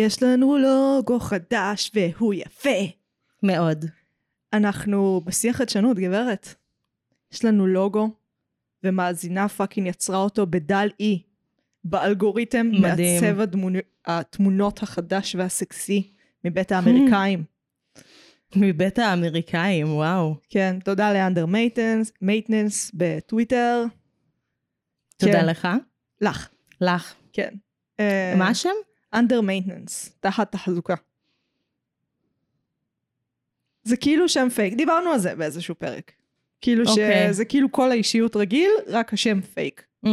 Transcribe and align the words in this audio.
יש 0.00 0.22
לנו 0.22 0.58
לוגו 0.58 1.20
חדש 1.20 1.90
והוא 1.94 2.34
יפה. 2.34 2.78
מאוד. 3.42 3.84
אנחנו 4.52 5.20
בשיא 5.24 5.50
החדשנות, 5.50 5.96
גברת. 5.96 6.54
יש 7.32 7.44
לנו 7.44 7.66
לוגו, 7.66 8.10
ומאזינה 8.84 9.48
fucking 9.48 9.86
יצרה 9.86 10.18
אותו 10.18 10.46
ב 10.46 10.88
DALL-E, 11.00 11.22
באלגוריתם 11.84 12.70
מדהים. 12.72 13.24
מעצב 13.24 13.40
הדמונ... 13.40 13.74
התמונות 14.06 14.82
החדש 14.82 15.34
והסקסי 15.34 16.12
מבית 16.44 16.72
האמריקאים. 16.72 17.44
מבית 18.56 18.98
האמריקאים, 18.98 19.94
וואו. 19.94 20.34
כן, 20.48 20.78
תודה 20.84 21.12
ל 21.12 21.18
Under 21.18 21.46
maintenance, 21.46 22.12
maintenance 22.22 22.90
בטוויטר. 22.94 23.84
תודה 25.16 25.40
כן. 25.40 25.46
לך. 25.46 25.68
לך, 26.20 26.48
לך. 26.80 27.14
כן. 27.32 27.54
אה, 28.00 28.34
מה 28.38 28.48
השם? 28.48 28.70
Under 29.14 29.40
maintenance, 29.40 30.10
תחת 30.20 30.52
תחזוקה. 30.52 30.94
זה 33.82 33.96
כאילו 33.96 34.28
שם 34.28 34.48
פייק, 34.54 34.74
דיברנו 34.74 35.10
על 35.10 35.18
זה 35.18 35.34
באיזשהו 35.34 35.74
פרק. 35.74 36.12
כאילו 36.60 36.84
אוקיי. 36.88 37.28
שזה 37.32 37.44
כאילו 37.44 37.72
כל 37.72 37.90
האישיות 37.90 38.36
רגיל, 38.36 38.70
רק 38.86 39.12
השם 39.12 39.40
פייק. 39.40 39.84
מממ, 40.06 40.08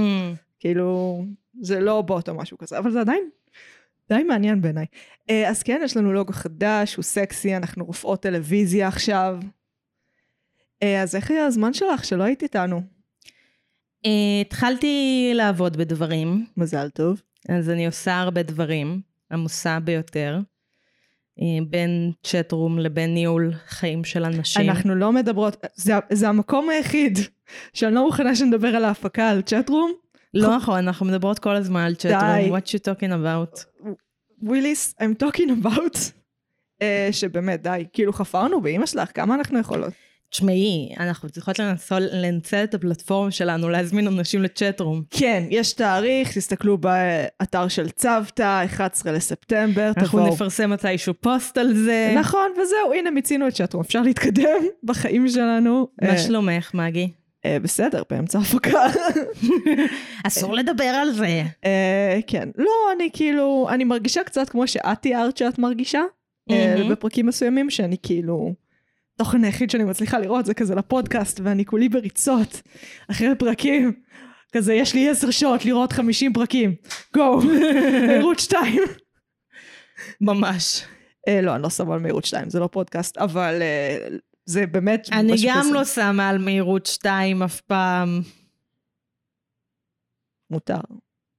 כאילו, 0.60 1.24
זה 1.62 1.80
לא 1.80 2.02
בוט 2.02 2.30
או 2.30 2.36
משהו 2.36 2.58
כזה, 2.58 2.78
אבל 2.78 2.92
זה 2.92 3.00
עדיין 3.02 3.30
די 4.10 4.24
מעניין 4.24 4.62
בעיניי. 4.62 4.86
אה, 5.30 5.50
אז 5.50 5.64
כן, 5.64 5.82
יש 5.84 5.98
לנו 5.98 6.14
לוגו 6.14 6.34
חדש, 6.34 6.96
הוא 6.96 7.04
סקסי, 7.04 7.58
אנחנו 7.58 7.86
רופאות 7.86 8.22
טלוויזיה 8.22 8.88
עכשיו. 8.88 9.40
אה, 10.84 11.02
אז 11.02 11.16
איך 11.16 11.32
היה 11.32 11.46
הזמן 11.46 11.74
שלך 11.74 12.06
שלא 12.06 12.24
היית 12.24 12.44
איתנו? 12.44 12.82
אה, 14.06 14.42
התחלתי 14.42 15.32
לעבוד 15.36 15.78
בדברים, 15.78 16.46
מזל 16.58 16.90
טוב. 16.90 17.22
אז 17.50 17.70
אני 17.70 17.86
עושה 17.86 18.20
הרבה 18.20 18.44
דברים, 18.44 19.02
עמוסה 19.32 19.80
ביותר. 19.80 20.40
אה, 21.42 21.66
בין 21.70 22.12
צ'טרום 22.24 22.80
לבין 22.80 23.14
ניהול 23.14 23.54
חיים 23.68 24.04
של 24.04 24.24
אנשים. 24.24 24.70
אנחנו 24.70 24.96
לא 24.96 25.12
מדברות, 25.12 25.66
זה, 25.76 25.94
זה 26.12 26.30
המקום 26.30 26.70
היחיד 26.70 27.20
שאני 27.74 27.96
לא 27.96 28.06
מוכנה 28.06 28.36
שנדבר 28.36 28.68
על 28.68 28.86
ההפקה, 28.86 29.30
על 29.30 29.42
צ'טרום. 29.42 29.92
לא 30.34 30.56
נכון, 30.56 30.78
אנחנו 30.78 31.06
מדברות 31.06 31.40
כל 31.40 31.56
הזמן 31.56 31.82
על 31.82 31.96
צ'טרום. 31.96 32.58
What 32.58 32.68
you 32.68 32.80
talking 32.80 33.12
about? 33.12 33.84
וויליס, 34.42 34.96
I'm 35.00 35.24
talking 35.24 35.66
about. 35.66 35.98
uh, 36.80 36.84
שבאמת, 37.12 37.64
די, 37.64 37.86
כאילו 37.94 38.14
חפרנו 38.14 38.62
באימא 38.62 38.86
שלך, 38.86 39.12
כמה 39.14 39.36
אנחנו 39.36 39.60
יכולות? 39.60 39.94
תשמעי, 40.30 40.96
אנחנו 41.00 41.30
צריכות 41.30 41.60
לנסות 41.60 42.04
לנצל 42.12 42.64
את 42.64 42.74
הפלטפורמה 42.74 43.32
שלנו, 43.32 43.70
להזמין 43.70 44.08
אנשים 44.08 44.44
לצ'טרום. 44.44 45.04
כן, 45.10 45.44
יש 45.50 45.74
תאריך, 45.74 46.38
תסתכלו 46.38 46.78
באתר 46.78 47.68
של 47.68 47.90
צוותא, 47.90 48.66
11 48.66 49.12
לספטמבר, 49.12 49.92
אנחנו 49.98 50.20
תבואו. 50.20 50.34
נפרסם 50.34 50.70
מתישהו 50.70 51.14
פוסט 51.22 51.58
על 51.58 51.74
זה. 51.74 52.14
נכון, 52.16 52.52
וזהו, 52.52 52.94
הנה 52.94 53.12
מיצינו 53.12 53.48
את 53.48 53.54
צ'טרום, 53.54 53.84
אפשר 53.84 54.02
להתקדם 54.02 54.64
בחיים 54.84 55.28
שלנו. 55.28 55.88
מה 56.02 56.10
אה, 56.10 56.18
שלומך, 56.18 56.72
מגי? 56.74 57.12
אה, 57.46 57.58
בסדר, 57.62 58.04
באמצע 58.10 58.40
הפקה. 58.40 58.86
אסור 60.28 60.54
לדבר 60.54 60.84
על 60.84 61.12
זה. 61.12 61.44
אה, 61.66 62.20
כן, 62.28 62.50
לא, 62.58 62.72
אני 62.96 63.10
כאילו, 63.14 63.68
אני 63.70 63.84
מרגישה 63.84 64.24
קצת 64.24 64.50
כמו 64.50 64.68
שאת 64.68 65.02
תיארת 65.02 65.38
שאת 65.38 65.60
מרגישה. 65.60 66.02
בפרקים 66.90 67.26
מסוימים, 67.26 67.70
שאני 67.70 67.96
כאילו, 68.04 68.54
תוכן 69.18 69.44
היחיד 69.44 69.70
שאני 69.70 69.84
מצליחה 69.84 70.20
לראות 70.20 70.46
זה 70.46 70.54
כזה 70.54 70.76
לפודקאסט, 70.76 71.40
ואני 71.44 71.66
כולי 71.66 71.90
בריצות, 71.90 72.62
אחרי 73.12 73.36
פרקים, 73.40 73.94
כזה, 74.52 74.74
יש 74.74 74.94
לי 74.94 75.10
עשר 75.10 75.32
שעות 75.32 75.66
לראות 75.66 75.92
חמישים 75.92 76.34
פרקים, 76.34 76.76
גו, 77.14 77.42
מהירות 78.08 78.40
שתיים. 78.40 78.84
ממש. 80.22 80.84
אה, 81.28 81.42
לא, 81.42 81.56
אני 81.56 81.64
לא 81.64 81.70
שמה 81.70 81.94
על 81.94 82.00
מהירות 82.00 82.26
שתיים, 82.26 82.50
זה 82.50 82.60
לא 82.60 82.68
פודקאסט, 82.72 83.18
אבל 83.18 83.62
אה, 83.62 84.08
זה 84.46 84.68
באמת 84.68 85.08
אני 85.12 85.34
גם 85.48 85.62
כזה. 85.62 85.74
לא 85.74 85.86
שמה 85.86 86.30
על 86.30 86.38
מהירות 86.38 86.86
2 86.86 87.44
אף 87.44 87.62
פעם. 87.62 88.22
מותר. 90.50 90.80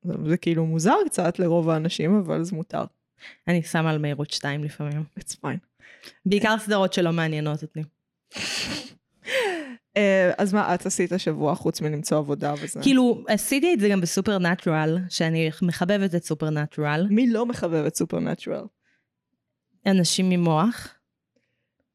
זה, 0.03 0.15
זה 0.29 0.37
כאילו 0.37 0.67
מוזר 0.67 0.97
קצת 1.07 1.39
לרוב 1.39 1.71
האנשים, 1.71 2.19
אבל 2.19 2.45
זה 2.45 2.57
מותר. 2.57 2.85
אני 3.49 3.63
שמה 3.63 3.91
על 3.91 3.99
מהירות 3.99 4.31
2 4.31 4.65
לפעמים. 4.65 5.05
It's 5.21 5.37
fine. 5.43 5.68
בעיקר 6.27 6.59
סדרות 6.59 6.93
שלא 6.93 7.13
מעניינות 7.13 7.63
אותי. 7.63 7.81
אה, 9.97 10.31
אז 10.39 10.55
מה 10.55 10.75
את 10.75 10.87
עשית 10.87 11.13
השבוע 11.13 11.55
חוץ 11.55 11.81
מלמצוא 11.81 12.19
עבודה 12.19 12.55
וזה? 12.63 12.81
כאילו, 12.83 13.25
עשיתי 13.29 13.75
את 13.75 13.81
זה 13.81 13.89
גם 13.89 14.01
בסופר 14.01 14.39
נטורל, 14.39 14.99
שאני 15.09 15.51
מחבבת 15.63 16.15
את 16.15 16.25
סופר 16.25 16.51
נטורל. 16.51 17.07
מי 17.11 17.31
לא 17.31 17.47
מחבב 17.47 17.85
את 17.87 17.97
סופרנטורל? 17.97 18.65
אנשים 19.87 20.31
ממוח. 20.31 20.95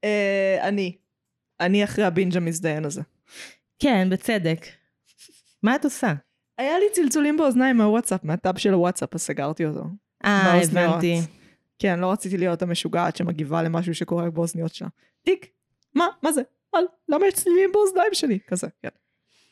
אה, 0.04 0.58
אני. 0.62 0.96
אני 1.60 1.84
אחרי 1.84 2.06
הבינג' 2.06 2.38
המזדיין 2.38 2.86
הזה. 2.86 3.02
כן, 3.80 4.08
בצדק. 4.10 4.66
מה 5.64 5.76
את 5.76 5.86
עושה? 5.86 6.14
היה 6.58 6.80
לי 6.80 6.86
צלצולים 6.92 7.38
באוזניים 7.38 7.78
מהוואטסאפ, 7.78 8.24
מהטאב 8.24 8.58
של 8.58 8.74
הוואטסאפ, 8.74 9.16
אז 9.16 9.22
סגרתי 9.22 9.66
אותו. 9.66 9.84
אה. 10.26 10.62
הבנתי. 10.64 11.22
כן, 11.84 12.00
לא 12.00 12.12
רציתי 12.12 12.38
להיות 12.38 12.62
המשוגעת 12.62 13.16
שמגיבה 13.16 13.64
למשהו 13.64 13.96
שקורה 13.96 14.30
באוזניות 14.30 14.74
שלה. 14.74 14.88
טיק, 15.26 15.48
מה? 15.96 16.08
מה 16.22 16.32
זה? 16.32 16.42
על, 16.74 16.84
למה 17.10 17.28
יש 17.28 17.34
צלילים 17.34 17.70
באוזניים 17.74 18.14
שלי? 18.14 18.40
כזה, 18.48 18.68
כן. 18.82 18.90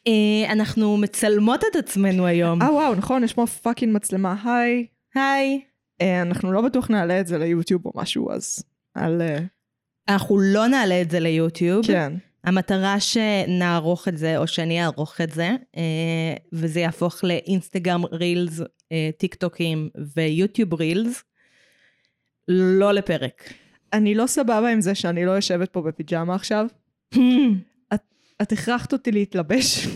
אה, 0.08 0.52
אנחנו 0.52 0.98
מצלמות 0.98 1.64
את 1.72 1.76
עצמנו 1.76 2.26
היום. 2.26 2.62
אה 2.62 2.74
וואו, 2.74 2.96
נכון, 2.96 3.24
יש 3.24 3.34
פה 3.34 3.48
fucking 3.48 3.96
מצלמה, 3.96 4.36
היי. 4.46 4.86
היי. 5.16 5.62
אה, 6.02 6.22
אנחנו 6.22 6.52
לא 6.52 6.62
בטוח 6.62 6.90
נעלה 6.90 7.20
את 7.20 7.28
זה 7.28 7.38
ליוטיוב 7.38 7.86
או 7.86 7.92
משהו, 7.96 8.32
אז 8.32 8.64
על... 8.96 9.22
אה, 9.22 9.40
אנחנו 10.10 10.40
לא 10.40 10.68
נעלה 10.68 11.02
את 11.02 11.12
זה 11.12 11.20
ליוטיוב. 11.20 11.86
כן. 11.88 12.14
המטרה 12.44 13.00
שנערוך 13.00 14.08
את 14.08 14.18
זה, 14.18 14.38
או 14.38 14.48
שאני 14.48 14.84
אערוך 14.84 15.22
את 15.22 15.32
זה, 15.32 15.50
וזה 16.54 16.80
יהפוך 16.80 17.24
לאינסטגרם 17.24 18.06
רילס, 18.06 18.62
טיק 19.18 19.36
טוקים 19.36 19.90
ויוטיוב 20.16 20.74
רילס, 20.74 21.24
לא 22.52 22.92
לפרק. 22.92 23.54
אני 23.94 24.16
לא 24.16 24.28
סבבה 24.28 24.70
עם 24.70 24.82
זה 24.82 24.96
שאני 24.96 25.26
לא 25.26 25.32
יושבת 25.32 25.70
פה 25.70 25.82
בפיג'מה 25.82 26.36
עכשיו. 26.36 26.66
את 28.42 28.52
הכרחת 28.52 28.94
אותי 28.94 29.12
להתלבש. 29.12 29.88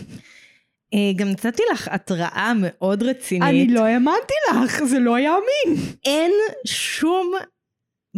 אה, 0.94 1.12
גם 1.16 1.28
נתתי 1.28 1.62
לך 1.72 1.88
התראה 1.92 2.52
מאוד 2.56 3.02
רצינית. 3.02 3.48
אני 3.48 3.68
לא 3.68 3.84
האמנתי 3.84 4.34
לך, 4.50 4.84
זה 4.84 4.98
לא 4.98 5.18
יאמין. 5.18 5.82
אין 6.04 6.32
שום 6.66 7.32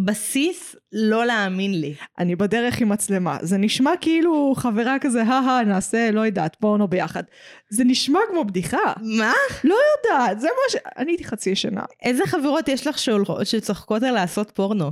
בסיס 0.05 0.77
לא 0.93 1.27
להאמין 1.27 1.81
לי. 1.81 1.95
אני 2.19 2.37
בדרך 2.37 2.81
עם 2.81 2.89
מצלמה. 2.89 3.39
זה 3.43 3.59
נשמע 3.59 3.91
כאילו 4.01 4.55
חברה 4.57 4.97
כזה, 5.01 5.23
הא 5.23 5.63
נעשה, 5.65 6.11
לא 6.11 6.21
יודעת, 6.21 6.57
פורנו 6.61 6.89
ביחד. 6.89 7.23
זה 7.71 7.85
נשמע 7.85 8.21
כמו 8.31 8.45
בדיחה. 8.45 8.93
מה? 9.19 9.33
לא 9.65 9.77
יודעת, 9.97 10.41
זה 10.41 10.47
מה 10.47 10.71
ש... 10.71 10.77
אני 10.97 11.11
הייתי 11.11 11.25
חצי 11.25 11.51
ישנה. 11.51 11.85
איזה 12.03 12.23
חברות 12.27 12.69
יש 12.69 12.87
לך 12.87 12.99
שצוחקות 13.45 14.03
על 14.03 14.15
לעשות 14.15 14.51
פורנו? 14.51 14.91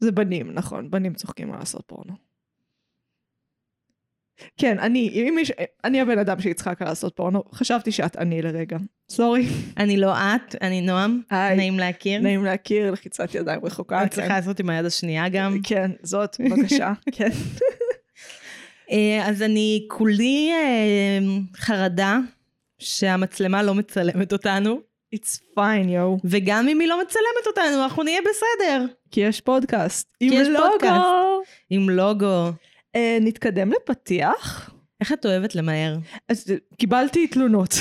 זה 0.00 0.12
בנים, 0.12 0.50
נכון, 0.54 0.90
בנים 0.90 1.14
צוחקים 1.14 1.52
על 1.52 1.58
לעשות 1.58 1.82
פורנו. 1.86 2.29
כן, 4.56 4.78
אני, 4.78 5.08
אם 5.08 5.32
מיש... 5.36 5.52
אני 5.84 6.00
הבן 6.00 6.18
אדם 6.18 6.40
שיצחק 6.40 6.82
לעשות 6.82 7.16
פורנו, 7.16 7.42
חשבתי 7.52 7.92
שאת 7.92 8.16
אני 8.16 8.42
לרגע. 8.42 8.76
סורי. 9.10 9.46
אני 9.76 9.96
לא 9.96 10.12
את, 10.12 10.54
אני 10.60 10.80
נועם, 10.80 11.20
היי. 11.30 11.56
נעים 11.56 11.78
להכיר. 11.78 12.20
נעים 12.20 12.44
להכיר, 12.44 12.90
לחיצת 12.90 13.34
ידיים 13.34 13.60
רחוקה. 13.64 14.00
אני 14.00 14.08
כן. 14.10 14.14
צריכה 14.16 14.34
לעשות 14.34 14.60
עם 14.60 14.70
היד 14.70 14.84
השנייה 14.84 15.28
גם. 15.28 15.58
כן, 15.62 15.90
זאת, 16.02 16.36
בבקשה, 16.40 16.92
כן. 17.16 17.30
אה, 18.90 19.22
אז 19.28 19.42
אני 19.42 19.86
כולי 19.88 20.50
אה, 20.52 21.18
חרדה 21.56 22.18
שהמצלמה 22.78 23.62
לא 23.62 23.74
מצלמת 23.74 24.32
אותנו, 24.32 24.80
It's 25.14 25.58
fine, 25.58 25.88
יואו. 25.88 26.18
וגם 26.24 26.68
אם 26.68 26.80
היא 26.80 26.88
לא 26.88 27.02
מצלמת 27.02 27.46
אותנו, 27.46 27.82
אנחנו 27.82 28.02
נהיה 28.02 28.20
בסדר. 28.20 28.84
כי 29.10 29.20
יש 29.20 29.40
פודקאסט. 29.40 30.16
כי 30.18 30.24
יש 30.24 30.48
עם 30.48 30.56
פודקאסט. 30.56 30.94
לוגו. 30.94 31.42
עם 31.70 31.90
לוגו. 31.90 32.50
אה, 32.96 33.18
נתקדם 33.20 33.72
לפתיח. 33.72 34.70
איך 35.00 35.12
את 35.12 35.26
אוהבת 35.26 35.54
למהר? 35.54 35.98
אז 36.28 36.50
אה, 36.50 36.56
קיבלתי 36.78 37.26
תלונות. 37.26 37.74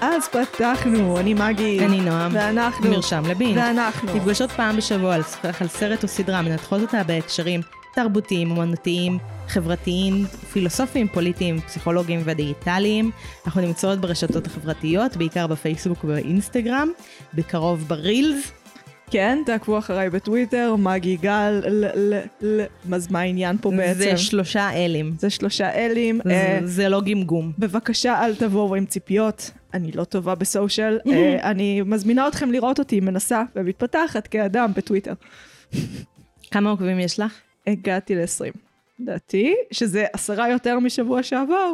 אז 0.00 0.28
פתחנו, 0.28 1.18
אני 1.18 1.34
מגי. 1.34 1.80
אני 1.86 2.00
נועם. 2.00 2.32
ואנחנו. 2.34 2.90
מרשם 2.90 3.22
לבין. 3.28 3.58
ואנחנו. 3.58 4.14
נפגשות 4.14 4.50
פעם 4.50 4.76
בשבוע 4.76 5.18
לשוחח 5.18 5.62
על 5.62 5.68
סרט 5.68 6.02
או 6.02 6.08
סדרה, 6.08 6.42
מנתחות 6.42 6.80
אותה 6.80 7.02
בהקשרים 7.04 7.60
תרבותיים, 7.94 8.50
אומנותיים, 8.50 9.18
חברתיים, 9.48 10.24
פילוסופיים, 10.52 11.08
פוליטיים, 11.08 11.60
פסיכולוגיים 11.60 12.20
ודיגיטליים. 12.24 13.10
אנחנו 13.46 13.60
נמצאות 13.60 13.98
ברשתות 14.00 14.46
החברתיות, 14.46 15.16
בעיקר 15.16 15.46
בפייסבוק 15.46 16.04
ובאינסטגרם, 16.04 16.88
בקרוב 17.34 17.84
ברילס. 17.88 18.52
כן, 19.10 19.38
תעקבו 19.46 19.78
אחריי 19.78 20.10
בטוויטר, 20.10 20.76
מגי 20.78 21.16
גל, 21.16 21.60
ל, 21.68 21.84
ל, 22.14 22.20
ל, 22.40 22.62
אז 22.94 23.10
מה 23.10 23.20
העניין 23.20 23.56
פה 23.60 23.70
בעצם? 23.76 23.98
זה 24.00 24.16
שלושה 24.16 24.70
אלים. 24.72 25.14
זה 25.18 25.30
שלושה 25.30 25.70
אלים. 25.74 26.20
זה- 26.24 26.30
אה, 26.32 26.60
זה 26.64 26.88
לא 26.88 27.00
גמגום. 27.00 27.52
בבקשה 27.58 28.24
אל 28.26 28.34
תבואו 28.34 28.74
עם 28.74 28.86
ציפיות, 28.86 29.50
אני 29.74 29.92
לא 29.92 30.04
טובה 30.04 30.34
בסושיאל, 30.34 30.98
אה, 31.12 31.50
אני 31.50 31.82
מזמינה 31.86 32.28
אתכם 32.28 32.52
לראות 32.52 32.78
אותי 32.78 33.00
מנסה 33.00 33.42
ומתפתחת 33.56 34.26
כאדם 34.26 34.70
בטוויטר. 34.76 35.12
כמה 36.50 36.70
עוקבים 36.70 36.98
יש 36.98 37.20
לך? 37.20 37.32
הגעתי 37.70 38.14
ל-20. 38.14 38.58
לדעתי, 38.98 39.54
שזה 39.70 40.06
עשרה 40.12 40.48
יותר 40.48 40.78
משבוע 40.78 41.22
שעבר. 41.22 41.72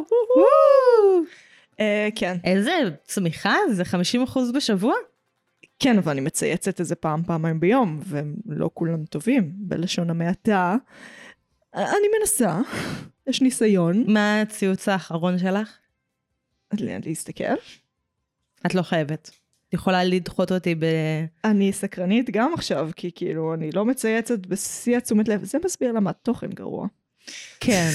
אה, 1.79 2.09
כן. 2.15 2.37
איזה 2.43 2.71
צמיחה? 3.03 3.55
זה 3.71 3.83
50% 4.25 4.39
בשבוע? 4.55 4.93
כן, 5.79 5.97
אבל 5.97 6.11
אני 6.11 6.21
מצייצת 6.21 6.79
איזה 6.79 6.95
פעם, 6.95 7.23
פעמיים 7.23 7.59
ביום, 7.59 7.99
והם 8.03 8.35
לא 8.45 8.69
כולם 8.73 9.05
טובים, 9.05 9.51
בלשון 9.55 10.09
המעטה. 10.09 10.75
אני 11.73 12.07
מנסה, 12.19 12.59
יש 13.27 13.41
ניסיון. 13.41 14.03
מה 14.07 14.41
הציוץ 14.41 14.87
האחרון 14.87 15.39
שלך? 15.39 15.77
להסתכל? 16.73 17.43
את 18.65 18.75
לא 18.75 18.81
חייבת. 18.81 19.31
את 19.69 19.73
יכולה 19.73 20.03
לדחות 20.03 20.51
אותי 20.51 20.75
ב... 20.75 20.85
אני 21.43 21.73
סקרנית 21.73 22.29
גם 22.29 22.53
עכשיו, 22.53 22.89
כי 22.95 23.11
כאילו, 23.15 23.53
אני 23.53 23.71
לא 23.71 23.85
מצייצת 23.85 24.45
בשיא 24.45 24.97
התשומת 24.97 25.27
לב. 25.27 25.43
זה 25.43 25.57
מסביר 25.65 25.91
למה 25.91 26.09
התוכן 26.09 26.49
גרוע. 26.49 26.87
כן. 27.59 27.89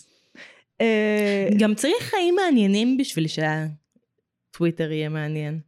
אה, 0.80 1.48
גם 1.58 1.74
צריך 1.74 2.02
חיים 2.02 2.34
מעניינים 2.34 2.96
בשביל 2.96 3.26
שהטוויטר 3.26 4.92
יהיה 4.92 5.08
מעניין. 5.08 5.60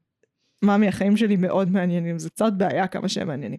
ממי, 0.63 0.89
החיים 0.89 1.17
שלי 1.17 1.37
מאוד 1.37 1.71
מעניינים, 1.71 2.19
זה 2.19 2.31
קצת 2.31 2.53
בעיה 2.57 2.87
כמה 2.87 3.09
שהם 3.09 3.27
מעניינים. 3.27 3.59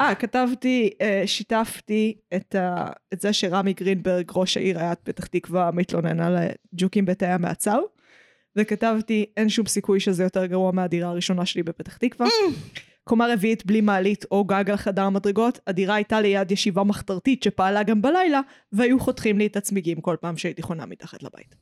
אה, 0.00 0.14
כתבתי, 0.14 0.90
אה, 1.00 1.22
שיתפתי 1.26 2.18
את, 2.36 2.54
ה, 2.54 2.86
את 3.12 3.20
זה 3.20 3.32
שרמי 3.32 3.72
גרינברג, 3.72 4.30
ראש 4.34 4.56
העיר 4.56 4.78
עיריית 4.78 4.98
פתח 5.02 5.26
תקווה, 5.26 5.70
מתלונן 5.70 6.20
על 6.20 6.36
ג'וקים 6.74 7.04
בתאי 7.04 7.28
המעצר, 7.28 7.78
וכתבתי, 8.58 9.26
אין 9.36 9.48
שום 9.48 9.66
סיכוי 9.66 10.00
שזה 10.00 10.22
יותר 10.22 10.46
גרוע 10.46 10.72
מהדירה 10.72 11.10
הראשונה 11.10 11.46
שלי 11.46 11.62
בפתח 11.62 11.96
תקווה. 11.96 12.26
קומה 13.04 13.26
רביעית 13.32 13.66
בלי 13.66 13.80
מעלית 13.80 14.24
או 14.30 14.44
גג 14.44 14.70
על 14.70 14.76
חדר 14.76 15.08
מדרגות, 15.08 15.58
הדירה 15.66 15.94
הייתה 15.94 16.20
ליד 16.20 16.50
ישיבה 16.52 16.84
מחתרתית 16.84 17.42
שפעלה 17.42 17.82
גם 17.82 18.02
בלילה, 18.02 18.40
והיו 18.72 19.00
חותכים 19.00 19.38
לי 19.38 19.46
את 19.46 19.56
הצמיגים 19.56 20.00
כל 20.00 20.16
פעם 20.20 20.36
שהייתי 20.36 20.62
חונה 20.62 20.86
מתחת 20.86 21.22
לבית. 21.22 21.54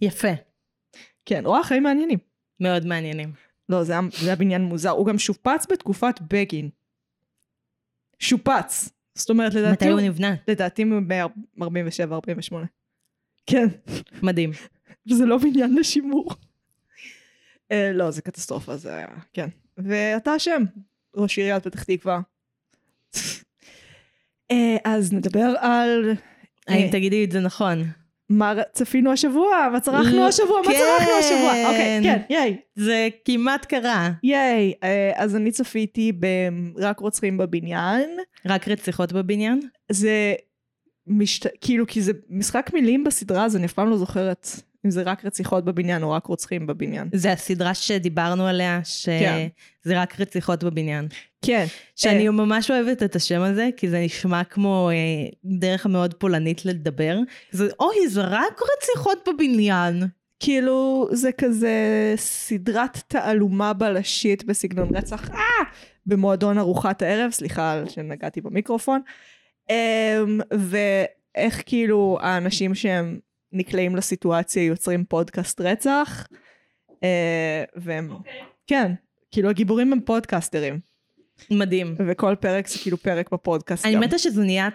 יפה. 0.00 0.28
כן, 1.24 1.42
רואה 1.46 1.64
חיים 1.64 1.82
מעניינים. 1.82 2.18
מאוד 2.60 2.86
מעניינים. 2.86 3.32
לא, 3.68 3.84
זה 3.84 3.92
היה, 3.92 4.00
זה 4.20 4.26
היה 4.26 4.36
בניין 4.36 4.62
מוזר. 4.62 4.90
הוא 4.90 5.06
גם 5.06 5.18
שופץ 5.18 5.66
בתקופת 5.70 6.20
בגין. 6.20 6.70
שופץ. 8.18 8.90
זאת 9.14 9.30
אומרת, 9.30 9.54
לדעתי 9.54 9.84
מתי 9.84 9.88
הוא. 9.88 10.00
נבנה? 10.00 10.34
לדעתי 10.48 10.82
הוא 10.82 11.00
ב-47-48. 11.08 12.54
כן, 13.46 13.66
מדהים. 14.22 14.50
זה 15.08 15.26
לא 15.26 15.38
בניין 15.38 15.74
לשימור. 15.74 16.34
אה, 17.72 17.92
לא, 17.92 18.10
זה 18.10 18.22
קטסטרופה, 18.22 18.76
זה 18.76 18.96
היה, 18.96 19.06
כן. 19.32 19.48
ואתה 19.78 20.36
אשם, 20.36 20.62
ראש 21.16 21.38
עיריית 21.38 21.64
פתח 21.64 21.82
תקווה. 21.82 22.20
אה, 24.50 24.76
אז 24.84 25.12
נדבר 25.12 25.54
על 25.60 26.14
האם 26.68 26.82
אה. 26.86 26.92
תגידי 26.92 27.24
את 27.24 27.32
זה 27.32 27.40
נכון? 27.40 27.84
מה 28.28 28.54
צפינו 28.72 29.12
השבוע, 29.12 29.68
מה 29.72 29.80
צרכנו 29.80 30.16
לא, 30.16 30.28
השבוע, 30.28 30.60
מה 30.66 30.72
צרכנו 30.72 31.12
השבוע. 31.18 31.70
אוקיי, 31.70 32.00
כן. 32.02 32.02
כן, 32.02 32.34
ייי. 32.34 32.56
זה 32.74 33.08
כמעט 33.24 33.64
קרה. 33.64 34.10
ייי, 34.22 34.72
אז 35.14 35.36
אני 35.36 35.52
צפיתי 35.52 36.12
ב"רק 36.12 37.00
רוצחים 37.00 37.38
בבניין". 37.38 38.10
רק 38.46 38.68
רציחות 38.68 39.12
בבניין? 39.12 39.60
זה 39.92 40.34
משת... 41.06 41.46
כאילו, 41.60 41.86
כי 41.86 42.02
זה 42.02 42.12
משחק 42.30 42.70
מילים 42.74 43.04
בסדרה, 43.04 43.44
אז 43.44 43.56
אני 43.56 43.66
אף 43.66 43.72
פעם 43.72 43.90
לא 43.90 43.96
זוכרת 43.96 44.48
אם 44.84 44.90
זה 44.90 45.02
רק 45.02 45.24
רציחות 45.24 45.64
בבניין 45.64 46.02
או 46.02 46.10
רק 46.10 46.26
רוצחים 46.26 46.66
בבניין. 46.66 47.08
זה 47.12 47.32
הסדרה 47.32 47.74
שדיברנו 47.74 48.46
עליה, 48.46 48.80
כן. 49.04 49.46
שזה 49.84 50.00
רק 50.00 50.20
רציחות 50.20 50.64
בבניין. 50.64 51.08
כן. 51.42 51.66
שאני 51.96 52.26
אה, 52.26 52.32
ממש 52.32 52.70
אוהבת 52.70 53.02
את 53.02 53.16
השם 53.16 53.40
הזה, 53.40 53.68
כי 53.76 53.88
זה 53.88 54.00
נשמע 54.00 54.44
כמו 54.44 54.90
אה, 54.90 55.28
דרך 55.44 55.86
מאוד 55.86 56.14
פולנית 56.14 56.64
לדבר. 56.64 57.18
זה, 57.50 57.68
אוי, 57.80 58.08
זה 58.08 58.22
רק 58.22 58.60
רציחות 58.76 59.28
בבניין. 59.28 60.02
כאילו, 60.40 61.08
זה 61.12 61.32
כזה 61.32 61.74
סדרת 62.16 62.98
תעלומה 63.08 63.72
בלשית 63.72 64.44
בסגנון 64.44 64.96
רצח, 64.96 65.30
אה! 65.30 65.64
במועדון 66.06 66.58
ארוחת 66.58 67.02
הערב, 67.02 67.30
סליחה 67.30 67.72
על 67.72 67.88
שנגעתי 67.88 68.40
במיקרופון. 68.40 69.00
אמ, 69.70 70.40
ואיך 70.52 71.62
כאילו 71.66 72.18
האנשים 72.20 72.74
שהם 72.74 73.18
נקלעים 73.54 73.96
לסיטואציה 73.96 74.64
יוצרים 74.64 75.04
פודקאסט 75.04 75.60
רצח. 75.60 76.26
אה, 77.04 77.64
והם, 77.76 78.10
כן, 78.66 78.92
כאילו 79.30 79.50
הגיבורים 79.50 79.92
הם 79.92 80.00
פודקאסטרים. 80.00 80.80
מדהים. 81.50 81.94
וכל 82.08 82.34
פרק 82.40 82.68
זה 82.68 82.78
כאילו 82.78 82.96
פרק 82.96 83.32
בפודקאסט 83.32 83.86
אני 83.86 83.94
גם. 83.94 84.00
מתה 84.00 84.18
שזה 84.18 84.42
נהיה 84.42 84.68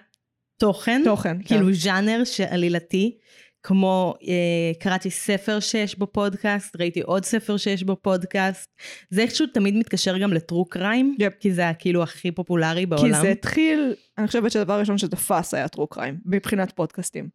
תוכן, 0.58 1.02
תוכן, 1.06 1.38
כן. 1.38 1.44
כאילו 1.44 1.74
ז'אנר 1.74 2.24
שעלילתי, 2.24 3.18
כמו 3.64 4.14
אה, 4.28 4.72
קראתי 4.80 5.10
ספר 5.10 5.60
שיש 5.60 5.98
בו 5.98 6.08
פודקאסט, 6.08 6.76
ראיתי 6.76 7.02
עוד 7.02 7.26
ספר 7.26 7.58
שיש 7.58 7.84
בו 7.84 7.96
פודקאסט. 8.02 8.70
זה 9.10 9.22
איכשהו 9.22 9.48
תמיד 9.48 9.76
מתקשר 9.76 10.18
גם 10.18 10.34
לטרו 10.34 10.66
קריים, 10.66 11.16
יפ. 11.20 11.34
כי 11.40 11.54
זה 11.54 11.70
הכאילו 11.70 12.04
הכי 12.04 12.32
פופולרי 12.32 12.86
בעולם. 12.86 13.14
כי 13.14 13.22
זה 13.22 13.30
התחיל, 13.30 13.94
אני 14.18 14.28
חושבת 14.28 14.52
שהדבר 14.52 14.74
הראשון 14.74 14.98
שתפס 14.98 15.54
היה 15.54 15.68
טרו 15.68 15.88
קריים, 15.88 16.18
מבחינת 16.26 16.72
פודקאסטים. 16.72 17.30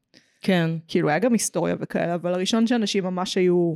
כן. 0.44 0.70
כאילו 0.88 1.08
היה 1.08 1.18
גם 1.18 1.32
היסטוריה 1.32 1.76
וכאלה, 1.80 2.14
אבל 2.14 2.34
הראשון 2.34 2.66
שאנשים 2.66 3.04
ממש 3.04 3.36
היו 3.36 3.74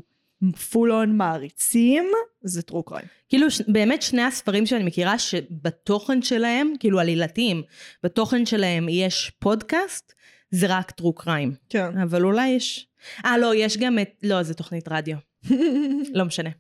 פול 0.71 0.93
און 0.93 1.17
מעריצים, 1.17 2.05
זה 2.43 2.63
טרו 2.63 2.83
קריים. 2.83 3.07
כאילו 3.29 3.51
ש- 3.51 3.61
באמת 3.69 4.03
שני 4.03 4.23
הספרים 4.23 4.67
שאני 4.67 4.85
מכירה 4.85 5.19
שבתוכן 5.19 6.23
שלהם, 6.23 6.73
כאילו 6.81 7.01
עלילתיים, 7.01 7.63
בתוכן 8.03 8.47
שלהם 8.47 8.89
יש 8.89 9.33
פודקאסט, 9.39 10.13
זה 10.51 10.67
רק 10.69 10.91
טרו 10.91 11.13
קריים. 11.13 11.55
כן. 11.69 11.99
אבל 11.99 12.25
אולי 12.25 12.49
יש... 12.49 12.87
אה, 13.25 13.39
לא, 13.39 13.55
יש 13.55 13.77
גם 13.77 13.99
את... 13.99 14.11
לא, 14.23 14.43
זה 14.43 14.55
תוכנית 14.55 14.89
רדיו. 14.89 15.17
לא 16.19 16.25
משנה. 16.25 16.51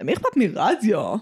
למי 0.00 0.12
אכפת 0.12 0.36
מרדיו? 0.36 1.16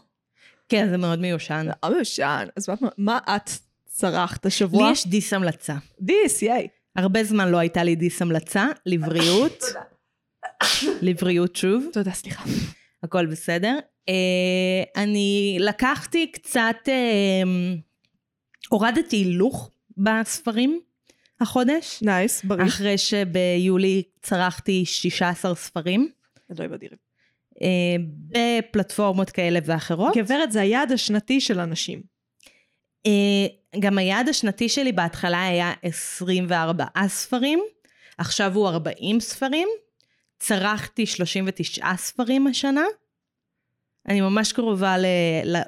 כן, 0.68 0.88
זה 0.90 0.96
מאוד 0.96 1.18
מיושן. 1.18 1.66
לא 1.84 1.94
מיושן. 1.94 2.46
אז 2.56 2.68
מה, 2.68 2.88
מה 2.98 3.18
את 3.36 3.50
צרכת 3.86 4.44
לי 4.44 4.48
השבוע? 4.48 4.90
יש 4.92 5.06
דיס 5.06 5.32
המלצה. 5.32 5.74
דיס, 6.00 6.42
ייי. 6.42 6.68
הרבה 6.96 7.24
זמן 7.24 7.48
לא 7.50 7.58
הייתה 7.58 7.84
לי 7.84 7.96
דיס 7.96 8.22
המלצה, 8.22 8.66
לבריאות. 8.86 9.64
לבריאות 11.02 11.56
שוב, 11.56 11.86
תודה, 11.92 12.10
סליחה. 12.10 12.44
הכל 13.02 13.26
בסדר. 13.26 13.78
אה, 14.08 15.02
אני 15.02 15.56
לקחתי 15.60 16.32
קצת, 16.32 16.76
אה, 16.88 17.42
הורדתי 18.68 19.16
הילוך 19.16 19.70
בספרים 19.96 20.80
החודש, 21.40 22.02
נייס, 22.02 22.44
בריא. 22.44 22.66
אחרי 22.66 22.98
שביולי 22.98 24.02
צרכתי 24.22 24.84
16 24.84 25.54
ספרים, 25.54 26.08
אלוהים 26.50 26.72
אדירים. 26.72 26.98
אה, 27.62 27.96
בפלטפורמות 28.28 29.30
כאלה 29.30 29.58
ואחרות. 29.64 30.16
גברת, 30.16 30.52
זה 30.52 30.60
היעד 30.60 30.92
השנתי 30.92 31.40
של 31.40 31.60
אנשים. 31.60 32.02
אה, 33.06 33.10
גם 33.80 33.98
היעד 33.98 34.28
השנתי 34.28 34.68
שלי 34.68 34.92
בהתחלה 34.92 35.44
היה 35.44 35.72
24 35.82 36.84
ספרים, 37.06 37.60
עכשיו 38.18 38.54
הוא 38.54 38.68
40 38.68 39.20
ספרים. 39.20 39.68
צרכתי 40.38 41.06
39 41.06 41.96
ספרים 41.96 42.46
השנה. 42.46 42.84
אני 44.08 44.20
ממש 44.20 44.52
קרובה 44.52 44.98
ל- 44.98 45.04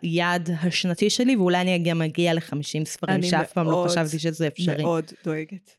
ליעד 0.03 0.51
השנתי 0.62 1.11
שלי, 1.11 1.37
ואולי 1.37 1.61
אני 1.61 1.79
גם 1.79 2.03
אגיע 2.03 2.35
ל-50 2.35 2.85
ספרים, 2.85 3.17
אני 3.17 3.31
שאף 3.31 3.53
פעם 3.53 3.67
לא 3.67 3.87
חשבתי 3.89 4.19
שזה 4.19 4.47
אפשרי. 4.47 4.83
מאוד 4.83 5.05
דואגת. 5.25 5.71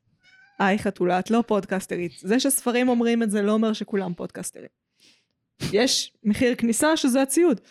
היי 0.60 0.80
חתולה, 0.80 1.20
את 1.20 1.32
לא 1.32 1.44
פודקסטרית. 1.48 2.12
זה 2.22 2.40
שספרים 2.40 2.90
אומרים 2.90 3.24
את 3.24 3.32
זה 3.32 3.42
לא 3.42 3.52
אומר 3.52 3.74
שכולם 3.74 4.14
פודקסטרים. 4.14 4.68
יש 5.72 6.14
מחיר 6.24 6.56
כניסה 6.56 6.98
שזה 6.98 7.22
הציוד. 7.22 7.62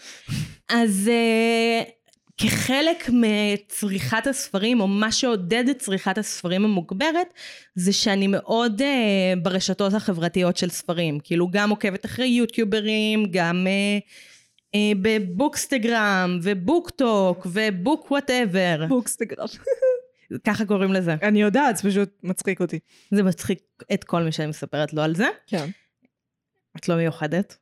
אז 0.69 1.11
uh, 1.11 1.91
כחלק 2.37 3.11
מצריכת 3.12 4.27
הספרים, 4.27 4.81
או 4.81 4.87
מה 4.87 5.12
שעודד 5.12 5.69
את 5.69 5.79
צריכת 5.79 6.19
הספרים 6.19 6.65
המוגברת, 6.65 7.27
זה 7.75 7.93
שאני 7.93 8.27
מאוד 8.27 8.81
uh, 8.81 8.85
ברשתות 9.43 9.95
החברתיות 9.95 10.57
של 10.57 10.71
ספרים. 10.71 11.19
כאילו 11.21 11.49
גם 11.51 11.71
עוקבת 11.71 12.05
אחרי 12.07 12.27
יוטיוברים, 12.27 13.27
גם 13.31 13.67
uh, 13.67 14.03
אה, 14.76 14.79
ב 15.02 15.13
Bookstagram, 15.13 16.38
ו 16.43 16.54
BookTok, 16.54 17.47
ו 17.52 17.64
book 17.64 18.11
whatever. 18.11 18.87
Bookstagram. 18.88 19.47
ככה 20.45 20.65
קוראים 20.65 20.93
לזה. 20.93 21.15
אני 21.23 21.43
יודעת, 21.43 21.77
זה 21.77 21.83
פשוט 21.83 22.09
מצחיק 22.23 22.61
אותי. 22.61 22.79
זה 23.11 23.23
מצחיק 23.23 23.59
את 23.93 24.05
כל 24.05 24.23
מי 24.23 24.33
שאני 24.33 24.49
מספרת 24.49 24.93
לו 24.93 25.03
על 25.03 25.15
זה. 25.15 25.27
כן. 25.47 25.71
את 26.77 26.89
לא 26.89 26.97
מיוחדת. 26.97 27.57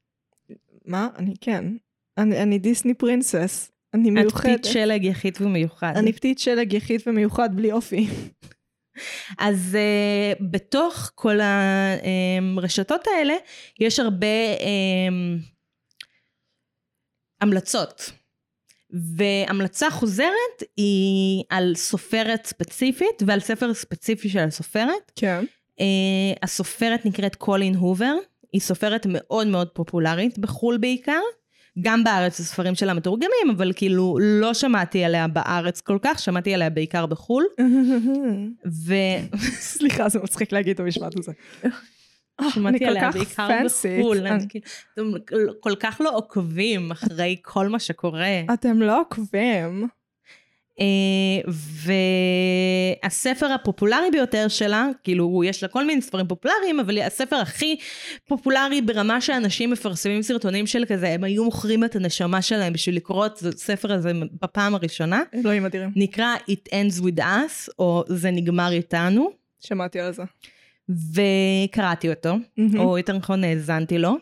מה? 0.84 1.08
אני 1.18 1.34
כן. 1.40 1.64
אני, 2.18 2.42
אני 2.42 2.58
Disney 2.58 2.94
princess. 2.94 3.70
אני 3.94 4.08
את 4.08 4.14
מיוחדת. 4.14 4.58
פתית 4.58 4.72
שלג 4.72 5.04
יחיד 5.04 5.38
ומיוחד. 5.40 5.92
אני 5.96 6.12
פתית 6.12 6.38
שלג 6.38 6.72
יחיד 6.72 7.00
ומיוחד 7.06 7.56
בלי 7.56 7.72
אופי. 7.72 8.06
אז 9.38 9.76
אה, 9.76 10.44
בתוך 10.50 11.10
כל 11.14 11.38
הרשתות 12.56 13.06
האלה 13.06 13.34
יש 13.80 14.00
הרבה 14.00 14.26
um, 14.58 15.42
המלצות. 17.40 18.10
והמלצה 19.16 19.90
חוזרת 19.90 20.62
היא 20.76 21.44
על 21.48 21.74
סופרת 21.74 22.46
ספציפית 22.46 23.22
ועל 23.26 23.40
ספר 23.40 23.74
ספציפי 23.74 24.28
של 24.28 24.38
הסופרת. 24.38 25.12
כן. 25.16 25.44
Uh, 25.80 25.82
הסופרת 26.42 27.06
נקראת 27.06 27.36
קולין 27.36 27.74
הובר, 27.74 28.14
היא 28.52 28.60
סופרת 28.60 29.06
מאוד 29.08 29.46
מאוד 29.46 29.68
פופולרית 29.68 30.38
בחו"ל 30.38 30.78
בעיקר. 30.78 31.20
גם 31.80 32.04
בארץ 32.04 32.40
הספרים 32.40 32.74
שלה 32.74 32.94
מתורגמים, 32.94 33.50
אבל 33.56 33.72
כאילו 33.76 34.18
לא 34.20 34.54
שמעתי 34.54 35.04
עליה 35.04 35.28
בארץ 35.28 35.80
כל 35.80 35.98
כך, 36.02 36.18
שמעתי 36.18 36.54
עליה 36.54 36.70
בעיקר 36.70 37.06
בחו"ל. 37.06 37.44
ו... 38.86 38.94
סליחה, 39.50 40.08
זה 40.08 40.18
מצחיק 40.18 40.52
להגיד 40.52 40.74
את 40.74 40.80
המשפט 40.80 41.18
הזה. 41.18 41.32
אני 42.40 42.50
שמעתי 42.50 42.84
עליה 42.84 43.10
בעיקר. 43.10 43.48
בחו"ל. 43.64 44.18
כאילו, 44.48 44.64
אתם 44.94 45.02
כל 45.60 45.74
כך 45.80 46.00
לא 46.04 46.16
עוקבים 46.16 46.90
אחרי 46.90 47.36
כל 47.42 47.68
מה 47.68 47.78
שקורה. 47.78 48.40
אתם 48.54 48.82
לא 48.82 49.00
עוקבים. 49.00 49.88
אה, 50.80 51.50
והספר 53.04 53.46
הפופולרי 53.46 54.10
ביותר 54.12 54.48
שלה, 54.48 54.88
כאילו 55.04 55.42
יש 55.44 55.62
לה 55.62 55.68
כל 55.68 55.86
מיני 55.86 56.02
ספרים 56.02 56.26
פופולריים, 56.26 56.80
אבל 56.80 56.98
הספר 56.98 57.36
הכי 57.36 57.76
פופולרי 58.28 58.80
ברמה 58.80 59.20
שאנשים 59.20 59.70
מפרסמים 59.70 60.22
סרטונים 60.22 60.66
של 60.66 60.84
כזה, 60.88 61.08
הם 61.08 61.24
היו 61.24 61.44
מוכרים 61.44 61.84
את 61.84 61.96
הנשמה 61.96 62.42
שלהם 62.42 62.72
בשביל 62.72 62.96
לקרוא 62.96 63.26
את 63.26 63.38
הספר 63.42 63.92
הזה 63.92 64.12
בפעם 64.42 64.74
הראשונה, 64.74 65.22
אלוהים 65.34 65.66
אדירים. 65.66 65.90
נקרא 65.96 66.36
It 66.50 66.68
Ends 66.72 67.02
With 67.02 67.18
Us, 67.18 67.72
או 67.78 68.04
זה 68.08 68.30
נגמר 68.30 68.72
איתנו, 68.72 69.30
שמעתי 69.60 70.00
על 70.00 70.12
זה. 70.12 70.22
וקראתי 70.88 72.10
אותו, 72.10 72.34
או 72.78 72.98
יותר 72.98 73.16
נכון 73.16 73.44
האזנתי 73.44 73.98
לו, 73.98 74.16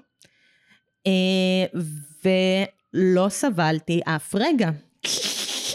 אה, 1.06 1.80
ולא 2.24 3.28
סבלתי 3.28 4.00
אף 4.04 4.34
רגע. 4.34 4.70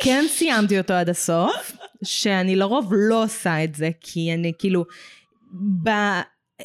כן 0.04 0.26
סיימתי 0.30 0.78
אותו 0.78 0.94
עד 0.94 1.10
הסוף, 1.10 1.72
שאני 2.04 2.56
לרוב 2.56 2.92
לא 2.96 3.24
עושה 3.24 3.64
את 3.64 3.76
זה, 3.76 3.90
כי 4.02 4.34
אני 4.34 4.52
כאילו, 4.60 4.86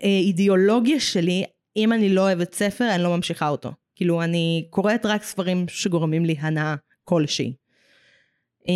באידיאולוגיה 0.03 1.01
שלי, 1.01 1.45
אם 1.77 1.93
אני 1.93 2.09
לא 2.09 2.21
אוהבת 2.21 2.55
ספר, 2.55 2.95
אני 2.95 3.03
לא 3.03 3.17
ממשיכה 3.17 3.49
אותו. 3.49 3.73
כאילו, 3.97 4.23
אני 4.23 4.67
קוראת 4.71 5.07
רק 5.07 5.23
ספרים 5.23 5.67
שגורמים 5.69 6.25
לי 6.25 6.37
הנאה 6.39 6.75
כלשהי. 7.05 7.53
אה, 8.69 8.75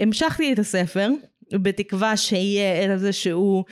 והמשכתי 0.00 0.52
את 0.52 0.58
הספר, 0.58 1.08
בתקווה 1.52 2.16
שיהיה 2.16 2.92
איזשהו 2.92 3.64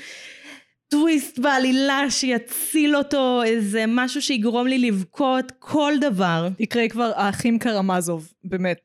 טוויסט 0.94 1.38
בעלילה 1.38 2.10
שיציל 2.10 2.96
אותו, 2.96 3.42
איזה 3.42 3.84
משהו 3.88 4.22
שיגרום 4.22 4.66
לי 4.66 4.78
לבכות, 4.78 5.52
כל 5.58 5.92
דבר. 6.00 6.48
תקראי 6.58 6.88
כבר 6.88 7.12
האחים 7.16 7.58
קרמזוב, 7.58 8.32
באמת. 8.44 8.80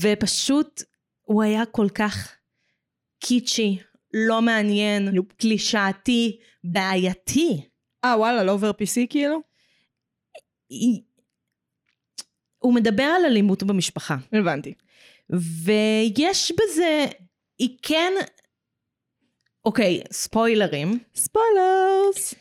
ופשוט 0.00 0.82
הוא 1.22 1.42
היה 1.42 1.66
כל 1.66 1.88
כך 1.94 2.36
קיצ'י, 3.20 3.78
לא 4.14 4.42
מעניין, 4.42 5.08
קלישאתי, 5.36 6.38
בעייתי. 6.64 7.60
אה, 8.04 8.18
וואלה, 8.18 8.44
לא 8.44 8.52
עובר 8.52 8.70
PC 8.70 9.06
כאילו? 9.10 9.40
הוא 12.58 12.74
מדבר 12.74 13.02
על 13.02 13.24
אלימות 13.24 13.62
במשפחה, 13.62 14.16
הבנתי. 14.32 14.74
ויש 15.64 16.52
בזה, 16.52 17.06
היא 17.58 17.78
כן, 17.82 18.12
אוקיי, 19.68 20.00
ספוילרים. 20.12 20.98
ספוילרס. 21.14 22.34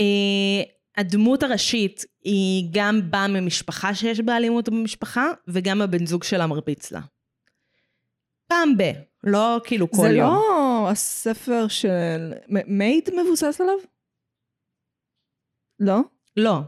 אה, 0.00 0.62
הדמות 0.96 1.42
הראשית 1.42 2.04
היא 2.24 2.68
גם 2.72 3.00
באה 3.10 3.28
ממשפחה 3.28 3.94
שיש 3.94 4.20
בה 4.20 4.36
אלימות 4.36 4.68
במשפחה, 4.68 5.26
וגם 5.48 5.82
הבן 5.82 6.06
זוג 6.06 6.24
שלה 6.24 6.46
מרביץ 6.46 6.92
לה. 6.92 7.00
פעם 8.46 8.76
ב, 8.76 8.82
לא 9.24 9.60
כאילו 9.64 9.90
כל 9.90 10.02
זה 10.02 10.08
יום. 10.08 10.34
לא 10.34 10.88
הספר 10.90 11.68
של... 11.68 12.32
מייד 12.48 13.08
מבוסס 13.14 13.60
עליו? 13.60 13.78
לא? 15.80 16.00
לא. 16.36 16.58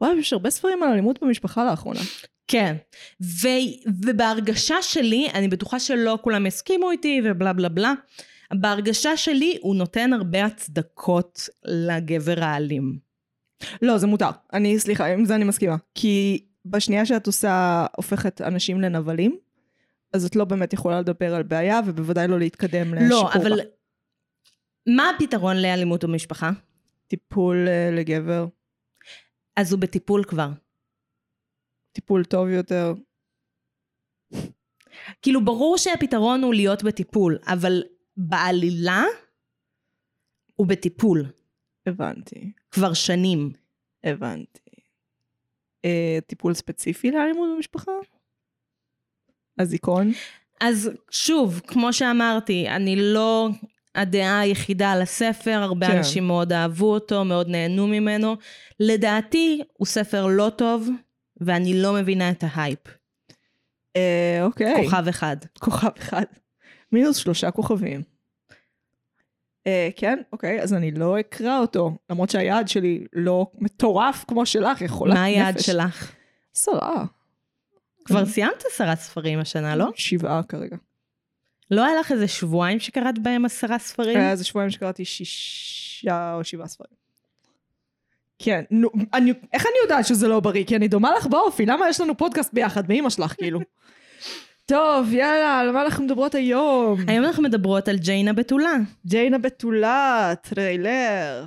וואי, 0.00 0.14
יש 0.18 0.32
הרבה 0.32 0.50
ספרים 0.50 0.82
על 0.82 0.88
אלימות 0.88 1.22
במשפחה 1.22 1.64
לאחרונה. 1.64 2.00
כן. 2.48 2.76
ו, 3.22 3.48
ובהרגשה 4.04 4.82
שלי, 4.82 5.28
אני 5.34 5.48
בטוחה 5.48 5.80
שלא 5.80 6.18
כולם 6.22 6.46
יסכימו 6.46 6.90
איתי 6.90 7.20
ובלה 7.24 7.52
בלה 7.52 7.68
בלה, 7.68 7.92
בהרגשה 8.52 9.16
שלי 9.16 9.58
הוא 9.60 9.76
נותן 9.76 10.12
הרבה 10.12 10.44
הצדקות 10.44 11.48
לגבר 11.64 12.44
האלים. 12.44 12.98
לא, 13.82 13.98
זה 13.98 14.06
מותר. 14.06 14.30
אני, 14.52 14.78
סליחה, 14.78 15.06
עם 15.06 15.24
זה 15.24 15.34
אני 15.34 15.44
מסכימה. 15.44 15.76
כי 15.94 16.44
בשנייה 16.64 17.06
שאת 17.06 17.26
עושה, 17.26 17.86
הופכת 17.96 18.40
אנשים 18.40 18.80
לנבלים, 18.80 19.38
אז 20.12 20.24
את 20.24 20.36
לא 20.36 20.44
באמת 20.44 20.72
יכולה 20.72 21.00
לדבר 21.00 21.34
על 21.34 21.42
בעיה, 21.42 21.80
ובוודאי 21.86 22.28
לא 22.28 22.38
להתקדם 22.38 22.94
לשיפור. 22.94 23.08
לא, 23.08 23.30
בה. 23.34 23.40
אבל 23.40 23.60
מה 24.86 25.10
הפתרון 25.10 25.56
לאלימות 25.56 26.04
במשפחה? 26.04 26.50
טיפול 27.08 27.68
אה, 27.68 27.90
לגבר, 27.92 28.46
אז 29.56 29.72
הוא 29.72 29.80
בטיפול 29.80 30.24
כבר. 30.24 30.48
טיפול 31.96 32.24
טוב 32.24 32.48
יותר. 32.48 32.94
כאילו 35.22 35.44
ברור 35.44 35.78
שהפתרון 35.78 36.42
הוא 36.42 36.54
להיות 36.54 36.82
בטיפול, 36.82 37.38
אבל 37.46 37.82
בעלילה 38.16 39.04
הוא 40.56 40.66
בטיפול 40.66 41.26
הבנתי, 41.86 42.52
כבר 42.70 42.92
שנים. 42.92 43.52
הבנתי. 44.04 44.70
אה, 45.84 46.18
טיפול 46.26 46.54
ספציפי 46.54 47.10
לאלימות 47.10 47.48
במשפחה? 47.56 47.92
אזיקון? 49.58 50.12
אז 50.60 50.90
שוב, 51.10 51.60
כמו 51.66 51.92
שאמרתי, 51.92 52.68
אני 52.68 52.96
לא 52.96 53.48
הדעה 53.94 54.40
היחידה 54.40 54.92
על 54.92 55.02
הספר, 55.02 55.50
הרבה 55.62 55.86
כן. 55.86 55.96
אנשים 55.96 56.26
מאוד 56.26 56.52
אהבו 56.52 56.94
אותו, 56.94 57.24
מאוד 57.24 57.48
נהנו 57.48 57.86
ממנו. 57.86 58.36
לדעתי, 58.80 59.62
הוא 59.72 59.86
ספר 59.86 60.26
לא 60.26 60.50
טוב, 60.56 60.88
ואני 61.40 61.82
לא 61.82 61.92
מבינה 61.92 62.30
את 62.30 62.44
ההייפ. 62.46 62.78
אה, 63.96 64.38
אוקיי. 64.42 64.84
כוכב 64.84 65.08
אחד. 65.08 65.36
כוכב 65.58 65.90
אחד. 65.98 66.24
מינוס 66.92 67.16
שלושה 67.16 67.50
כוכבים. 67.50 68.02
אה, 69.66 69.88
כן, 69.96 70.18
אוקיי, 70.32 70.62
אז 70.62 70.74
אני 70.74 70.90
לא 70.90 71.20
אקרא 71.20 71.58
אותו, 71.58 71.96
למרות 72.10 72.30
שהיעד 72.30 72.68
שלי 72.68 73.06
לא 73.12 73.46
מטורף 73.54 74.24
כמו 74.28 74.46
שלך, 74.46 74.80
יכולה 74.80 75.14
מה 75.14 75.22
היעד 75.24 75.58
שלך? 75.58 76.12
עשרה. 76.56 77.04
כבר. 78.04 78.26
סיימת 78.26 78.64
עשרה 78.72 78.96
ספרים 78.96 79.38
השנה, 79.38 79.76
לא? 79.76 79.90
שבעה 79.94 80.42
כרגע. 80.42 80.76
לא 81.70 81.84
היה 81.84 82.00
לך 82.00 82.12
איזה 82.12 82.28
שבועיים 82.28 82.80
שקראת 82.80 83.18
בהם 83.18 83.44
עשרה 83.44 83.78
ספרים? 83.78 84.18
היה 84.18 84.30
איזה 84.30 84.44
שבועיים 84.44 84.70
שקראתי 84.70 85.04
שישה 85.04 86.34
או 86.34 86.44
שבעה 86.44 86.66
ספרים. 86.66 86.96
כן, 88.38 88.62
נו, 88.70 88.88
אני, 89.14 89.32
איך 89.52 89.66
אני 89.66 89.74
יודעת 89.82 90.06
שזה 90.06 90.28
לא 90.28 90.40
בריא? 90.40 90.64
כי 90.64 90.76
אני 90.76 90.88
דומה 90.88 91.10
לך 91.16 91.26
באופי, 91.26 91.66
למה 91.66 91.88
יש 91.88 92.00
לנו 92.00 92.16
פודקאסט 92.16 92.52
ביחד, 92.52 92.88
באמא 92.88 93.10
שלך, 93.10 93.34
כאילו? 93.38 93.60
טוב, 94.66 95.12
יאללה, 95.12 95.60
על 95.60 95.72
מה 95.72 95.82
אנחנו 95.82 96.04
מדברות 96.04 96.34
היום? 96.34 96.98
היום 97.08 97.24
אנחנו 97.24 97.42
מדברות 97.42 97.88
על 97.88 97.96
ג'יין 97.96 98.32
הבתולה. 98.32 98.74
ג'יין 99.06 99.38
הבתולה, 99.38 100.32
טריילר. 100.42 101.44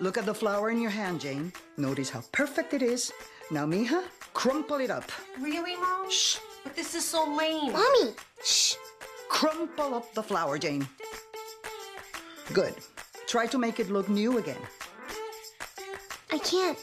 Look 0.00 0.18
at 0.18 0.26
the 0.26 0.34
flower 0.34 0.68
in 0.70 0.80
your 0.80 0.90
hand, 0.90 1.20
Jane. 1.20 1.52
Notice 1.78 2.10
how 2.10 2.22
perfect 2.32 2.70
it 2.74 2.82
is. 2.82 3.12
Now, 3.52 3.64
Mija, 3.72 4.00
crumple 4.34 4.80
it 4.86 4.90
up. 4.90 5.06
Really, 5.48 5.74
Mom? 5.84 6.10
Shh. 6.10 6.38
But 6.64 6.74
this 6.74 6.90
is 6.98 7.04
so 7.14 7.20
lame. 7.40 7.72
Mommy, 7.72 8.08
shh. 8.44 8.74
Crumple 9.36 9.94
up 9.98 10.06
the 10.18 10.24
flower, 10.30 10.54
Jane. 10.64 10.84
Good. 12.52 12.74
Try 13.32 13.44
to 13.52 13.58
make 13.64 13.76
it 13.82 13.88
look 13.96 14.08
new 14.08 14.38
again. 14.42 14.62
I 16.32 16.38
can't. 16.38 16.78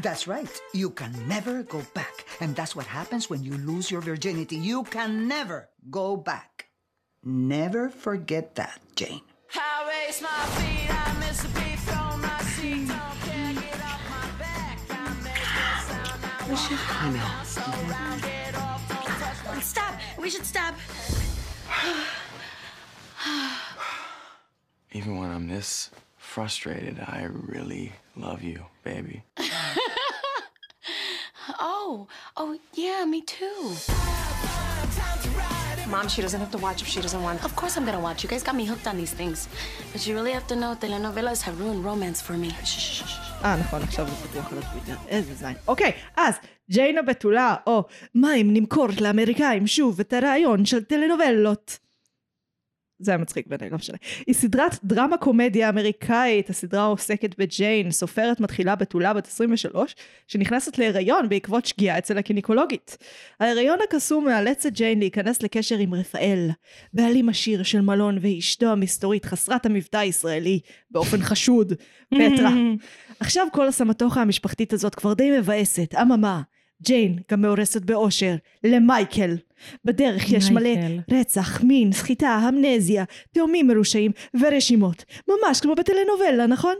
That's 0.00 0.28
right. 0.28 0.48
You 0.72 0.90
can 0.90 1.12
never 1.26 1.64
go 1.64 1.82
back. 1.92 2.24
And 2.40 2.54
that's 2.54 2.76
what 2.76 2.86
happens 2.86 3.28
when 3.28 3.42
you 3.42 3.58
lose 3.58 3.90
your 3.90 4.00
virginity. 4.00 4.54
You 4.54 4.84
can 4.84 5.26
never 5.26 5.68
go 5.90 6.16
back. 6.16 6.68
Never 7.24 7.88
forget 7.88 8.54
that, 8.54 8.80
Jane. 8.94 9.22
I 9.54 9.88
raise 9.90 10.22
my 10.22 10.28
feet, 10.54 10.88
I 10.88 11.12
miss 11.18 11.44
a 11.44 11.48
beat 11.48 11.80
from 11.80 12.20
my 12.20 12.38
seat. 12.54 12.86
Don't 12.86 13.20
care, 13.26 13.54
get 13.54 13.82
off 13.82 14.00
my 14.08 14.28
back. 14.38 14.78
I 14.88 15.14
make 15.26 15.34
that 15.34 15.82
sound. 15.90 16.22
Now 17.12 17.42
Stop. 19.60 19.94
We 20.16 20.30
should 20.30 20.46
stop. 20.46 20.76
Even 24.92 25.16
when 25.16 25.28
I'm 25.30 25.48
this 25.48 25.90
frustrated, 26.22 26.96
I 27.00 27.20
really 27.54 27.86
love 28.16 28.42
you, 28.42 28.60
baby. 28.90 29.16
Oh, 31.58 32.06
oh, 32.40 32.50
yeah, 32.74 33.04
me 33.04 33.20
too. 33.36 33.60
Mom, 35.92 36.06
she 36.08 36.22
doesn't 36.22 36.40
have 36.44 36.52
to 36.56 36.60
watch 36.66 36.80
if 36.84 36.88
she 36.88 37.00
doesn't 37.06 37.22
want. 37.22 37.38
Of 37.48 37.52
course 37.60 37.76
I'm 37.76 37.84
gonna 37.88 38.04
watch. 38.08 38.18
You 38.22 38.28
guys 38.32 38.42
got 38.48 38.56
me 38.60 38.64
hooked 38.72 38.86
on 38.90 38.96
these 39.02 39.14
things. 39.20 39.38
But 39.92 40.00
you 40.06 40.14
really 40.18 40.34
have 40.38 40.46
to 40.52 40.56
know 40.56 40.70
telenovelas 40.84 41.40
have 41.46 41.56
ruined 41.62 41.82
romance 41.90 42.18
for 42.26 42.34
me. 42.42 42.50
Shh, 42.50 42.78
shh, 42.84 42.92
shh, 42.98 43.04
shh. 43.12 43.44
אה, 43.44 43.56
נכון, 43.56 43.82
עכשיו 43.82 44.06
זה 44.06 44.28
פתוח 44.28 44.52
על 44.52 44.58
הטוויטר. 44.58 44.94
איזה 45.08 45.34
זין. 45.34 45.54
אוקיי, 45.68 45.92
אז 46.16 46.34
ג'יין 46.70 46.98
הבתולה, 46.98 47.54
או 47.66 47.84
מה 48.14 48.34
אם 48.34 48.48
נמכור 48.52 48.86
לאמריקאים 49.00 49.66
שוב 49.66 50.00
את 50.00 50.12
הרעיון 50.12 50.64
של 50.64 50.84
טלנובלות. 50.84 51.78
זה 53.04 53.10
היה 53.10 53.18
מצחיק 53.18 53.46
בעיניי, 53.46 53.70
לא 53.70 53.76
משנה. 53.76 53.96
היא 54.26 54.34
סדרת 54.34 54.78
דרמה 54.84 55.16
קומדיה 55.16 55.68
אמריקאית, 55.68 56.50
הסדרה 56.50 56.84
עוסקת 56.84 57.38
בג'יין, 57.38 57.90
סופרת 57.90 58.40
מתחילה 58.40 58.74
בתולה 58.74 59.14
בת 59.14 59.26
23, 59.26 59.94
שנכנסת 60.28 60.78
להיריון 60.78 61.28
בעקבות 61.28 61.66
שגיאה 61.66 61.98
אצל 61.98 62.18
הקיניקולוגית. 62.18 62.96
ההיריון 63.40 63.78
הקסום 63.84 64.24
מאלץ 64.24 64.66
את 64.66 64.72
ג'יין 64.72 64.98
להיכנס 64.98 65.42
לקשר 65.42 65.78
עם 65.78 65.94
רפאל, 65.94 66.50
בעלים 66.92 67.28
עשיר 67.28 67.62
של 67.62 67.80
מלון 67.80 68.18
ואשתו 68.20 68.66
המסתורית 68.66 69.24
חסרת 69.24 69.66
המבטא 69.66 69.96
הישראלי, 69.96 70.60
באופן 70.90 71.22
חשוד, 71.22 71.72
פטרה. 72.08 72.52
עכשיו 73.20 73.46
כל 73.52 73.68
הסמטוחה 73.68 74.22
המשפחתית 74.22 74.72
הזאת 74.72 74.94
כבר 74.94 75.14
די 75.14 75.38
מבאסת, 75.38 75.94
אממה. 76.02 76.42
ג'יין 76.82 77.18
גם 77.30 77.42
מאורסת 77.42 77.82
באושר, 77.82 78.34
למייקל. 78.64 79.36
בדרך 79.84 80.32
יש 80.32 80.50
מלא. 80.50 80.70
רצח, 81.10 81.62
מין, 81.62 81.92
סחיטה, 81.92 82.40
אמנזיה, 82.48 83.04
תאומים 83.32 83.66
מרושעים 83.66 84.12
ורשימות. 84.40 85.04
ממש 85.28 85.60
כמו 85.60 85.74
בטלנובלה, 85.74 86.46
נכון? 86.46 86.74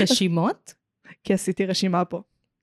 רשימות? 0.00 0.74
כי 1.24 1.34
עשיתי 1.34 1.66
רשימה 1.66 2.04
פה. 2.04 2.22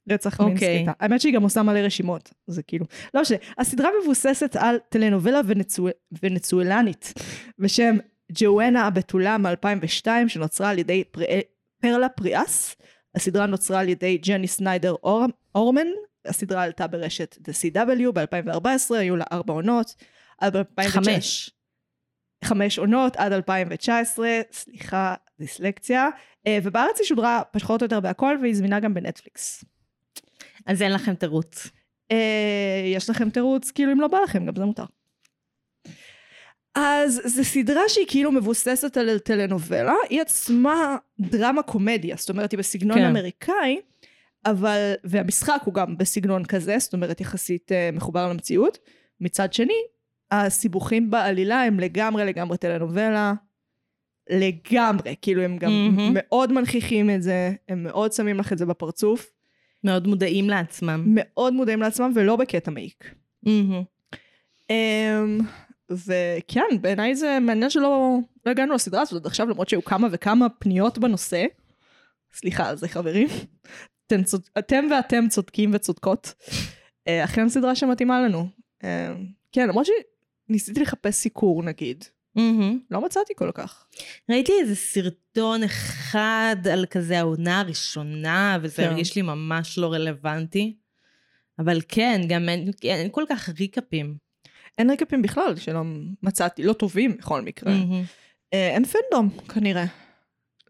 רצח 0.10 0.42
מין 0.42 0.54
אוקיי. 0.54 0.78
סחיטה. 0.78 0.92
האמת 1.00 1.22
שהיא 1.22 1.34
גם 1.34 1.44
עושה 1.44 1.64
מלא 1.64 1.80
רשימות. 1.80 2.34
זה 2.48 2.64
כאילו... 2.64 2.86
לא 3.14 3.22
משנה. 3.22 3.38
הסדרה 3.58 3.90
מבוססת 4.02 4.56
על 4.56 4.78
טלנובלה 4.90 5.42
ונצואל... 5.46 5.92
ונצואלנית 6.24 7.14
בשם 7.60 7.98
ג'ואנה 8.32 8.88
הבתולה 8.88 9.38
מ-2002 9.38 10.08
שנוצרה 10.28 10.70
על 10.70 10.80
ידי 10.80 11.04
פר... 11.04 11.22
פרלה 11.82 12.10
פריאס. 12.10 12.76
הסדרה 13.16 13.46
נוצרה 13.46 13.80
על 13.80 13.90
ידי 13.90 14.18
ג'ני 14.18 14.48
סניידר 14.48 14.96
אור... 15.04 15.26
אורמן. 15.58 15.88
הסדרה 16.26 16.64
עלתה 16.64 16.88
ברשת 16.88 17.38
The 17.38 17.52
CW 17.52 18.12
ב-2014, 18.14 18.96
היו 18.96 19.16
לה 19.16 19.26
ארבע 19.32 19.54
עונות. 19.54 19.96
עד 20.38 20.56
2019 20.56 21.14
חמש. 21.14 21.50
חמש 22.44 22.80
עונות 22.80 23.16
עד 23.16 23.32
2019, 23.32 24.30
סליחה, 24.52 25.16
דיסלקציה, 25.40 26.10
אה, 26.48 26.60
ובארץ 26.64 27.00
היא 27.00 27.08
שודרה 27.08 27.42
פחות 27.52 27.82
או 27.82 27.86
יותר 27.86 28.00
בהכל 28.00 28.38
והיא 28.42 28.56
זמינה 28.56 28.80
גם 28.80 28.94
בנטפליקס. 28.94 29.64
אז 30.66 30.82
אין 30.82 30.94
לכם 30.94 31.16
תירוץ. 31.16 31.68
אה, 32.12 32.84
יש 32.96 33.10
לכם 33.10 33.30
תירוץ, 33.30 33.72
כאילו 33.72 33.92
אם 33.92 34.02
לא 34.02 34.08
בא 34.08 34.18
לכם, 34.20 34.46
גם 34.46 34.56
זה 34.56 34.66
מותר. 34.66 34.86
אז 36.76 37.22
זו 37.26 37.44
סדרה 37.44 37.82
שהיא 37.88 38.06
כאילו 38.08 38.32
מבוססת 38.32 38.98
על 38.98 39.20
טלנובלה, 39.20 39.96
היא 40.10 40.22
עצמה 40.22 40.98
דרמה 41.20 41.64
קומדיה, 41.64 42.16
זאת 42.16 42.30
אומרת 42.30 42.52
היא 42.52 42.58
בסגנון 42.58 42.98
כן. 42.98 43.06
אמריקאי, 43.06 43.82
אבל, 44.52 44.94
והמשחק 45.04 45.62
הוא 45.66 45.74
גם 45.74 45.98
בסגנון 45.98 46.46
כזה, 46.46 46.80
זאת 46.80 46.94
אומרת 46.94 47.22
יחסית 47.22 47.72
אה, 47.72 47.90
מחובר 47.94 48.30
למציאות. 48.30 48.78
מצד 49.22 49.54
שני, 49.54 49.82
הסיבוכים 50.32 51.12
בעלילה 51.12 51.64
הם 51.64 51.80
לגמרי 51.80 52.26
לגמרי 52.26 52.58
טלנובלה, 52.58 53.34
לגמרי, 54.30 55.16
כאילו 55.22 55.42
הם 55.42 55.58
גם 55.58 55.72
מהמם. 55.72 56.12
מאוד 56.14 56.54
מנכיחים 56.54 57.10
את 57.10 57.22
זה, 57.22 57.52
הם 57.70 57.84
מאוד 57.84 58.14
שמים 58.14 58.38
לך 58.38 58.54
את 58.54 58.58
זה 58.58 58.66
בפרצוף, 58.66 59.32
מאוד 59.84 60.08
מודעים 60.08 60.50
לעצמם. 60.50 61.04
מאוד 61.08 61.54
מודעים 61.54 61.82
לעצמם 61.82 62.12
ולא 62.16 62.36
בקטע 62.36 62.72
מעיק. 62.72 63.14
אמ, 64.70 65.40
וכן, 65.92 66.82
בעיניי 66.82 67.16
זה 67.16 67.38
מעניין 67.42 67.70
שלא 67.70 68.18
לא 68.46 68.52
הגענו 68.52 68.74
לסדרה 68.74 69.02
הזאת 69.02 69.22
עד 69.22 69.26
עכשיו, 69.26 69.50
למרות 69.50 69.70
שהיו 69.70 69.84
כמה 69.84 70.08
וכמה 70.12 70.50
פניות 70.50 70.98
בנושא. 70.98 71.46
סליחה 72.34 72.70
על 72.70 72.78
זה 72.78 72.88
חברים. 72.88 73.28
אתם, 74.08 74.24
צוד... 74.24 74.42
אתם 74.60 74.86
ואתם 74.92 75.28
צודקים 75.30 75.72
וצודקות. 75.74 76.34
אה, 77.08 77.24
אכן 77.24 77.50
סדרה 77.50 77.76
שמתאימה 77.76 78.22
לנו. 78.22 78.48
אה, 78.84 79.14
כן, 79.52 79.68
למרות 79.68 79.88
שניסיתי 80.48 80.80
לחפש 80.80 81.16
סיקור 81.16 81.64
נגיד. 81.64 82.04
מהמם. 82.36 82.80
לא 82.92 83.02
מצאתי 83.02 83.34
כל 83.36 83.52
כך. 83.54 83.88
ראיתי 84.30 84.52
איזה 84.62 84.76
סרטון 84.76 85.64
אחד 85.64 86.56
על 86.72 86.86
כזה 86.86 87.20
העונה 87.20 87.60
הראשונה, 87.60 88.58
וזה 88.62 88.76
כן. 88.76 88.84
הרגיש 88.84 89.16
לי 89.16 89.22
ממש 89.22 89.78
לא 89.78 89.94
רלוונטי. 89.94 90.78
אבל 91.60 91.82
כן, 91.88 92.22
גם 92.28 92.50
אין, 92.50 92.72
אין 92.84 93.08
כל 93.12 93.24
כך 93.30 93.50
ריקאפים. 93.60 94.16
אין 94.78 94.92
רקפים 94.92 95.22
בכלל 95.22 95.56
שלא 95.56 95.82
מצאתי, 96.24 96.64
לא 96.64 96.74
טובים 96.74 97.18
בכל 97.18 97.42
מקרה. 97.42 97.74
אה, 98.54 98.70
אין 98.70 98.86
פנדום 98.86 99.30
כנראה. 99.54 99.86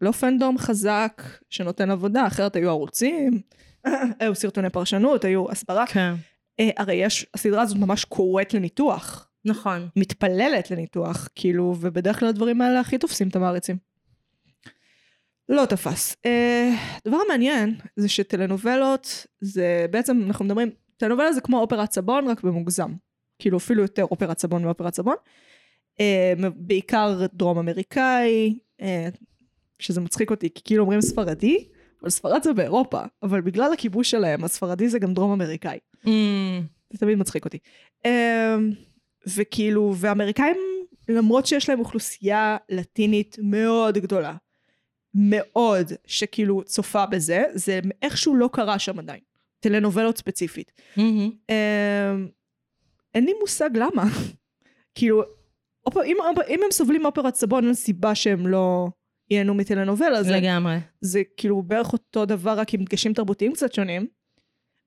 לא 0.02 0.12
פנדום 0.12 0.58
חזק 0.58 1.22
שנותן 1.50 1.90
עבודה, 1.90 2.26
אחרת 2.26 2.56
היו 2.56 2.68
ערוצים, 2.68 3.40
היו 4.20 4.34
סרטוני 4.34 4.70
פרשנות, 4.70 5.24
היו 5.24 5.50
הסברה. 5.50 5.86
כן. 5.86 6.14
אה, 6.60 6.70
הרי 6.76 6.94
יש, 6.94 7.26
הסדרה 7.34 7.62
הזאת 7.62 7.78
ממש 7.78 8.04
קוראת 8.04 8.54
לניתוח, 8.54 9.28
נכון. 9.44 9.88
מתפללת 9.96 10.70
לניתוח, 10.70 11.28
כאילו, 11.34 11.76
ובדרך 11.80 12.20
כלל 12.20 12.28
הדברים 12.28 12.60
האלה 12.60 12.80
הכי 12.80 12.98
תופסים 12.98 13.28
את 13.28 13.36
המעריצים. 13.36 13.76
לא 15.48 15.64
תפס. 15.64 16.16
אה, 16.26 16.70
דבר 17.06 17.18
מעניין 17.28 17.74
זה 17.96 18.08
שטלנובלות 18.08 19.26
זה 19.40 19.86
בעצם 19.90 20.22
אנחנו 20.26 20.44
מדברים, 20.44 20.70
טלנובלה 20.96 21.32
זה 21.32 21.40
כמו 21.40 21.60
אופרת 21.60 21.92
סבון 21.92 22.28
רק 22.28 22.42
במוגזם. 22.42 22.92
כאילו 23.38 23.58
אפילו 23.58 23.82
יותר 23.82 24.04
אופרת 24.04 24.38
סבון 24.38 24.64
מאופרת 24.64 24.94
סבון. 24.94 25.14
אה, 26.00 26.32
בעיקר 26.56 27.26
דרום 27.34 27.58
אמריקאי, 27.58 28.58
אה, 28.80 29.08
שזה 29.78 30.00
מצחיק 30.00 30.30
אותי 30.30 30.48
כי 30.54 30.62
כאילו 30.64 30.82
אומרים 30.82 31.00
ספרדי, 31.00 31.68
אבל 32.02 32.10
ספרד 32.10 32.42
זה 32.42 32.52
באירופה, 32.52 33.00
אבל 33.22 33.40
בגלל 33.40 33.72
הכיבוש 33.72 34.10
שלהם 34.10 34.44
הספרדי 34.44 34.88
זה 34.88 34.98
גם 34.98 35.14
דרום 35.14 35.32
אמריקאי. 35.32 35.78
מהמם. 36.04 36.66
זה 36.92 36.98
תמיד 36.98 37.18
מצחיק 37.18 37.44
אותי. 37.44 37.58
Um, 38.06 38.10
וכאילו, 39.36 39.94
ואמריקאים, 39.96 40.56
למרות 41.08 41.46
שיש 41.46 41.68
להם 41.68 41.78
אוכלוסייה 41.78 42.56
לטינית 42.68 43.36
מאוד 43.42 43.98
גדולה, 43.98 44.34
מאוד, 45.14 45.92
שכאילו 46.06 46.62
צופה 46.64 47.06
בזה, 47.06 47.42
זה 47.54 47.80
איכשהו 48.02 48.36
לא 48.36 48.48
קרה 48.52 48.78
שם 48.78 48.98
עדיין. 48.98 49.20
טלנובלות 49.60 50.18
ספציפית. 50.18 50.72
מהמם. 50.96 51.30
Um, 51.30 52.30
אין 53.14 53.24
לי 53.24 53.32
מושג 53.40 53.70
למה. 53.74 54.04
כאילו. 54.94 55.22
אם, 56.04 56.16
אם 56.48 56.60
הם 56.64 56.70
סובלים 56.70 57.02
מאופרת 57.02 57.34
סבון, 57.34 57.64
אין 57.64 57.74
סיבה 57.74 58.14
שהם 58.14 58.46
לא 58.46 58.88
ייהנו 59.30 59.54
מטלנובלה. 59.54 60.22
זה, 60.22 60.36
לגמרי. 60.36 60.76
זה 61.00 61.22
כאילו 61.36 61.62
בערך 61.62 61.92
אותו 61.92 62.24
דבר, 62.24 62.58
רק 62.58 62.74
עם 62.74 62.84
דגשים 62.84 63.12
תרבותיים 63.12 63.52
קצת 63.52 63.74
שונים. 63.74 64.06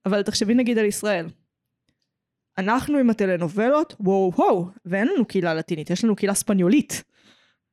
אבל 0.05 0.21
תחשבי 0.21 0.53
נגיד 0.53 0.77
על 0.77 0.85
ישראל. 0.85 1.25
אנחנו 2.57 2.97
עם 2.97 3.09
הטלנובלות, 3.09 3.95
וואו 3.99 4.31
וואו, 4.35 4.65
ואין 4.85 5.07
לנו 5.07 5.25
קהילה 5.25 5.53
לטינית, 5.53 5.89
יש 5.89 6.03
לנו 6.03 6.15
קהילה 6.15 6.33
ספניולית, 6.33 7.03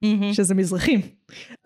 מהמם. 0.02 0.32
שזה 0.32 0.54
מזרחים. 0.54 1.00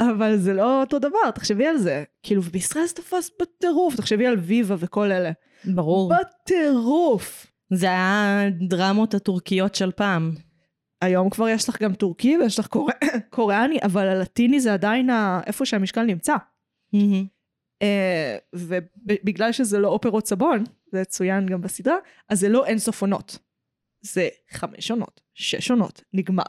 אבל 0.01 0.37
זה 0.37 0.55
לא 0.55 0.81
אותו 0.81 0.99
דבר, 0.99 1.31
תחשבי 1.35 1.67
על 1.67 1.79
זה. 1.79 2.05
כאילו, 2.23 2.43
ובישראל 2.45 2.87
זה 2.87 2.95
תפס 2.95 3.31
בטירוף, 3.41 3.97
תחשבי 3.97 4.27
על 4.27 4.39
ויבה 4.39 4.75
וכל 4.79 5.13
אלה. 5.13 5.31
ברור. 5.65 6.13
בטירוף. 6.15 7.47
זה 7.73 7.87
היה 7.87 8.45
דרמות 8.69 9.15
הטורקיות 9.15 9.75
של 9.75 9.91
פעם. 9.93 10.33
היום 11.03 11.31
כבר 11.31 11.49
יש 11.49 11.69
לך 11.69 11.83
גם 11.83 11.95
טורקי 11.95 12.37
ויש 12.39 12.59
לך 12.59 12.67
קור... 12.67 12.91
קוריאני, 13.31 13.79
אבל 13.83 14.09
הלטיני 14.09 14.61
זה 14.61 14.73
עדיין 14.73 15.11
ה... 15.11 15.41
איפה 15.47 15.67
שהמשקל 15.67 16.03
נמצא. 16.03 16.35
מהמם. 16.93 17.27
אה, 17.83 18.37
ובגלל 18.53 19.53
שזה 19.53 19.79
לא 19.79 19.89
אופרות 19.89 20.27
סבון, 20.27 20.65
זה 20.93 21.05
צוין 21.05 21.47
גם 21.47 21.61
בסדרה, 21.61 21.97
אז 22.29 22.41
זה 22.41 22.49
לא 22.49 22.67
אינסוף 22.67 23.03
עונות. 23.03 23.39
זה 24.01 24.29
חמש 24.51 24.91
עונות, 24.91 25.21
שש 25.35 25.71
עונות, 25.71 26.03
נגמר. 26.13 26.43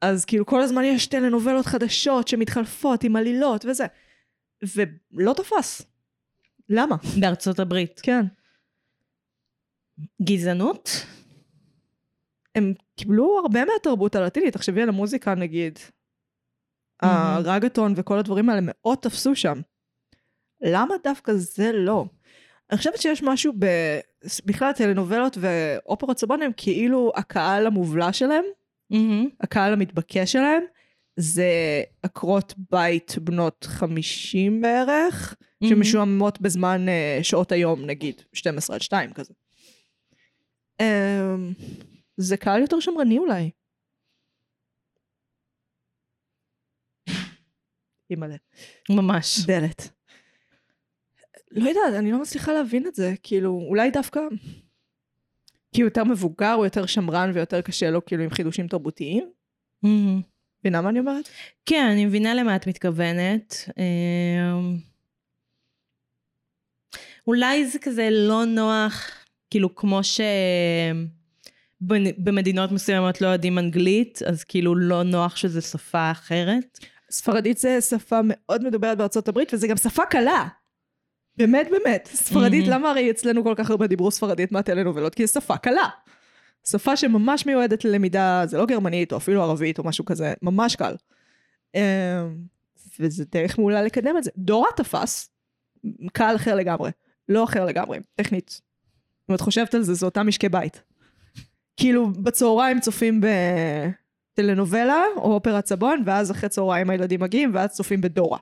אז 0.00 0.24
כאילו 0.24 0.46
כל 0.46 0.60
הזמן 0.62 0.84
יש 0.84 1.06
טלנובלות 1.06 1.66
חדשות 1.66 2.28
שמתחלפות 2.28 3.04
עם 3.04 3.16
עלילות 3.16 3.64
וזה. 3.64 3.86
ולא 4.76 5.32
תפס. 5.32 5.82
למה? 6.68 6.96
בארצות 7.20 7.58
הברית. 7.58 8.00
כן. 8.02 8.24
גזענות? 10.22 11.06
הם 12.56 12.72
קיבלו 12.96 13.38
הרבה 13.42 13.64
מהתרבות 13.64 14.14
הלטינית, 14.14 14.54
תחשבי 14.54 14.82
על 14.82 14.88
המוזיקה 14.88 15.34
נגיד. 15.34 15.78
הרגטון 17.02 17.92
וכל 17.96 18.18
הדברים 18.18 18.48
האלה 18.48 18.60
מאוד 18.64 18.98
תפסו 18.98 19.36
שם. 19.36 19.60
למה 20.62 20.94
דווקא 21.04 21.32
זה 21.34 21.72
לא? 21.72 22.04
אני 22.70 22.78
חושבת 22.78 23.00
שיש 23.00 23.22
משהו 23.22 23.52
ב... 23.58 23.66
בכלל 24.44 24.72
טלנובלות 24.72 25.38
ואופרות 25.40 26.18
סבון 26.18 26.42
הם 26.42 26.50
כאילו 26.56 27.12
הקהל 27.16 27.66
המובלע 27.66 28.12
שלהם, 28.12 28.44
מהמם. 28.90 29.28
הקהל 29.40 29.72
המתבקש 29.72 30.32
שלהם, 30.32 30.62
זה 31.16 31.50
עקרות 32.02 32.54
בית 32.70 33.14
בנות 33.22 33.64
50 33.68 34.60
בערך, 34.60 35.34
Mhm. 35.64 35.68
שמשועממות 35.68 36.40
בזמן 36.40 36.88
אה, 36.88 37.18
שעות 37.22 37.52
היום, 37.52 37.84
נגיד 37.86 38.22
12 38.32 38.76
עד 38.76 38.82
2 38.82 39.12
כזה. 39.12 39.34
אמ, 40.80 41.52
זה 42.16 42.36
קהל 42.36 42.60
יותר 42.60 42.80
שמרני 42.80 43.18
אולי. 43.18 43.50
אימא'לה. 48.10 48.36
ממש. 48.90 49.40
דלת. 49.46 49.88
לא 51.50 51.68
יודעת, 51.68 51.94
אני 51.98 52.12
לא 52.12 52.20
מצליחה 52.22 52.52
להבין 52.52 52.86
את 52.86 52.94
זה, 52.94 53.14
כאילו, 53.22 53.66
אולי 53.68 53.90
דווקא... 53.90 54.20
כי 55.72 55.82
הוא 55.82 55.86
יותר 55.86 56.04
מבוגר, 56.04 56.52
הוא 56.52 56.64
יותר 56.66 56.86
שמרן 56.86 57.30
ויותר 57.34 57.60
קשה 57.60 57.90
לו 57.90 58.04
כאילו 58.04 58.22
עם 58.22 58.30
חידושים 58.30 58.68
תרבותיים. 58.68 59.30
מבינה 59.82 60.82
מה 60.82 60.88
אני 60.88 60.98
אומרת? 60.98 61.28
כן, 61.66 61.88
אני 61.92 62.06
מבינה 62.06 62.34
למה 62.34 62.56
את 62.56 62.66
מתכוונת. 62.66 63.54
אמ, 63.78 64.78
אולי 67.26 67.66
זה 67.66 67.78
כזה 67.78 68.08
לא 68.10 68.44
נוח, 68.44 69.10
כאילו 69.50 69.74
כמו 69.74 70.00
שבמדינות 71.86 72.72
מסוימות 72.72 73.20
לא 73.20 73.26
יודעים 73.26 73.58
אנגלית, 73.58 74.22
אז 74.26 74.44
כאילו 74.44 74.74
לא 74.74 75.02
נוח 75.02 75.36
שזה 75.36 75.60
שפה 75.60 76.10
אחרת. 76.10 76.78
ספרדית 77.10 77.58
זה 77.58 77.80
שפה 77.80 78.20
מאוד 78.24 78.64
מדוברת 78.64 78.98
בארצות 78.98 79.28
הברית, 79.28 79.54
וזה 79.54 79.66
גם 79.66 79.76
שפה 79.76 80.06
קלה. 80.06 80.48
באמת 81.36 81.66
באמת. 81.70 82.08
ספרדית. 82.12 82.64
למה 82.68 82.90
הרי 82.90 83.10
אצלנו 83.10 83.44
כל 83.44 83.54
כך 83.56 83.70
הרבה 83.70 83.86
דיברו 83.86 84.10
ספרדית 84.10 84.52
מהטלנובלות? 84.52 85.14
כי 85.14 85.26
זו 85.26 85.32
שפה 85.32 85.56
קלה. 85.56 85.88
שפה 86.66 86.96
שממש 86.96 87.46
מיועדת 87.46 87.84
ללמידה, 87.84 88.42
זה 88.46 88.58
לא 88.58 88.66
גרמנית 88.66 89.12
או 89.12 89.16
אפילו 89.16 89.42
ערבית 89.42 89.78
או 89.78 89.84
משהו 89.84 90.04
כזה, 90.04 90.34
ממש 90.42 90.76
קל. 90.76 90.94
אמ, 91.74 91.80
וזה 93.00 93.24
דרך 93.32 93.58
מעולה 93.58 93.82
לקדם 93.82 94.16
את 94.18 94.24
זה. 94.24 94.30
דורה 94.36 94.68
תפס, 94.76 95.30
קהל 96.12 96.36
אחר 96.36 96.54
לגמרי. 96.54 96.90
לא 97.28 97.44
אחר 97.44 97.64
לגמרי, 97.64 97.98
טכנית. 98.14 98.60
אם 99.30 99.34
את 99.34 99.40
חושבת 99.40 99.74
על 99.74 99.82
זה, 99.82 99.94
זה 99.94 100.06
אותם 100.06 100.26
משקי 100.26 100.48
בית. 100.48 100.82
כאילו, 101.76 102.10
בצהריים 102.10 102.80
צופים 102.80 103.20
בטלנובלה 104.34 105.02
או 105.16 105.32
אופרת 105.32 105.66
סבון, 105.66 106.02
ואז 106.06 106.30
אחרי 106.30 106.48
צהריים 106.48 106.90
הילדים 106.90 107.20
מגיעים, 107.20 107.50
ואז 107.54 107.70
צופים 107.70 108.00
בדורה. 108.00 108.38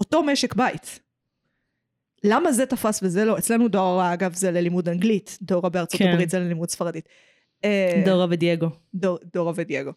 אותו 0.00 0.22
משק 0.22 0.54
בית. 0.54 1.00
למה 2.24 2.52
זה 2.52 2.66
תפס 2.66 3.02
וזה 3.02 3.24
לא? 3.24 3.38
אצלנו 3.38 3.68
דורה, 3.68 4.12
אגב, 4.12 4.34
זה 4.34 4.50
ללימוד 4.50 4.88
אנגלית. 4.88 5.38
דורה 5.42 5.68
בארצות 5.68 6.00
כן. 6.00 6.08
הברית 6.08 6.30
זה 6.30 6.38
ללימוד 6.38 6.70
ספרדית. 6.70 7.08
אה, 7.64 8.02
דורה 8.06 8.26
ודייגו. 8.30 8.68
דור, 8.94 9.18
דורה 9.32 9.52
ודייגו. 9.56 9.90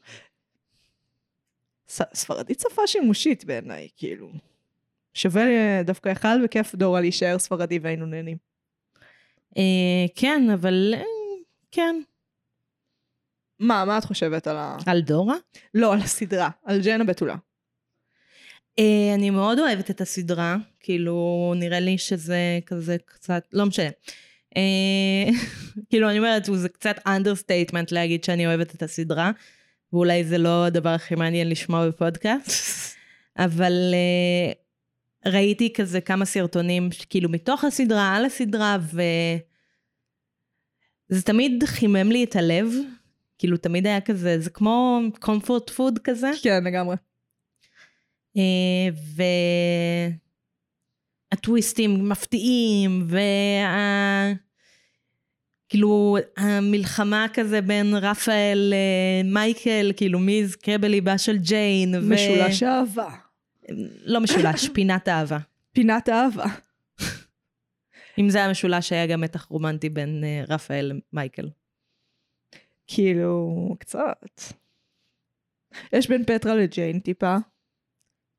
ס, 1.87 2.01
ספרדית 2.13 2.59
שפה 2.59 2.87
שימושית 2.87 3.45
בעיניי, 3.45 3.87
כאילו. 3.97 4.29
שווה 5.13 5.45
לי, 5.45 5.83
דווקא 5.83 6.09
יכל 6.09 6.45
וכיף 6.45 6.75
דורה 6.75 7.01
להישאר 7.01 7.39
ספרדי 7.39 7.79
והיינו 7.79 8.05
נהנים. 8.05 8.37
אה, 9.57 10.05
כן, 10.15 10.49
אבל 10.53 10.93
אה, 10.97 11.03
כן. 11.71 12.01
מה, 13.59 13.85
מה 13.85 13.97
את 13.97 14.05
חושבת 14.05 14.47
על 14.47 14.57
ה... 14.57 14.77
על 14.85 15.01
דורה? 15.01 15.35
לא, 15.73 15.93
על 15.93 15.99
הסדרה, 15.99 16.49
על 16.65 16.81
ג'נה 16.81 17.03
בתולה. 17.03 17.35
אה, 18.79 19.13
אני 19.15 19.29
מאוד 19.29 19.59
אוהבת 19.59 19.89
את 19.89 20.01
הסדרה, 20.01 20.55
כאילו 20.79 21.53
נראה 21.55 21.79
לי 21.79 21.97
שזה 21.97 22.59
כזה 22.65 22.97
קצת, 23.05 23.43
לא 23.53 23.65
משנה. 23.65 23.89
אה, 24.57 25.29
כאילו 25.89 26.09
אני 26.09 26.17
אומרת, 26.17 26.45
זה 26.53 26.69
קצת 26.69 26.95
understatement 27.07 27.91
להגיד 27.91 28.23
שאני 28.23 28.47
אוהבת 28.47 28.75
את 28.75 28.83
הסדרה, 28.83 29.31
ואולי 29.93 30.23
זה 30.23 30.37
לא 30.37 30.65
הדבר 30.65 30.89
הכי 30.89 31.15
מעניין 31.15 31.49
לשמוע 31.49 31.87
בפודקאסט, 31.87 32.95
אבל 33.45 33.93
אה, 33.93 34.51
ראיתי 35.31 35.73
כזה 35.73 36.01
כמה 36.01 36.25
סרטונים 36.25 36.89
כאילו 37.09 37.29
מתוך 37.29 37.63
הסדרה, 37.63 38.15
על 38.15 38.25
הסדרה, 38.25 38.77
וזה 41.09 41.21
תמיד 41.21 41.63
חימם 41.63 42.11
לי 42.11 42.23
את 42.23 42.35
הלב, 42.35 42.71
כאילו 43.37 43.57
תמיד 43.57 43.87
היה 43.87 44.01
כזה, 44.01 44.39
זה 44.39 44.49
כמו 44.49 44.99
comfort 45.21 45.71
food 45.77 45.99
כזה. 46.03 46.31
כן, 46.41 46.63
לגמרי. 46.63 46.95
אה, 48.37 48.89
והטוויסטים 51.31 52.09
מפתיעים, 52.09 53.07
וה... 53.09 54.33
כאילו 55.69 56.17
המלחמה 56.37 57.25
כזה 57.33 57.61
בין 57.61 57.95
רפאל 57.95 58.73
למייקל, 59.23 59.91
כאילו 59.97 60.19
מי 60.19 60.31
יזכה 60.31 60.77
בליבה 60.77 61.17
של 61.17 61.37
ג'יין. 61.37 61.95
ו- 61.95 62.01
משולש 62.01 62.63
אהבה. 62.63 63.09
לא 64.05 64.19
משולש, 64.19 64.69
פינת 64.73 65.07
אהבה. 65.07 65.37
פינת 65.73 66.09
אהבה. 66.09 66.45
אם 68.19 68.29
זה 68.29 68.37
היה 68.37 68.51
משולש, 68.51 68.91
היה 68.91 69.05
גם 69.05 69.21
מתח 69.21 69.45
רומנטי 69.49 69.89
בין 69.89 70.23
אה, 70.23 70.43
רפאל 70.49 70.91
למייקל. 71.13 71.49
כאילו, 72.87 73.55
קצת. 73.79 74.41
יש 75.93 76.09
בין 76.09 76.23
פטרה 76.25 76.55
לג'יין 76.55 76.99
טיפה. 76.99 77.35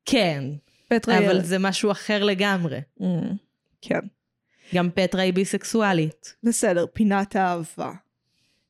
כן, 0.05 0.43
פטרה 0.87 1.17
אבל 1.17 1.35
ילד. 1.35 1.43
זה 1.43 1.59
משהו 1.59 1.91
אחר 1.91 2.23
לגמרי. 2.23 2.79
Mm, 2.99 3.03
כן. 3.81 3.99
גם 4.75 4.89
פטרה 4.95 5.21
היא 5.21 5.33
ביסקסואלית. 5.33 6.35
בסדר, 6.43 6.85
פינת 6.93 7.35
האהבה. 7.35 7.91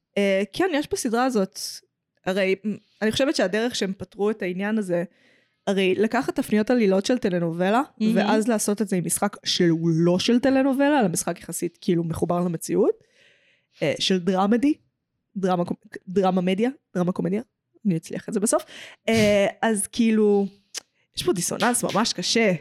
Uh, 0.09 0.45
כן, 0.53 0.69
יש 0.73 0.87
בסדרה 0.91 1.25
הזאת, 1.25 1.59
הרי 2.25 2.55
אני 3.01 3.11
חושבת 3.11 3.35
שהדרך 3.35 3.75
שהם 3.75 3.93
פתרו 3.97 4.31
את 4.31 4.41
העניין 4.41 4.77
הזה, 4.77 5.03
הרי 5.67 5.95
לקחת 5.95 6.35
תפניות 6.35 6.69
עלילות 6.69 7.05
של 7.05 7.17
טלנובלה, 7.17 7.81
mm-hmm. 7.81 8.03
ואז 8.15 8.47
לעשות 8.47 8.81
את 8.81 8.87
זה 8.87 8.95
עם 8.95 9.05
משחק 9.05 9.37
שהוא 9.45 9.89
לא 9.93 10.19
של 10.19 10.39
טלנובלה, 10.39 10.99
אלא 10.99 11.07
משחק 11.07 11.39
יחסית 11.39 11.77
כאילו 11.81 12.03
מחובר 12.03 12.39
למציאות, 12.39 13.03
uh, 13.75 13.79
של 13.99 14.19
דרמדי, 14.19 14.73
דרמה, 15.37 15.63
דרמה 16.07 16.41
מדיה, 16.41 16.69
דרמה 16.95 17.11
קומדיה, 17.11 17.41
אני 17.85 17.97
אצליח 17.97 18.29
את 18.29 18.33
זה 18.33 18.39
בסוף, 18.39 18.63
uh, 19.09 19.13
אז 19.61 19.87
כאילו, 19.87 20.45
יש 21.17 21.23
פה 21.23 21.33
דיסוננס 21.33 21.83
ממש 21.83 22.13
קשה. 22.13 22.53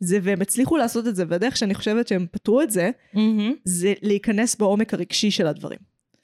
זה, 0.00 0.18
והם 0.22 0.42
הצליחו 0.42 0.76
לעשות 0.76 1.08
את 1.08 1.16
זה, 1.16 1.24
והדרך 1.28 1.56
שאני 1.56 1.74
חושבת 1.74 2.08
שהם 2.08 2.26
פתרו 2.30 2.62
את 2.62 2.70
זה, 2.70 2.90
זה 3.64 3.92
להיכנס 4.02 4.54
בעומק 4.56 4.94
הרגשי 4.94 5.30
של 5.30 5.46
הדברים. 5.46 5.78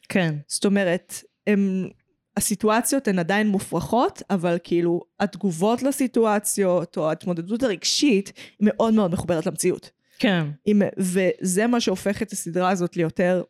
כן. 0.08 0.34
זאת 0.46 0.64
אומרת, 0.64 1.14
הם, 1.46 1.88
הסיטואציות 2.36 3.08
הן 3.08 3.18
עדיין 3.18 3.48
מופרכות, 3.48 4.22
אבל 4.30 4.58
כאילו 4.64 5.00
התגובות 5.20 5.82
לסיטואציות 5.82 6.96
או 6.96 7.08
ההתמודדות 7.08 7.62
הרגשית 7.62 8.32
היא 8.36 8.56
מאוד 8.60 8.94
מאוד 8.94 9.12
מחוברת 9.12 9.46
למציאות. 9.46 9.90
כן. 10.18 10.46
עם, 10.64 10.82
וזה 10.98 11.66
מה 11.66 11.80
שהופך 11.80 12.22
את 12.22 12.32
הסדרה 12.32 12.70
הזאת 12.70 12.96
ליותר 12.96 13.42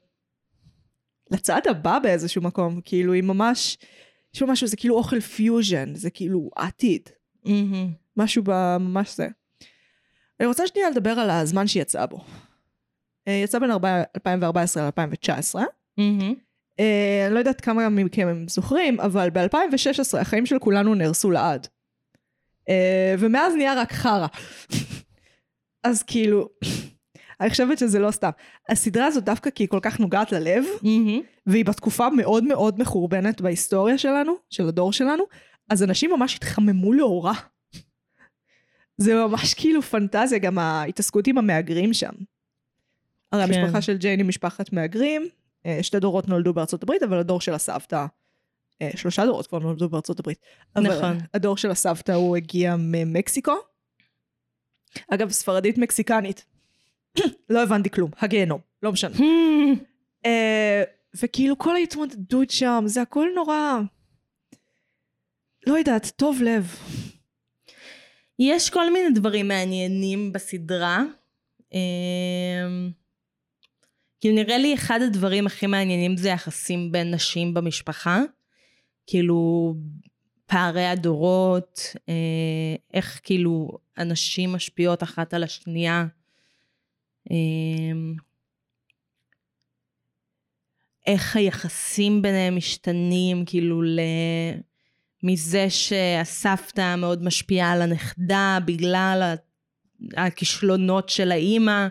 לצד 1.30 1.60
הבא 1.70 1.98
באיזשהו 1.98 2.42
מקום, 2.42 2.80
כאילו 2.84 3.12
היא 3.12 3.22
ממש, 3.22 3.78
יש 4.34 4.42
משהו, 4.42 4.66
זה 4.66 4.76
כאילו 4.76 4.96
אוכל 4.96 5.20
פיוז'ן, 5.20 5.94
זה 5.94 6.10
כאילו 6.10 6.50
עתיד, 6.56 7.08
מהמם. 7.44 7.92
משהו 8.16 8.42
בממש 8.46 9.16
זה. 9.16 9.28
אני 10.40 10.46
רוצה 10.46 10.66
שנייה 10.66 10.90
לדבר 10.90 11.10
על 11.10 11.30
הזמן 11.30 11.66
שהיא 11.66 11.82
יצאה 11.82 12.06
בו. 12.06 12.20
אה, 13.28 13.32
יצא 13.32 13.58
בין 13.58 13.70
2014 13.70 14.88
ל-2019. 14.88 15.60
מהמם. 15.98 16.34
אה, 16.80 17.24
אני 17.26 17.34
לא 17.34 17.38
יודעת 17.38 17.60
כמה 17.60 17.88
מכם 17.88 18.28
הם 18.28 18.48
זוכרים, 18.48 19.00
אבל 19.00 19.30
ב-2016 19.30 20.18
החיים 20.20 20.46
של 20.46 20.58
כולנו 20.58 20.94
נהרסו 20.94 21.30
לעד. 21.30 21.66
אה, 22.68 23.14
ומאז 23.18 23.54
נהיה 23.54 23.74
רק 23.80 23.92
חרא. 23.92 24.26
אז 25.84 26.02
כאילו, 26.02 26.48
אני 27.40 27.50
חושבת 27.50 27.78
שזה 27.78 27.98
לא 27.98 28.10
סתם. 28.10 28.30
הסדרה 28.68 29.06
הזאת 29.06 29.24
דווקא 29.24 29.50
כי 29.50 29.62
היא 29.62 29.68
כל 29.68 29.78
כך 29.82 30.00
נוגעת 30.00 30.32
ללב, 30.32 30.64
מהמם. 30.82 31.20
והיא 31.46 31.64
בתקופה 31.64 32.10
מאוד 32.10 32.44
מאוד 32.44 32.80
מחורבנת 32.80 33.40
בהיסטוריה 33.40 33.98
שלנו, 33.98 34.32
של 34.50 34.68
הדור 34.68 34.92
שלנו, 34.92 35.24
אז 35.70 35.82
אנשים 35.82 36.10
ממש 36.10 36.36
התחממו 36.36 36.92
לאורה. 36.92 37.34
זה 38.98 39.14
ממש 39.14 39.54
כאילו 39.54 39.82
פנטזיה, 39.82 40.38
גם 40.38 40.58
ההתעסקות 40.58 41.26
עם 41.26 41.38
המהגרים 41.38 41.94
שם. 41.94 42.12
הרי 43.32 43.46
כן. 43.46 43.60
המשפחה 43.60 43.82
של 43.82 43.96
ג'יין 43.96 44.20
היא 44.20 44.26
משפחת 44.26 44.72
מהגרים, 44.72 45.28
אה, 45.66 45.78
שתי 45.82 46.00
דורות 46.00 46.28
נולדו 46.28 46.54
בארצות 46.54 46.82
הברית, 46.82 47.02
אבל 47.02 47.18
הדור 47.18 47.40
של 47.40 47.54
הסבתא, 47.54 48.06
אה, 48.82 48.90
שלושה 48.96 49.26
דורות 49.26 49.46
כבר 49.46 49.58
נולדו 49.58 49.88
בארצות 49.88 50.20
הברית. 50.20 50.38
אבל 50.76 50.96
נכון. 50.96 51.18
הדור 51.34 51.56
של 51.56 51.70
הסבתא 51.70 52.12
הוא 52.12 52.36
הגיע 52.36 52.76
ממקסיקו. 52.78 53.54
אגב, 55.08 55.30
ספרדית 55.30 55.78
מקסיקנית. 55.78 56.44
לא 57.50 57.62
הבנתי 57.62 57.90
כלום, 57.90 58.10
הגיהנום, 58.18 58.60
לא 58.82 58.92
משנה. 58.92 59.16
אה, 60.26 60.82
וכאילו 61.22 61.58
כל 61.58 61.76
ההתמודדות 61.76 62.50
שם, 62.50 62.82
זה 62.86 63.02
הכל 63.02 63.28
נורא... 63.34 63.80
לא 65.66 65.78
יודעת, 65.78 66.12
טוב 66.16 66.42
לב. 66.42 66.76
יש 68.38 68.70
כל 68.70 68.92
מיני 68.92 69.14
דברים 69.14 69.48
מעניינים 69.48 70.32
בסדרה. 70.32 71.02
אמ, 71.72 72.90
כאילו 74.20 74.34
נראה 74.34 74.58
לי 74.58 74.74
אחד 74.74 75.00
הדברים 75.02 75.46
הכי 75.46 75.66
מעניינים 75.66 76.16
זה 76.16 76.28
יחסים 76.28 76.92
בין 76.92 77.14
נשים 77.14 77.54
במשפחה. 77.54 78.20
כאילו, 79.06 79.74
פערי 80.46 80.86
הדורות, 80.86 81.80
אה, 82.08 82.76
איך 82.94 83.20
כאילו 83.22 83.78
אנשים 83.98 84.52
משפיעות 84.52 85.02
אחת 85.02 85.34
על 85.34 85.42
השנייה. 85.42 86.06
אה, 87.30 87.36
איך 91.06 91.36
היחסים 91.36 92.22
ביניהם 92.22 92.56
משתנים, 92.56 93.44
כאילו 93.44 93.82
ל... 93.82 94.00
מזה 95.22 95.70
שהסבתא 95.70 96.96
מאוד 96.96 97.24
משפיעה 97.24 97.72
על 97.72 97.82
הנכדה 97.82 98.58
בגלל 98.64 99.34
הכישלונות 100.16 101.08
של 101.08 101.32
האימא. 101.32 101.86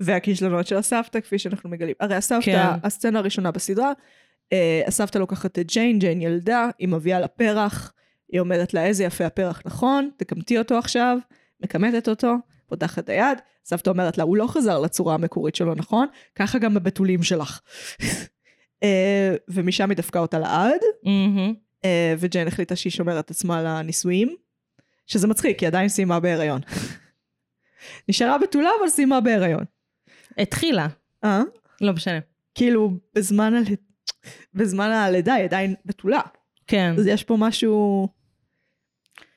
והכישלונות 0.00 0.66
של 0.66 0.76
הסבתא, 0.76 1.20
כפי 1.20 1.38
שאנחנו 1.38 1.70
מגלים. 1.70 1.94
הרי 2.00 2.14
הסבתא, 2.14 2.44
כן. 2.44 2.66
הסצנה 2.82 3.18
הראשונה 3.18 3.50
בסדרה, 3.50 3.92
אה, 4.52 4.82
הסבתא 4.86 5.18
לוקחת 5.18 5.58
את 5.58 5.66
ג'יין, 5.66 5.98
ג'יין 5.98 6.20
ילדה, 6.20 6.68
היא 6.78 6.88
מביאה 6.88 7.20
לה 7.20 7.28
פרח, 7.28 7.92
היא 8.32 8.40
אומרת 8.40 8.74
לה 8.74 8.84
איזה 8.84 9.04
יפה 9.04 9.26
הפרח 9.26 9.62
נכון, 9.64 10.10
תקמתי 10.16 10.58
אותו 10.58 10.78
עכשיו, 10.78 11.18
מכמתת 11.60 12.08
אותו, 12.08 12.34
פותחת 12.66 12.98
את 12.98 13.08
היד, 13.08 13.38
סבתא 13.66 13.90
אומרת 13.90 14.18
לה, 14.18 14.24
הוא 14.24 14.36
לא 14.36 14.46
חזר 14.46 14.78
לצורה 14.78 15.14
המקורית 15.14 15.54
שלו 15.54 15.74
נכון, 15.74 16.06
ככה 16.34 16.58
גם 16.58 16.74
בבתולים 16.74 17.22
שלך. 17.22 17.60
אה, 18.82 19.34
ומשם 19.48 19.90
היא 19.90 19.96
דפקה 19.96 20.18
אותה 20.18 20.38
לעד. 20.38 20.80
אה, 21.84 22.14
וג'יין 22.18 22.48
החליטה 22.48 22.76
שהיא 22.76 22.90
שומרת 22.90 23.30
עצמה 23.30 23.62
לנישואים, 23.62 24.36
שזה 25.06 25.26
מצחיק, 25.26 25.60
היא 25.60 25.66
עדיין 25.66 25.88
סיימה 25.88 26.20
בהיריון. 26.20 26.60
נשארה 28.08 28.38
בתולה, 28.38 28.70
אבל 28.80 28.88
סיימה 28.88 29.20
בהיריון. 29.20 29.64
התחילה, 30.38 30.86
אה? 31.24 31.42
לא 31.80 31.92
משנה. 31.92 32.18
כאילו, 32.54 32.90
בזמן, 33.14 33.54
הל... 33.54 33.64
בזמן 34.54 34.90
הלידה 34.90 35.34
היא 35.34 35.44
עדיין 35.44 35.74
בתולה. 35.84 36.20
כן. 36.66 36.94
אז 36.98 37.06
יש 37.06 37.24
פה 37.24 37.36
משהו 37.38 38.08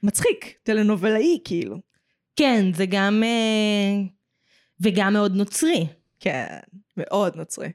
מצחיק, 0.03 0.53
טלנובלאי, 0.63 1.39
כאילו. 1.43 1.77
כן, 2.35 2.73
זה 2.73 2.85
גם... 2.85 3.23
אה, 3.23 4.18
וגם 4.81 5.13
מאוד 5.13 5.35
נוצרי. 5.35 5.87
כן, 6.19 6.45
מאוד 6.97 7.35
נוצרי. 7.35 7.71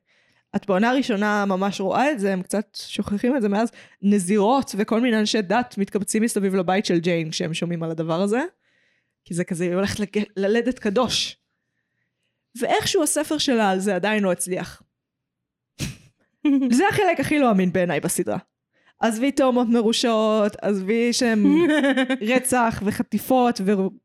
את 0.57 0.67
בעונה 0.67 0.91
הראשונה 0.91 1.45
ממש 1.45 1.81
רואה 1.81 2.13
את 2.13 2.21
זה, 2.21 2.33
הם 2.33 2.43
קצת 2.43 2.79
שוכחים 2.87 3.37
את 3.37 3.43
זה 3.43 3.49
מאז. 3.49 3.71
נזירות 4.03 4.75
וכל 4.79 5.01
מיני 5.01 5.19
אנשי 5.19 5.43
דת 5.43 5.75
מתקבצים 5.79 6.23
מסביב 6.23 6.55
לבית 6.55 6.87
של 6.87 6.99
ג'יין 6.99 7.31
כשהם 7.31 7.55
שומעים 7.55 7.83
על 7.83 7.91
הדבר 7.91 8.21
הזה. 8.21 8.45
כי 9.25 9.35
זה 9.35 9.45
כזה, 9.45 9.65
היא 9.65 9.75
הולכת 9.75 10.01
לג... 10.01 10.25
ללדת 10.37 10.79
קדוש. 10.79 11.37
ואיכשהו 12.61 13.03
הספר 13.03 13.39
שלה 13.39 13.71
על 13.71 13.79
זה 13.79 13.95
עדיין 13.95 14.23
לא 14.23 14.33
הצליח. 14.33 14.83
זה 16.77 16.85
החלק 16.89 17.21
הכי 17.21 17.39
לא 17.39 17.51
אמין 17.51 17.73
בעיניי 17.73 18.01
בסדרה. 18.01 18.39
עזבי 19.01 19.33
תאומות 19.33 19.69
מרושעות, 19.69 20.57
עזבי 20.63 21.13
שהם 21.13 21.67
רצח 22.35 22.83
וחטיפות 22.85 23.61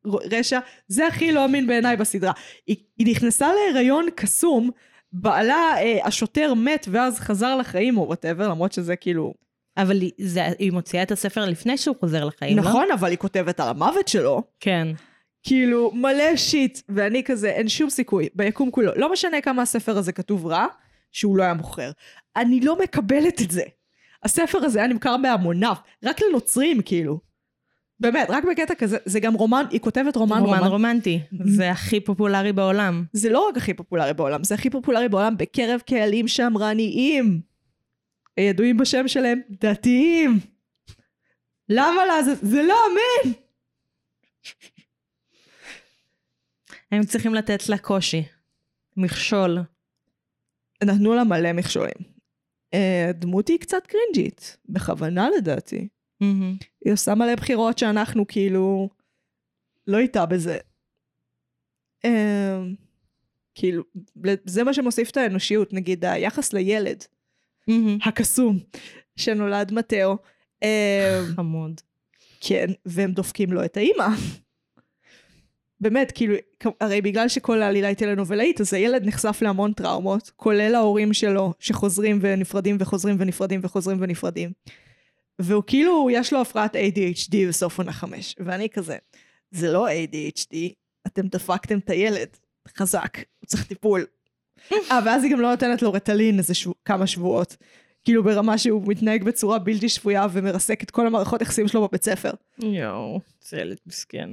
ורשע, 0.05 0.59
זה 0.87 1.07
הכי 1.07 1.31
לא 1.31 1.45
אמין 1.45 1.67
בעיניי 1.67 1.97
בסדרה. 1.97 2.31
היא, 2.67 2.77
היא 2.97 3.07
נכנסה 3.11 3.47
להיריון 3.53 4.05
קסום, 4.15 4.69
בעלה, 5.11 5.73
אה, 5.77 5.97
השוטר 6.03 6.53
מת 6.53 6.87
ואז 6.91 7.19
חזר 7.19 7.55
לחיים 7.55 7.97
או 7.97 8.07
וואטאבר, 8.07 8.49
למרות 8.49 8.73
שזה 8.73 8.95
כאילו... 8.95 9.33
אבל 9.77 10.01
היא, 10.01 10.11
זה, 10.17 10.45
היא 10.59 10.71
מוציאה 10.71 11.03
את 11.03 11.11
הספר 11.11 11.45
לפני 11.45 11.77
שהוא 11.77 11.95
חוזר 11.99 12.25
לחיים, 12.25 12.57
לא? 12.57 12.63
נכון, 12.63 12.87
אבל 12.93 13.09
היא 13.09 13.17
כותבת 13.17 13.59
על 13.59 13.69
המוות 13.69 14.07
שלו. 14.07 14.43
כן. 14.59 14.87
כאילו, 15.43 15.91
מלא 15.93 16.35
שיט, 16.35 16.81
ואני 16.89 17.23
כזה, 17.23 17.49
אין 17.49 17.69
שום 17.69 17.89
סיכוי, 17.89 18.29
ביקום 18.35 18.71
כולו. 18.71 18.91
לא 18.95 19.11
משנה 19.11 19.41
כמה 19.41 19.61
הספר 19.61 19.97
הזה 19.97 20.11
כתוב 20.11 20.45
רע, 20.45 20.65
שהוא 21.11 21.37
לא 21.37 21.43
היה 21.43 21.53
מוכר. 21.53 21.91
אני 22.35 22.59
לא 22.59 22.79
מקבלת 22.79 23.41
את 23.41 23.51
זה. 23.51 23.63
הספר 24.23 24.57
הזה 24.57 24.79
היה 24.79 24.87
נמכר 24.87 25.15
בהמוניו, 25.17 25.75
רק 26.03 26.21
לנוצרים, 26.21 26.81
כאילו. 26.81 27.19
באמת, 27.99 28.27
רק 28.29 28.43
בקטע 28.51 28.75
כזה, 28.75 28.97
זה 29.05 29.19
גם 29.19 29.33
רומן, 29.33 29.65
היא 29.69 29.79
כותבת 29.79 30.15
רומן, 30.15 30.39
רומן 30.39 30.57
רומן. 30.57 30.67
רומנטי. 30.71 31.19
זה 31.45 31.71
הכי 31.71 31.99
פופולרי 31.99 32.53
בעולם. 32.53 33.03
זה 33.13 33.29
לא 33.29 33.47
רק 33.49 33.57
הכי 33.57 33.73
פופולרי 33.73 34.13
בעולם, 34.13 34.43
זה 34.43 34.55
הכי 34.55 34.69
פופולרי 34.69 35.09
בעולם 35.09 35.37
בקרב 35.37 35.81
קהלים 35.85 36.27
שמרניים. 36.27 37.41
הידועים 38.37 38.77
בשם 38.77 39.07
שלהם 39.07 39.41
דתיים. 39.49 40.39
למה 41.69 42.05
לעזאזל? 42.05 42.45
זה 42.47 42.63
לא 42.63 42.75
אמן! 42.87 43.31
הם 46.91 47.03
צריכים 47.03 47.33
לתת 47.33 47.69
לה 47.69 47.77
קושי. 47.77 48.23
מכשול. 48.97 49.59
נתנו 50.83 51.13
לה 51.13 51.23
מלא 51.23 51.53
מכשולים. 51.53 52.08
אה, 52.73 53.09
הדמות 53.09 53.47
היא 53.47 53.59
קצת 53.59 53.87
קרינג'ית, 53.87 54.57
בכוונה 54.69 55.29
לדעתי. 55.37 55.87
היא 56.85 56.93
עושה 56.93 57.15
מלא 57.15 57.35
בחירות 57.35 57.77
שאנחנו 57.77 58.27
כאילו 58.27 58.89
לא 59.87 59.97
איתה 59.97 60.25
בזה. 60.25 60.57
אה, 62.05 62.59
כאילו, 63.55 63.83
זה 64.45 64.63
מה 64.63 64.73
שמוסיף 64.73 65.09
את 65.09 65.17
האנושיות, 65.17 65.73
נגיד 65.73 66.05
היחס 66.05 66.53
לילד. 66.53 67.03
הקסום 68.03 68.59
שנולד 69.15 69.71
מתאו. 69.73 70.17
אה, 70.63 71.21
חמוד. 71.35 71.81
כן, 72.41 72.67
והם 72.85 73.11
דופקים 73.11 73.53
לו 73.53 73.65
את 73.65 73.77
האימא. 73.77 74.07
באמת, 75.81 76.11
כאילו, 76.11 76.35
הרי 76.81 77.01
בגלל 77.01 77.27
שכל 77.27 77.61
העלילה 77.61 77.87
היא 77.87 77.95
טלנובלאית, 77.95 78.61
אז 78.61 78.73
הילד 78.73 79.05
נחשף 79.05 79.39
להמון 79.41 79.73
טראומות, 79.73 80.31
כולל 80.35 80.75
ההורים 80.75 81.13
שלו, 81.13 81.53
שחוזרים 81.59 82.19
ונפרדים 82.21 82.77
וחוזרים 82.79 83.15
ונפרדים 83.19 83.59
וחוזרים 83.63 83.97
ונפרדים. 84.01 84.51
והוא 85.39 85.63
כאילו, 85.67 86.07
יש 86.11 86.33
לו 86.33 86.41
הפרעת 86.41 86.75
ADHD 86.75 87.35
בסוף 87.49 87.77
עונה 87.77 87.91
חמש. 87.91 88.35
ואני 88.39 88.69
כזה, 88.69 88.97
זה 89.51 89.71
לא 89.71 89.87
ADHD, 89.89 90.55
אתם 91.07 91.27
דפקתם 91.27 91.77
את 91.77 91.89
הילד, 91.89 92.27
חזק, 92.77 93.17
הוא 93.39 93.47
צריך 93.47 93.65
טיפול. 93.65 94.05
אה, 94.91 94.99
ואז 95.05 95.23
היא 95.23 95.31
גם 95.31 95.41
לא 95.41 95.51
נותנת 95.51 95.81
לו 95.81 95.93
רטלין 95.93 96.37
איזה 96.37 96.53
שבוע, 96.53 96.73
כמה 96.85 97.07
שבועות. 97.07 97.55
כאילו 98.03 98.23
ברמה 98.23 98.57
שהוא 98.57 98.83
מתנהג 98.87 99.23
בצורה 99.23 99.59
בלתי 99.59 99.89
שפויה 99.89 100.27
ומרסק 100.31 100.83
את 100.83 100.91
כל 100.91 101.07
המערכות 101.07 101.41
יחסים 101.41 101.67
שלו 101.67 101.87
בבית 101.87 102.03
ספר. 102.03 102.31
יואו, 102.59 103.19
זה 103.41 103.57
ילד 103.57 103.77
מסכן. 103.85 104.29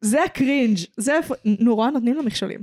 זה 0.00 0.24
הקרינג', 0.24 0.78
זה 0.96 1.16
איפה, 1.16 1.34
נורא 1.44 1.90
נותנים 1.90 2.14
לו 2.14 2.22
מכשולים. 2.22 2.60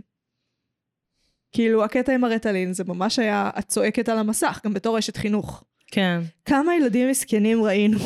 כאילו, 1.51 1.83
הקטע 1.83 2.13
עם 2.13 2.23
הרטלין 2.23 2.73
זה 2.73 2.83
ממש 2.83 3.19
היה, 3.19 3.49
את 3.59 3.67
צועקת 3.67 4.09
על 4.09 4.17
המסך, 4.17 4.61
גם 4.65 4.73
בתור 4.73 4.99
אשת 4.99 5.17
חינוך. 5.17 5.63
כן. 5.87 6.21
כמה 6.45 6.75
ילדים 6.75 7.09
מסכנים 7.09 7.63
ראינו, 7.63 7.99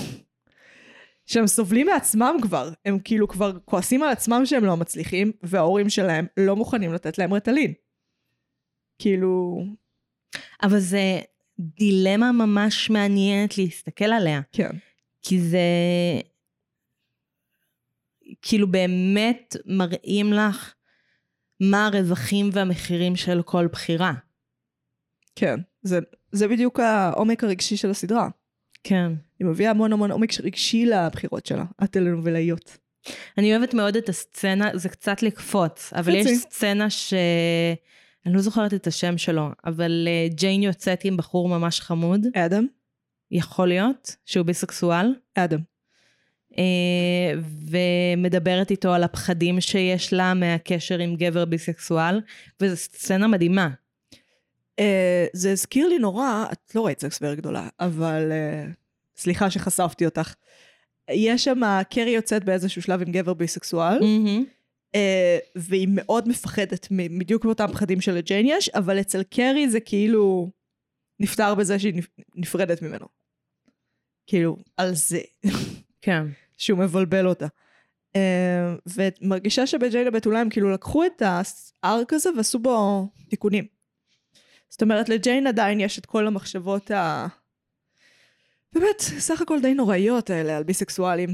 שהם 1.26 1.48
סובלים 1.48 1.88
מעצמם 1.88 2.36
כבר, 2.42 2.70
הם 2.86 3.00
כאילו 3.00 3.28
כבר 3.28 3.60
כועסים 3.66 4.04
על 4.04 4.10
עצמם 4.10 4.42
שהם 4.46 4.66
לא 4.66 4.78
מצליחים, 4.78 5.32
וההורים 5.44 5.90
שלהם 5.90 6.26
לא 6.38 6.56
מוכנים 6.56 6.94
לתת 6.94 7.18
להם 7.18 7.34
רטלין. 7.34 7.74
כאילו, 9.00 9.64
אבל 10.64 10.80
זה 10.80 11.20
דילמה 11.60 12.32
ממש 12.32 12.90
מעניינת 12.90 13.58
להסתכל 13.58 14.06
עליה. 14.06 14.42
כן. 14.52 14.70
כי 15.22 15.42
זה... 15.42 15.60
כאילו 18.42 18.72
באמת 18.72 19.56
מראים 19.66 20.34
לך 20.34 20.74
מה 21.60 21.86
הרווחים 21.86 22.50
והמחירים 22.54 23.16
של 23.16 23.42
כל 23.42 23.68
בחירה. 23.68 24.14
כן, 25.36 25.60
זה, 25.82 26.00
זה 26.32 26.48
בדיוק 26.48 26.80
העומק 26.80 27.44
הרגשי 27.44 27.78
של 27.78 27.90
הסדרה. 27.90 28.30
כן. 28.84 29.12
היא 29.40 29.48
מביאה 29.48 29.72
המון 29.72 29.94
המון 29.94 30.12
עומק 30.12 30.32
רגשי 30.42 30.86
לבחירות 30.86 31.46
שלה, 31.46 31.66
הטלנובלאיות. 31.80 32.78
אני 33.38 33.56
אוהבת 33.56 33.74
מאוד 33.74 33.96
את 33.96 34.10
הסצנה, 34.10 34.70
זה 34.74 34.90
קצת 34.90 35.24
לקפוץ, 35.24 35.94
אבל 35.94 36.20
חצי. 36.20 36.30
יש 36.30 36.38
סצנה 36.38 36.90
ש... 36.90 37.14
אני 38.30 38.36
לא 38.36 38.42
זוכרת 38.42 38.74
את 38.74 38.88
השם 38.88 39.18
שלו, 39.18 39.50
אבל 39.66 40.08
אה, 40.08 40.28
ג'יין 40.36 40.64
יוצאת 40.64 41.06
עם 41.06 41.18
בחור 41.18 41.50
ממש 41.50 41.82
חמוד, 41.82 42.28
אדם? 42.36 42.68
יכול 43.32 43.68
להיות, 43.68 44.16
שהוא 44.26 44.46
ביסקסואל, 44.46 45.14
אדם. 45.36 45.60
אה, 46.58 47.34
ומדברת 47.70 48.72
איתו 48.72 48.94
על 48.94 49.04
הפחדים 49.04 49.62
שיש 49.62 50.14
לה 50.14 50.34
מהקשר 50.34 51.00
עם 51.00 51.16
גבר 51.16 51.46
ביסקסואל, 51.46 52.22
וזו 52.62 52.78
סצנה 52.78 53.28
מדהימה. 53.28 53.70
אה, 54.80 55.26
זה 55.34 55.52
הזכיר 55.52 55.88
לי 55.88 56.00
נורא, 56.00 56.46
את 56.52 56.76
לא 56.76 56.86
ראית 56.86 57.02
סקס 57.02 57.20
בעיר 57.20 57.34
גדולה, 57.34 57.68
אבל 57.80 58.32
סליחה 59.18 59.50
שחשפתי 59.50 60.06
אותך. 60.06 60.34
יש 61.12 61.44
שם, 61.44 61.62
קרי 61.90 62.12
יוצאת 62.12 62.44
באיזשהו 62.44 62.82
שלב 62.82 63.02
עם 63.02 63.12
גבר 63.12 63.34
ביסקסואל, 63.34 64.00
מהמם. 64.00 64.46
אה, 64.96 65.38
והיא 65.56 65.88
מאוד 65.92 66.28
מפחדת, 66.28 66.88
בדיוק 67.20 67.46
מאותם 67.46 67.68
פחדים 67.68 68.02
שלג'יין 68.02 68.46
יש, 68.50 68.70
אבל 68.70 69.00
אצל 69.00 69.24
קרי 69.24 69.70
זה 69.70 69.80
כאילו 69.80 70.52
נפתר 71.20 71.56
בזה 71.56 71.80
שהיא 71.80 71.94
נפ- 71.94 72.24
נפרדת 72.36 72.82
ממנו. 72.82 73.06
כאילו, 74.28 74.58
על 74.78 74.96
זה, 74.96 75.20
כן. 76.02 76.24
שהוא 76.58 76.80
מבלבל 76.80 77.28
אותה. 77.28 77.48
אה, 78.16 78.76
ומרגישה 78.88 79.68
שבג'יין 79.68 80.08
הבתולה 80.08 80.40
הם 80.42 80.50
כאילו 80.50 80.72
לקחו 80.72 81.06
את 81.06 81.22
הארק 81.84 82.14
הזה 82.14 82.30
ועשו 82.38 82.60
בו 82.60 83.08
תיקונים. 83.30 83.66
זאת 84.70 84.82
אומרת, 84.82 85.10
לג'יין 85.10 85.48
עדיין 85.48 85.80
יש 85.80 86.00
את 86.00 86.06
כל 86.06 86.28
המחשבות 86.28 86.92
ה... 86.92 87.28
באמת, 88.74 89.00
סך 89.00 89.42
הכל 89.42 89.62
די 89.62 89.74
נוראיות 89.74 90.30
האלה 90.30 90.58
על 90.58 90.64
ביסקסואלים. 90.64 91.30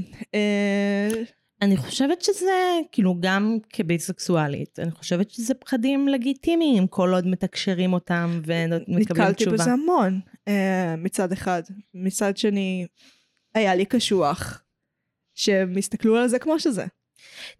אני 1.62 1.76
חושבת 1.76 2.22
שזה, 2.22 2.78
כאילו, 2.92 3.16
גם 3.20 3.58
כביסקסואלית, 3.70 4.78
אני 4.78 4.90
חושבת 4.90 5.30
שזה 5.30 5.54
פחדים 5.54 6.08
לגיטימיים, 6.08 6.86
כל 6.86 7.14
עוד 7.14 7.26
מתקשרים 7.26 7.92
אותם 7.92 8.40
ומקבלים 8.46 8.98
נתקלתי 9.00 9.44
תשובה. 9.44 9.56
בזה 9.56 9.72
המון, 9.72 10.20
אה, 10.48 10.94
מצד 10.98 11.32
אחד. 11.32 11.62
מצד 11.94 12.36
שני, 12.36 12.86
היה 13.54 13.74
לי 13.74 13.84
קשוח, 13.84 14.62
שהם 15.34 15.76
הסתכלו 15.78 16.16
על 16.16 16.28
זה 16.28 16.38
כמו 16.38 16.60
שזה. 16.60 16.86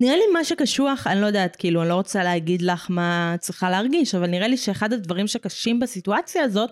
נראה 0.01 0.17
לי 0.17 0.23
מה 0.33 0.45
שקשוח, 0.45 1.07
אני 1.07 1.21
לא 1.21 1.27
יודעת, 1.27 1.57
כאילו, 1.57 1.81
אני 1.83 1.89
לא 1.89 1.95
רוצה 1.95 2.25
להגיד 2.25 2.63
לך 2.63 2.87
מה 2.91 3.37
צריכה 3.41 3.71
להרגיש, 3.71 4.15
אבל 4.15 4.27
נראה 4.27 4.49
לי 4.49 4.57
שאחד 4.57 4.93
הדברים 4.93 5.27
שקשים 5.27 5.81
בסיטואציה 5.81 6.43
הזאת, 6.43 6.71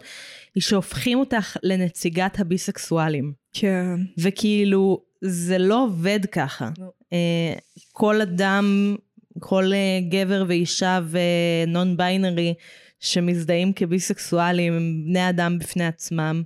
היא 0.54 0.62
שהופכים 0.62 1.18
אותך 1.18 1.56
לנציגת 1.62 2.40
הביסקסואלים. 2.40 3.32
כן. 3.52 3.96
וכאילו, 4.18 5.02
זה 5.20 5.58
לא 5.58 5.84
עובד 5.84 6.20
ככה. 6.32 6.70
לא. 6.78 6.86
אה, 7.14 7.54
כל 7.92 8.20
אדם, 8.20 8.96
כל 9.38 9.64
אה, 9.72 9.98
גבר 10.08 10.44
ואישה 10.48 11.00
ונון 11.10 11.96
ביינרי 11.96 12.54
שמזדהים 13.00 13.72
כביסקסואלים 13.72 14.72
הם 14.72 15.04
בני 15.04 15.28
אדם 15.28 15.58
בפני 15.58 15.86
עצמם, 15.86 16.42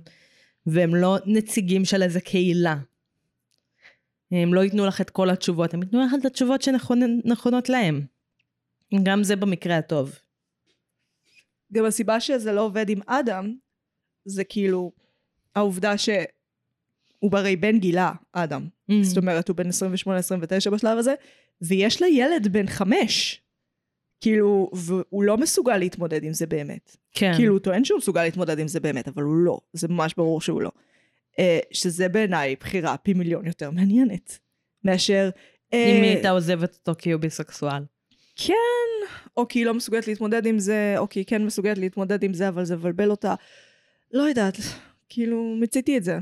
והם 0.65 0.95
לא 0.95 1.17
נציגים 1.25 1.85
של 1.85 2.03
איזה 2.03 2.21
קהילה. 2.21 2.75
הם 4.31 4.53
לא 4.53 4.63
ייתנו 4.63 4.85
לך 4.85 5.01
את 5.01 5.09
כל 5.09 5.29
התשובות, 5.29 5.73
הם 5.73 5.83
ייתנו 5.83 6.05
לך 6.05 6.11
את 6.19 6.25
התשובות 6.25 6.61
שנכונות 6.61 7.69
להם. 7.69 8.05
גם 9.03 9.23
זה 9.23 9.35
במקרה 9.35 9.77
הטוב. 9.77 10.19
גם 11.73 11.85
הסיבה 11.85 12.19
שזה 12.19 12.51
לא 12.51 12.61
עובד 12.61 12.89
עם 12.89 12.99
אדם, 13.05 13.55
זה 14.25 14.43
כאילו 14.43 14.91
העובדה 15.55 15.97
שהוא 15.97 16.17
הרי 17.31 17.55
בן 17.55 17.79
גילה, 17.79 18.11
אדם. 18.31 18.67
Mm. 18.89 18.93
זאת 19.03 19.17
אומרת, 19.17 19.47
הוא 19.47 19.55
בן 19.55 19.69
28-29 20.67 20.69
בשלב 20.71 20.97
הזה, 20.97 21.13
ויש 21.61 22.01
לה 22.01 22.07
ילד 22.07 22.47
בן 22.47 22.67
חמש. 22.67 23.41
כאילו, 24.21 24.71
והוא 24.73 25.23
לא 25.23 25.37
מסוגל 25.37 25.77
להתמודד 25.77 26.23
עם 26.23 26.33
זה 26.33 26.45
באמת. 26.45 26.97
כן. 27.11 27.33
כאילו, 27.35 27.53
הוא 27.53 27.59
טוען 27.59 27.85
שהוא 27.85 27.97
מסוגל 27.97 28.23
להתמודד 28.23 28.59
עם 28.59 28.67
זה 28.67 28.79
באמת, 28.79 29.07
אבל 29.07 29.23
הוא 29.23 29.35
לא. 29.35 29.59
זה 29.73 29.87
ממש 29.87 30.13
ברור 30.17 30.41
שהוא 30.41 30.61
לא. 30.61 30.71
אה, 31.39 31.59
שזה 31.71 32.09
בעיניי 32.09 32.55
בחירה 32.59 32.97
פי 32.97 33.13
מיליון 33.13 33.45
יותר 33.45 33.71
מעניינת. 33.71 34.39
מאשר... 34.83 35.29
אה, 35.73 35.91
אם 35.97 36.03
היא 36.03 36.11
הייתה 36.11 36.29
עוזבת 36.29 36.75
אותו 36.75 36.99
כי 37.01 37.11
הוא 37.11 37.21
ביסקסואל. 37.21 37.83
כן, 38.35 38.53
או 39.37 39.47
כי 39.47 39.59
היא 39.59 39.65
לא 39.65 39.73
מסוגלת 39.73 40.07
להתמודד 40.07 40.45
עם 40.45 40.59
זה, 40.59 40.95
או 40.97 41.09
כי 41.09 41.19
היא 41.19 41.25
כן 41.25 41.45
מסוגלת 41.45 41.77
להתמודד 41.77 42.23
עם 42.23 42.33
זה, 42.33 42.47
אבל 42.47 42.65
זה 42.65 42.75
מבלבל 42.75 43.11
אותה. 43.11 43.35
לא 44.11 44.23
יודעת, 44.23 44.57
כאילו, 45.09 45.55
מציתי 45.59 45.97
את 45.97 46.03
זה. 46.03 46.19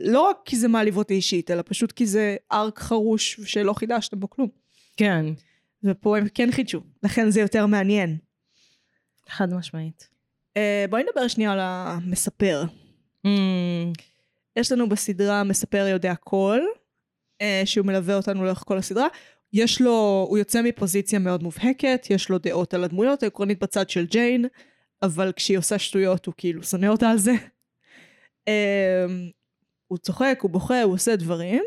לא 0.00 0.20
רק 0.20 0.36
כי 0.44 0.56
זה 0.56 0.68
מעליב 0.68 0.96
אותי 0.96 1.14
אישית, 1.14 1.50
אלא 1.50 1.62
פשוט 1.66 1.92
כי 1.92 2.06
זה 2.06 2.36
ארק 2.52 2.78
חרוש 2.78 3.40
שלא 3.44 3.72
חידשתם 3.72 4.20
בו 4.20 4.30
כלום. 4.30 4.48
כן. 4.96 5.24
ופה 5.84 6.18
הם 6.18 6.28
כן 6.34 6.52
חידשו, 6.52 6.80
לכן 7.02 7.30
זה 7.30 7.40
יותר 7.40 7.66
מעניין. 7.66 8.16
חד 9.28 9.54
משמעית. 9.54 10.08
Uh, 10.58 10.90
בואי 10.90 11.02
נדבר 11.02 11.28
שנייה 11.28 11.52
על 11.52 11.58
המספר. 11.62 12.64
Mm, 13.26 13.30
יש 14.56 14.72
לנו 14.72 14.88
בסדרה 14.88 15.44
מספר 15.44 15.86
יודע 15.90 16.12
הכל, 16.12 16.60
uh, 17.42 17.44
שהוא 17.64 17.86
מלווה 17.86 18.14
אותנו 18.14 18.44
לאורך 18.44 18.62
כל 18.66 18.78
הסדרה. 18.78 19.06
יש 19.52 19.80
לו, 19.80 20.26
הוא 20.28 20.38
יוצא 20.38 20.62
מפוזיציה 20.62 21.18
מאוד 21.18 21.42
מובהקת, 21.42 22.06
יש 22.10 22.28
לו 22.30 22.38
דעות 22.38 22.74
על 22.74 22.84
הדמויות, 22.84 23.22
עקרונית 23.22 23.58
בצד 23.58 23.90
של 23.90 24.06
ג'יין, 24.06 24.44
אבל 25.02 25.32
כשהיא 25.36 25.58
עושה 25.58 25.78
שטויות 25.78 26.26
הוא 26.26 26.34
כאילו 26.36 26.62
שונא 26.62 26.86
אותה 26.86 27.10
על 27.10 27.18
זה. 27.18 27.32
Um, 28.48 29.37
הוא 29.88 29.98
צוחק, 29.98 30.38
הוא 30.42 30.50
בוכה, 30.50 30.82
הוא 30.82 30.94
עושה 30.94 31.16
דברים, 31.16 31.62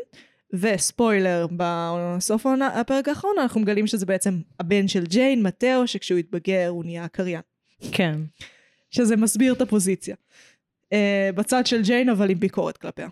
וספוילר, 0.52 1.46
בסוף 1.56 2.46
הפרק 2.74 3.08
האחרון 3.08 3.34
אנחנו 3.38 3.60
מגלים 3.60 3.86
שזה 3.86 4.06
בעצם 4.06 4.40
הבן 4.60 4.88
של 4.88 5.06
ג'יין, 5.06 5.42
מתאו, 5.42 5.86
שכשהוא 5.86 6.18
התבגר 6.18 6.68
הוא 6.68 6.84
נהיה 6.84 7.08
קריין. 7.08 7.42
כן. 7.92 8.20
שזה 8.90 9.16
מסביר 9.16 9.52
את 9.52 9.60
הפוזיציה. 9.60 10.16
Uh, 10.84 10.96
בצד 11.34 11.66
של 11.66 11.82
ג'יין, 11.82 12.08
אבל 12.08 12.30
עם 12.30 12.40
ביקורת 12.40 12.76
כלפיה. 12.76 13.08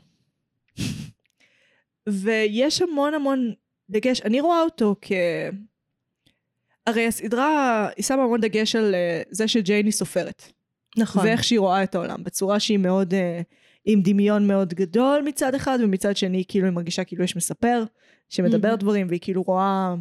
ויש 2.08 2.82
המון 2.82 3.14
המון 3.14 3.52
דגש, 3.90 4.20
אני 4.22 4.40
רואה 4.40 4.62
אותו 4.62 4.96
כ... 5.02 5.12
הרי 6.86 7.06
הסדרה, 7.06 7.88
היא 7.96 8.04
שמה 8.04 8.22
המון 8.22 8.40
דגש 8.40 8.76
על 8.76 8.94
uh, 8.94 9.28
זה 9.30 9.48
שג'יין 9.48 9.86
היא 9.86 9.92
סופרת. 9.92 10.52
נכון. 10.96 11.26
ואיך 11.26 11.44
שהיא 11.44 11.60
רואה 11.60 11.82
את 11.82 11.94
העולם, 11.94 12.24
בצורה 12.24 12.60
שהיא 12.60 12.78
מאוד, 12.78 13.14
uh, 13.14 13.16
עם 13.92 14.00
דמיון 14.02 14.46
מאוד 14.46 14.74
גדול 14.74 15.22
מצד 15.24 15.54
אחד, 15.54 15.78
ומצד 15.82 16.16
שני 16.16 16.44
כאילו 16.48 16.66
היא 16.66 16.72
מרגישה 16.74 17.04
כאילו 17.04 17.24
יש 17.24 17.36
מספר, 17.36 17.84
שמדבר 18.28 18.72
Mhm. 18.72 18.76
דברים, 18.76 19.06
והיא 19.08 19.20
כאילו 19.22 19.42
רואה, 19.42 19.94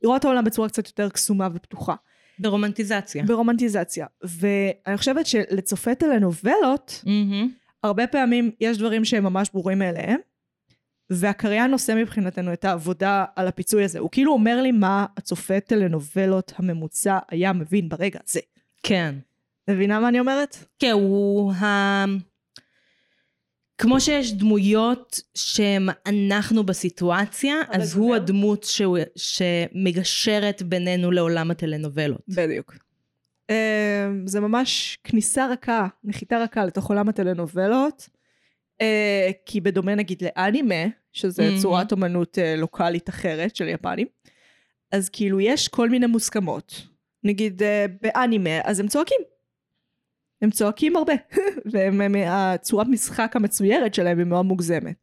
היא 0.00 0.06
רואה 0.06 0.16
את 0.16 0.24
העולם 0.24 0.44
בצורה 0.44 0.68
קצת 0.68 0.86
יותר 0.86 1.08
קסומה 1.08 1.48
ופתוחה. 1.54 1.94
ברומנטיזציה. 2.38 3.24
ברומנטיזציה. 3.24 4.06
ואני 4.22 4.96
חושבת 4.96 5.26
שלצופה 5.26 5.94
טלנובלות, 5.94 7.02
מהמם. 7.06 7.50
הרבה 7.84 8.06
פעמים 8.06 8.50
יש 8.60 8.78
דברים 8.78 9.04
שהם 9.04 9.24
ממש 9.24 9.50
ברורים 9.52 9.78
מאליהם, 9.78 10.20
והקריין 11.10 11.72
עושה 11.72 11.94
מבחינתנו 11.94 12.52
את 12.52 12.64
העבודה 12.64 13.24
על 13.36 13.48
הפיצוי 13.48 13.84
הזה. 13.84 13.98
הוא 13.98 14.10
כאילו 14.12 14.32
אומר 14.32 14.62
לי 14.62 14.72
מה 14.72 15.06
הצופה 15.16 15.60
טלנובלות 15.60 16.52
הממוצע 16.56 17.18
היה 17.30 17.52
מבין 17.52 17.88
ברגע 17.88 18.18
הזה. 18.28 18.40
כן. 18.82 19.14
מבינה 19.70 20.00
מה 20.00 20.08
אני 20.08 20.20
אומרת? 20.20 20.56
כן, 20.78 20.90
הוא 20.92 21.52
ה... 21.52 22.04
כמו 23.78 24.00
שיש 24.00 24.32
דמויות 24.32 25.20
שהם 25.34 25.88
אנחנו 26.06 26.64
בסיטואציה, 26.66 27.54
אז 27.70 27.96
הוא 27.96 28.14
הדמות 28.14 28.64
שהוא, 28.64 28.98
שמגשרת 29.16 30.62
בינינו 30.62 31.10
לעולם 31.10 31.50
הטלנובלות. 31.50 32.20
בדיוק. 32.28 32.74
אה, 33.50 34.08
זה 34.26 34.40
ממש 34.40 34.98
כניסה 35.04 35.46
רכה, 35.46 35.86
נחיתה 36.04 36.38
רכה 36.38 36.64
לתוך 36.64 36.88
עולם 36.88 37.08
הטלנובלות, 37.08 38.08
אה, 38.80 39.30
כי 39.46 39.60
בדומה 39.60 39.94
נגיד 39.94 40.22
לאנימה, 40.24 40.84
שזה 41.12 41.48
Mhm. 41.48 41.62
צורת 41.62 41.92
אומנות 41.92 42.38
אה, 42.38 42.56
לוקאלית 42.56 43.08
אחרת 43.08 43.56
של 43.56 43.68
יפנים, 43.68 44.06
אז 44.92 45.08
כאילו 45.08 45.40
יש 45.40 45.68
כל 45.68 45.88
מיני 45.90 46.06
מוסכמות. 46.06 46.82
נגיד 47.24 47.62
באנימה, 48.02 48.60
אז 48.64 48.80
הם 48.80 48.88
צועקים. 48.88 49.20
הם 50.42 50.50
צועקים 50.50 50.96
הרבה, 50.96 51.12
והצורת 51.72 52.86
משחק 52.86 53.36
המצוירת 53.36 53.94
שלהם 53.94 54.18
היא 54.18 54.26
מאוד 54.26 54.46
מוגזמת. 54.46 54.96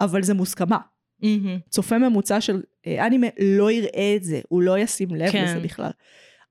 אבל 0.00 0.22
זה 0.22 0.34
מוסכמה. 0.34 0.78
מהמם. 1.22 1.58
צופה 1.68 1.98
ממוצע 1.98 2.40
של 2.40 2.62
אה, 2.86 3.06
אנימה 3.06 3.26
לא 3.40 3.70
יראה 3.70 4.14
את 4.16 4.24
זה, 4.24 4.40
הוא 4.48 4.62
לא 4.62 4.78
ישים 4.78 5.14
לב 5.14 5.32
כן. 5.32 5.44
לזה 5.44 5.60
בכלל. 5.60 5.90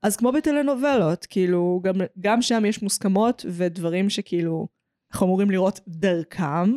אז 0.04 0.18
כמו 0.18 0.32
בטלנובלות, 0.32 1.26
כאילו, 1.26 1.82
גם, 1.84 1.96
גם 2.20 2.42
שם 2.42 2.66
יש 2.66 2.84
מוסכמות 2.84 3.46
ודברים 3.50 4.10
שכאילו, 4.10 4.68
אנחנו 5.12 5.26
אמורים 5.28 5.52
לראות 5.52 5.80
דרכם, 5.88 6.74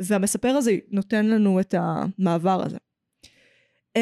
והמספר 0.00 0.48
הזה 0.48 0.72
נותן 0.90 1.26
לנו 1.26 1.60
את 1.60 1.74
המעבר 1.78 2.62
הזה. 2.62 2.76
Uh, 3.98 4.00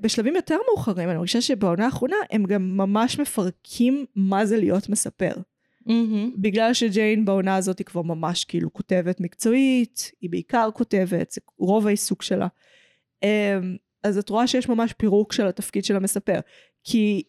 בשלבים 0.00 0.36
יותר 0.36 0.56
מאוחרים, 0.68 1.08
אני 1.08 1.16
מרגישה 1.16 1.40
שבעונה 1.40 1.84
האחרונה 1.84 2.16
הם 2.30 2.44
גם 2.44 2.76
ממש 2.76 3.18
מפרקים 3.18 4.04
מה 4.16 4.46
זה 4.46 4.56
להיות 4.56 4.88
מספר. 4.88 5.32
מהמם. 5.88 6.32
בגלל 6.36 6.74
שג'יין 6.74 7.24
בעונה 7.24 7.56
הזאת 7.56 7.78
היא 7.78 7.84
כבר 7.84 8.02
ממש 8.02 8.44
כאילו 8.44 8.72
כותבת 8.72 9.20
מקצועית, 9.20 10.12
היא 10.20 10.30
בעיקר 10.30 10.68
כותבת, 10.74 11.30
זה 11.30 11.40
רוב 11.58 11.86
העיסוק 11.86 12.22
שלה. 12.22 12.46
אמ, 13.22 13.76
אז 14.04 14.18
את 14.18 14.28
רואה 14.28 14.46
שיש 14.46 14.68
ממש 14.68 14.92
פירוק 14.92 15.32
של 15.32 15.46
התפקיד 15.46 15.84
של 15.84 15.96
המספר. 15.96 16.40
כי 16.84 17.22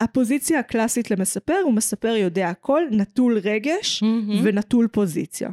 הפוזיציה 0.00 0.58
הקלאסית 0.58 1.10
למספר 1.10 1.60
הוא 1.64 1.72
מספר 1.72 2.08
יודע 2.08 2.48
הכל, 2.48 2.82
נטול 2.90 3.38
רגש 3.38 4.02
מהמם. 4.02 4.40
ונטול 4.42 4.88
פוזיציה. 4.92 5.50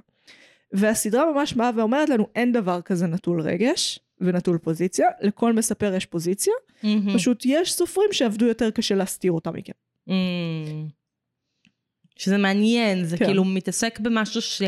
והסדרה 0.72 1.32
ממש 1.34 1.54
באה 1.54 1.72
ואומרת 1.76 2.10
לנו 2.10 2.28
אין 2.36 2.52
דבר 2.52 2.82
כזה 2.82 3.08
נטול 3.08 3.42
רגש 3.42 4.00
ונטול 4.22 4.58
פוזיציה, 4.58 5.08
לכל 5.22 5.54
מספר 5.54 5.94
יש 5.94 6.06
פוזיציה, 6.06 6.54
מהמם. 6.84 7.14
פשוט 7.14 7.44
יש 7.46 7.74
סופרים 7.74 8.10
שעבדו 8.12 8.46
יותר 8.46 8.72
קשה 8.72 8.96
להסתיר 8.96 9.32
אותה 9.32 9.52
מכם. 9.52 9.74
Mm. 10.10 10.12
שזה 12.20 12.38
מעניין, 12.38 13.04
זה 13.04 13.18
כן. 13.18 13.26
כאילו 13.26 13.46
מתעסק 13.46 14.00
במשהו 14.00 14.42
ש... 14.42 14.62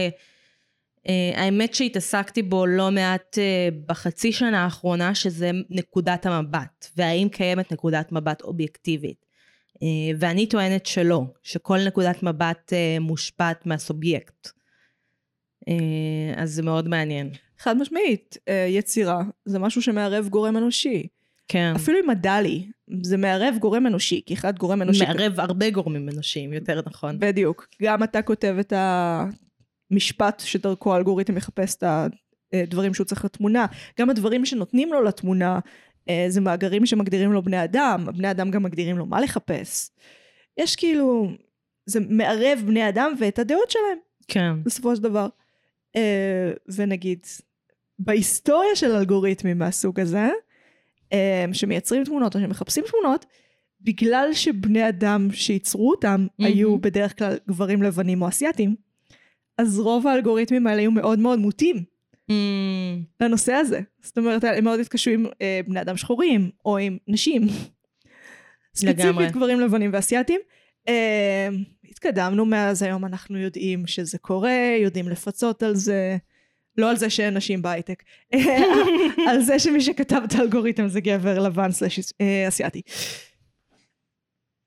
אה, 1.09 1.31
האמת 1.35 1.73
שהתעסקתי 1.73 2.41
בו 2.41 2.65
לא 2.65 2.91
מעט 2.91 3.37
אה, 3.37 3.69
בחצי 3.85 4.31
שנה 4.31 4.63
האחרונה, 4.63 5.15
שזה 5.15 5.51
נקודת 5.69 6.25
המבט, 6.25 6.87
והאם 6.97 7.29
קיימת 7.29 7.71
נקודת 7.71 8.11
מבט 8.11 8.41
אובייקטיבית. 8.41 9.25
אה, 9.83 9.87
ואני 10.19 10.45
טוענת 10.45 10.85
שלא, 10.85 11.23
שכל 11.43 11.77
נקודת 11.87 12.23
מבט 12.23 12.73
מושפעת 12.99 13.65
מהסובייקט. 13.65 14.49
אז 16.35 16.51
זה 16.51 16.63
מאוד 16.63 16.87
מעניין. 16.87 17.29
חד 17.59 17.77
משמעית, 17.77 18.37
יצירה 18.69 19.21
זה 19.45 19.59
משהו 19.59 19.81
שמערב 19.81 20.27
גורם 20.29 20.57
אנושי. 20.57 21.07
כן. 21.47 21.73
אפילו 21.75 21.97
עם 21.99 22.09
מדלי, 22.09 22.65
זה 23.01 23.17
מערב 23.17 23.55
גורם 23.59 23.87
אנושי, 23.87 24.21
כי 24.25 24.33
אחד 24.33 24.57
גורם 24.57 24.81
אנושי... 24.81 25.05
מערב 25.05 25.39
הרבה 25.39 25.69
גורמים 25.69 26.09
אנושיים, 26.09 26.53
יותר 26.53 26.81
נכון. 26.85 27.19
בדיוק. 27.19 27.67
גם 27.81 28.03
אתה 28.03 28.21
כותב 28.21 28.55
את 28.59 28.73
המשפט 29.91 30.41
שדרכו 30.45 30.93
האלגוריתם 30.93 31.37
יחפש 31.37 31.75
את 31.75 31.83
הדברים 32.53 32.93
שהוא 32.93 33.05
צריך 33.05 33.25
לתמונה. 33.25 33.65
גם 33.99 34.09
הדברים 34.09 34.45
שנותנים 34.45 34.93
לו 34.93 35.03
לתמונה 35.03 35.59
אה, 36.09 36.25
זה 36.29 36.41
מאגרים 36.41 36.85
שמגדירים 36.85 37.31
לו 37.31 37.41
בני 37.41 37.63
אדם, 37.63 38.05
בני 38.17 38.31
אדם 38.31 38.51
גם 38.51 38.63
מגדירים 38.63 38.97
לו 38.97 39.05
מה 39.05 39.21
לחפש. 39.21 39.89
יש 40.57 40.75
כאילו, 40.75 41.31
זה 41.85 41.99
מערב 42.09 42.59
בני 42.65 42.89
אדם 42.89 43.13
ואת 43.19 43.39
הדעות 43.39 43.71
שלהם. 43.71 43.97
כן. 44.27 44.63
בסופו 44.63 44.95
של 44.95 45.03
דבר. 45.03 45.27
אה, 45.95 46.51
ונגיד, 46.75 47.25
בהיסטוריה 47.99 48.75
של 48.75 48.91
אלגוריתמים 48.91 49.57
מהסוג 49.57 49.99
הזה, 49.99 50.29
שמייצרים 51.53 52.03
תמונות 52.03 52.35
או 52.35 52.39
שמחפשים 52.39 52.83
תמונות, 52.91 53.25
בגלל 53.81 54.29
שבני 54.33 54.89
אדם 54.89 55.27
שייצרו 55.31 55.91
אותם 55.91 56.27
מהמם. 56.39 56.53
היו 56.53 56.77
בדרך 56.77 57.17
כלל 57.17 57.37
גברים 57.47 57.83
לבנים 57.83 58.21
או 58.21 58.27
אסייתים, 58.27 58.75
אז 59.57 59.79
רוב 59.79 60.07
האלגוריתמים 60.07 60.67
האלה 60.67 60.81
היו 60.81 60.91
מאוד 60.91 61.19
מאוד 61.19 61.39
מוטים 61.39 61.83
Mm, 62.31 63.23
לנושא 63.23 63.53
הזה. 63.53 63.79
זאת 64.01 64.17
אומרת, 64.17 64.43
הם 64.43 64.63
מאוד 64.63 64.79
התקשו 64.79 65.11
עם 65.11 65.25
אה, 65.41 65.59
בני 65.67 65.81
אדם 65.81 65.97
שחורים, 65.97 66.49
או 66.65 66.77
עם 66.77 66.97
נשים. 67.07 67.41
לגמרי. 67.41 69.03
ספציפית 69.03 69.31
גברים 69.31 69.59
לבנים 69.59 69.89
ואסייתים. 69.93 70.39
אה, 70.87 71.49
התקדמנו 71.89 72.45
מאז 72.45 72.83
היום, 72.83 73.05
אנחנו 73.05 73.37
יודעים 73.37 73.87
שזה 73.87 74.17
קורה, 74.17 74.75
יודעים 74.81 75.09
לפצות 75.09 75.63
על 75.63 75.75
זה. 75.75 76.17
לא 76.77 76.89
על 76.89 76.97
זה 76.97 77.09
שאין 77.09 77.37
נשים 77.37 77.61
בהייטק, 77.61 78.03
על 79.29 79.41
זה 79.41 79.59
שמי 79.59 79.81
שכתב 79.81 80.21
את 80.27 80.35
האלגוריתם 80.35 80.87
זה 80.87 81.01
גבר 81.01 81.39
לבן 81.39 81.71
סלש 81.71 81.99
אה, 82.21 82.47
אסייתי. 82.47 82.81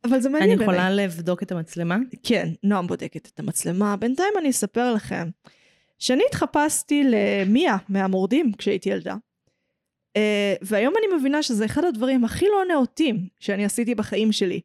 אבל 0.04 0.20
זה 0.20 0.28
אני 0.28 0.38
מעניין 0.38 0.58
בעיניי. 0.58 0.76
יכולה 0.76 0.90
לבדוק 0.90 1.42
את 1.42 1.52
המצלמה? 1.52 1.96
כן, 2.22 2.48
נועם 2.62 2.86
בודקת 2.86 3.28
את 3.34 3.40
המצלמה. 3.40 3.96
בינתיים 3.96 4.32
אני 4.38 4.50
אספר 4.50 4.94
לכם 4.94 5.28
שאני 5.98 6.22
התחפשתי 6.28 7.04
למיה 7.04 7.76
מהמורדים 7.88 8.52
כשהייתי 8.52 8.88
ילדה. 8.88 9.14
Uh, 10.18 10.18
והיום 10.62 10.94
אני 10.98 11.16
מבינה 11.16 11.42
שזה 11.42 11.64
אחד 11.64 11.84
הדברים 11.84 12.24
הכי 12.24 12.46
לא 12.46 12.74
נאותים 12.74 13.28
שאני 13.40 13.64
עשיתי 13.64 13.94
בחיים 13.94 14.32
שלי. 14.32 14.60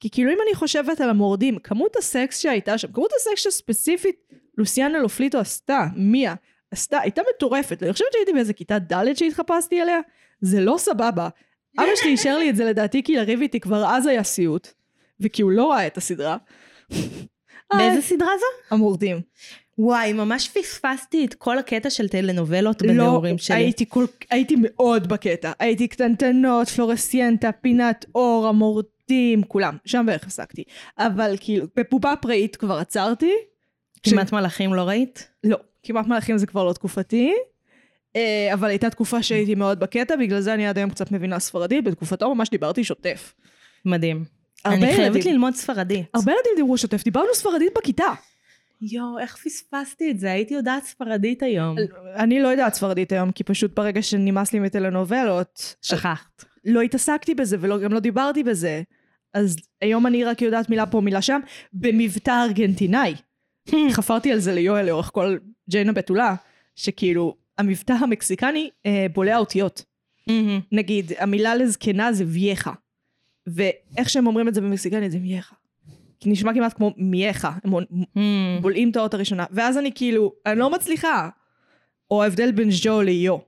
כי 0.00 0.10
כאילו 0.10 0.30
אם 0.32 0.38
אני 0.46 0.54
חושבת 0.54 1.00
על 1.00 1.10
המורדים, 1.10 1.58
כמות 1.58 1.96
הסקס 1.96 2.38
שהייתה 2.38 2.78
שם, 2.78 2.92
כמות 2.92 3.10
הסקס 3.16 3.42
שספציפית 3.42 4.16
לוסיאנה 4.58 4.98
לופליטו 4.98 5.38
עשתה, 5.38 5.86
מיה, 5.96 6.34
עשתה, 6.76 7.00
הייתה 7.00 7.22
מטורפת. 7.36 7.82
אני 7.82 7.92
חושבת 7.92 8.08
שהייתי 8.12 8.32
באיזה 8.32 8.52
כיתה 8.52 8.78
ד' 8.78 9.14
שהתחפשתי 9.14 9.82
אליה, 9.82 9.98
זה 10.40 10.60
לא 10.60 10.76
סבבה. 10.78 11.28
אבא 11.78 11.88
שלי 11.96 12.10
אישר 12.10 12.38
לי 12.38 12.50
את 12.50 12.56
זה 12.56 12.64
לדעתי 12.64 13.02
כי 13.02 13.16
לריב 13.16 13.40
איתי 13.40 13.60
כבר 13.60 13.84
אז 13.88 14.06
היה 14.06 14.22
סיוט, 14.22 14.68
וכי 15.20 15.42
הוא 15.42 15.50
לא 15.50 15.70
ראה 15.70 15.86
את 15.86 15.96
הסדרה. 15.96 16.36
באיזה 17.74 18.02
סדרה 18.02 18.30
זו? 18.38 18.74
המורדים. 18.74 19.20
וואי, 19.78 20.12
ממש 20.12 20.48
פספסתי 20.48 21.24
את 21.24 21.34
כל 21.34 21.58
הקטע 21.58 21.90
של 21.90 22.08
טלנובלות 22.08 22.82
לא, 22.82 22.88
בנעורים 22.88 23.38
שלי. 23.38 23.56
הייתי, 23.56 23.84
כל, 23.88 24.04
הייתי 24.30 24.54
מאוד 24.58 25.08
בקטע. 25.08 25.52
הייתי 25.58 25.88
קטנטנות, 25.88 26.68
פלורסיינטה, 26.68 27.52
פינת 27.52 28.04
אור, 28.14 28.46
המורדים, 28.48 29.42
כולם. 29.42 29.76
שם 29.84 30.04
בערך 30.06 30.24
הפסקתי. 30.24 30.64
אבל 30.98 31.36
כאילו, 31.40 31.66
בבובה 31.76 32.14
פראית 32.20 32.56
כבר 32.56 32.78
עצרתי. 32.78 33.32
כמעט 34.02 34.32
מלאכים 34.32 34.74
לא 34.74 34.82
ראית? 34.82 35.28
לא, 35.44 35.56
כמעט 35.86 36.06
מלאכים 36.06 36.38
זה 36.38 36.46
כבר 36.46 36.64
לא 36.64 36.72
תקופתי. 36.72 37.32
אה, 38.16 38.50
אבל 38.54 38.68
הייתה 38.68 38.90
תקופה 38.90 39.22
שהייתי 39.22 39.54
מאוד 39.54 39.80
בקטע, 39.80 40.16
בגלל 40.16 40.40
זה 40.40 40.54
אני 40.54 40.66
עד 40.66 40.78
היום 40.78 40.90
קצת 40.90 41.12
מבינה 41.12 41.38
ספרדית. 41.38 41.84
בתקופתו 41.84 42.34
ממש 42.34 42.50
דיברתי 42.50 42.84
שוטף. 42.84 43.34
מדהים. 43.84 44.24
אני 44.64 44.96
חייבת 44.96 45.24
ללמוד 45.24 45.54
ספרדית. 45.54 46.06
הרבה 46.14 46.32
ילדים 46.32 46.52
דיברו 46.56 46.78
שוטף, 46.78 47.04
דיברנו 47.04 47.28
ספרדית 47.34 47.72
בכיתה. 47.78 48.12
יואו, 48.80 49.18
איך 49.18 49.36
פספסתי 49.36 50.10
את 50.10 50.18
זה? 50.18 50.32
הייתי 50.32 50.54
יודעת 50.54 50.84
ספרדית 50.84 51.42
היום. 51.42 51.76
אני 52.16 52.40
לא 52.40 52.48
יודעת 52.48 52.74
ספרדית 52.74 53.12
היום, 53.12 53.32
כי 53.32 53.44
פשוט 53.44 53.76
ברגע 53.76 54.02
שנמאס 54.02 54.52
לי 54.52 54.58
מטלנובלות, 54.58 55.74
שכחת. 55.82 56.44
לא 56.64 56.80
התעסקתי 56.80 57.34
בזה 57.34 57.56
וגם 57.60 57.92
לא 57.92 58.00
דיברתי 58.00 58.42
בזה. 58.42 58.82
אז 59.34 59.56
היום 59.80 60.06
אני 60.06 60.24
רק 60.24 60.42
יודעת 60.42 60.70
מילה 60.70 60.86
פה 60.86 61.00
מילה 61.00 61.22
שם, 61.22 61.40
במבטא 61.72 62.44
ארגנטינאי. 62.44 63.14
חפרתי 63.90 64.32
על 64.32 64.38
זה 64.38 64.54
ליואל 64.54 64.86
לאורך 64.86 65.10
כל 65.14 65.36
ג'יינה 65.68 65.92
בתולה, 65.92 66.34
שכאילו 66.76 67.36
המבטא 67.58 67.92
המקסיקני 67.92 68.70
אה, 68.86 69.06
בולע 69.12 69.38
אותיות. 69.38 69.84
נגיד, 70.72 71.12
המילה 71.18 71.54
לזקנה 71.54 72.12
זה 72.12 72.24
וייחה. 72.26 72.72
ואיך 73.46 74.08
שהם 74.08 74.26
אומרים 74.26 74.48
את 74.48 74.54
זה 74.54 74.60
במקסיקנית 74.60 75.12
זה 75.12 75.18
מייחה. 75.18 75.54
כי 76.20 76.30
נשמע 76.30 76.54
כמעט 76.54 76.72
כמו 76.72 76.92
מייחה, 76.96 77.52
הם. 77.64 77.72
בולעים 78.60 78.90
את 78.90 78.96
האות 78.96 79.14
הראשונה. 79.14 79.44
ואז 79.50 79.78
אני 79.78 79.90
כאילו, 79.94 80.32
אני 80.46 80.58
לא 80.58 80.70
מצליחה. 80.70 81.28
או 82.10 82.22
ההבדל 82.22 82.52
בין 82.52 82.70
ז'ו 82.70 83.02
ליו. 83.02 83.38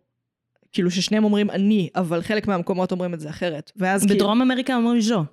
כאילו 0.72 0.90
ששניהם 0.90 1.24
אומרים 1.24 1.50
אני, 1.50 1.88
אבל 1.94 2.22
חלק 2.22 2.48
מהמקומות 2.48 2.92
אומרים 2.92 3.14
את 3.14 3.20
זה 3.20 3.30
אחרת. 3.30 3.72
ואז 3.76 4.02
כאילו... 4.02 4.14
בדרום 4.14 4.42
אמריקה 4.42 4.76
אומרים 4.76 5.00
ז'ו. 5.00 5.24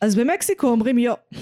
אז 0.00 0.16
במקסיקו 0.16 0.66
אומרים 0.66 0.98
יו. 0.98 1.14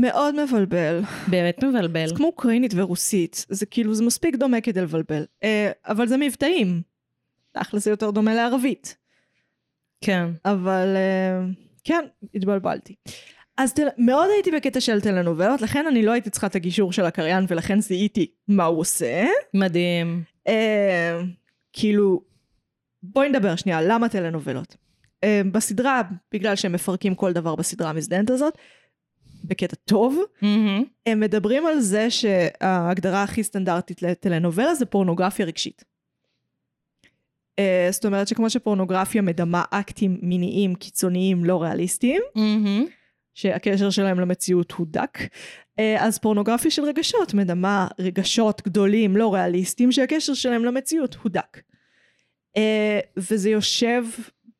מאוד 0.00 0.44
מבלבל. 0.44 1.00
באמת 1.28 1.64
מבלבל. 1.64 2.06
זה 2.08 2.14
כמו 2.14 2.26
אוקראינית 2.26 2.72
ורוסית. 2.76 3.46
זה 3.48 3.66
כאילו, 3.66 3.94
זה 3.94 4.04
מספיק 4.04 4.34
דומה 4.36 4.60
כדי 4.60 4.80
לבלבל. 4.80 5.24
אה, 5.42 5.70
אבל 5.86 6.08
זה 6.08 6.16
מבטאים. 6.16 6.82
תכל'ס 7.52 7.84
זה 7.84 7.90
יותר 7.90 8.10
דומה 8.10 8.34
לערבית. 8.34 8.96
כן. 10.00 10.28
אבל 10.44 10.96
אה, 10.96 11.46
כן, 11.84 12.04
התבלבלתי. 12.34 12.94
אז 13.56 13.74
תל... 13.74 13.88
מאוד 13.98 14.28
הייתי 14.34 14.50
בקטע 14.50 14.80
של 14.80 15.00
טלנובלות, 15.00 15.62
לכן 15.62 15.86
אני 15.86 16.02
לא 16.02 16.12
הייתי 16.12 16.30
צריכה 16.30 16.46
את 16.46 16.54
הגישור 16.54 16.92
של 16.92 17.04
הקריין, 17.04 17.44
ולכן 17.48 17.80
זיהיתי 17.80 18.26
מה 18.48 18.64
הוא 18.64 18.78
עושה. 18.78 19.26
מדהים. 19.54 20.22
אה, 20.48 21.20
כאילו, 21.72 22.22
בואי 23.02 23.28
נדבר 23.28 23.56
שנייה, 23.56 23.82
למה 23.82 24.08
טלנובלות? 24.08 24.76
אה, 25.24 25.42
בסדרה, 25.52 26.02
בגלל 26.32 26.56
שהם 26.56 26.72
מפרקים 26.72 27.14
כל 27.14 27.32
דבר 27.32 27.54
בסדרה 27.54 27.90
המזדיינת 27.90 28.30
הזאת, 28.30 28.58
בקטע 29.44 29.76
טוב, 29.84 30.18
מהמם. 30.42 30.84
הם 31.06 31.20
מדברים 31.20 31.66
על 31.66 31.80
זה 31.80 32.10
שההגדרה 32.10 33.22
הכי 33.22 33.42
סטנדרטית 33.42 34.02
לטלנובלה 34.02 34.74
זה 34.74 34.86
פורנוגרפיה 34.86 35.46
רגשית. 35.46 35.84
אה, 37.58 37.88
זאת 37.90 38.04
אומרת 38.04 38.28
שכמו 38.28 38.50
שפורנוגרפיה 38.50 39.22
מדמה 39.22 39.64
אקטים 39.70 40.18
מיניים 40.22 40.74
קיצוניים 40.74 41.44
לא 41.44 41.62
ריאליסטיים, 41.62 42.22
מהמם. 42.34 42.86
שהקשר 43.34 43.90
שלהם 43.90 44.20
למציאות 44.20 44.72
הוא 44.72 44.86
דק, 44.90 45.18
אה, 45.78 46.06
אז 46.06 46.18
פורנוגרפיה 46.18 46.70
של 46.70 46.82
רגשות 46.82 47.34
מדמה 47.34 47.88
רגשות 47.98 48.62
גדולים 48.64 49.16
לא 49.16 49.34
ריאליסטיים 49.34 49.92
שהקשר 49.92 50.34
שלהם 50.34 50.64
למציאות 50.64 51.16
הוא 51.22 51.30
דק. 51.32 51.60
אה, 52.56 53.00
וזה 53.16 53.50
יושב 53.50 54.04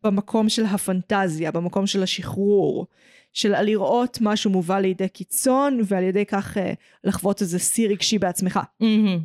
במקום 0.05 0.49
של 0.49 0.65
הפנטזיה, 0.65 1.51
במקום 1.53 1.87
של 1.87 2.03
השחרור, 2.03 2.87
של 3.33 3.63
לראות 3.63 4.19
משהו 4.21 4.51
מובא 4.51 4.79
לידי 4.79 5.09
קיצון 5.09 5.81
ועל 5.85 6.05
ידי 6.05 6.25
כך 6.27 6.59
אה, 6.59 6.73
לחוות 7.05 7.43
איזה 7.43 7.59
שיא 7.59 7.89
רגשי 7.89 8.19
בעצמך. 8.19 8.61
מהמם. 8.81 9.19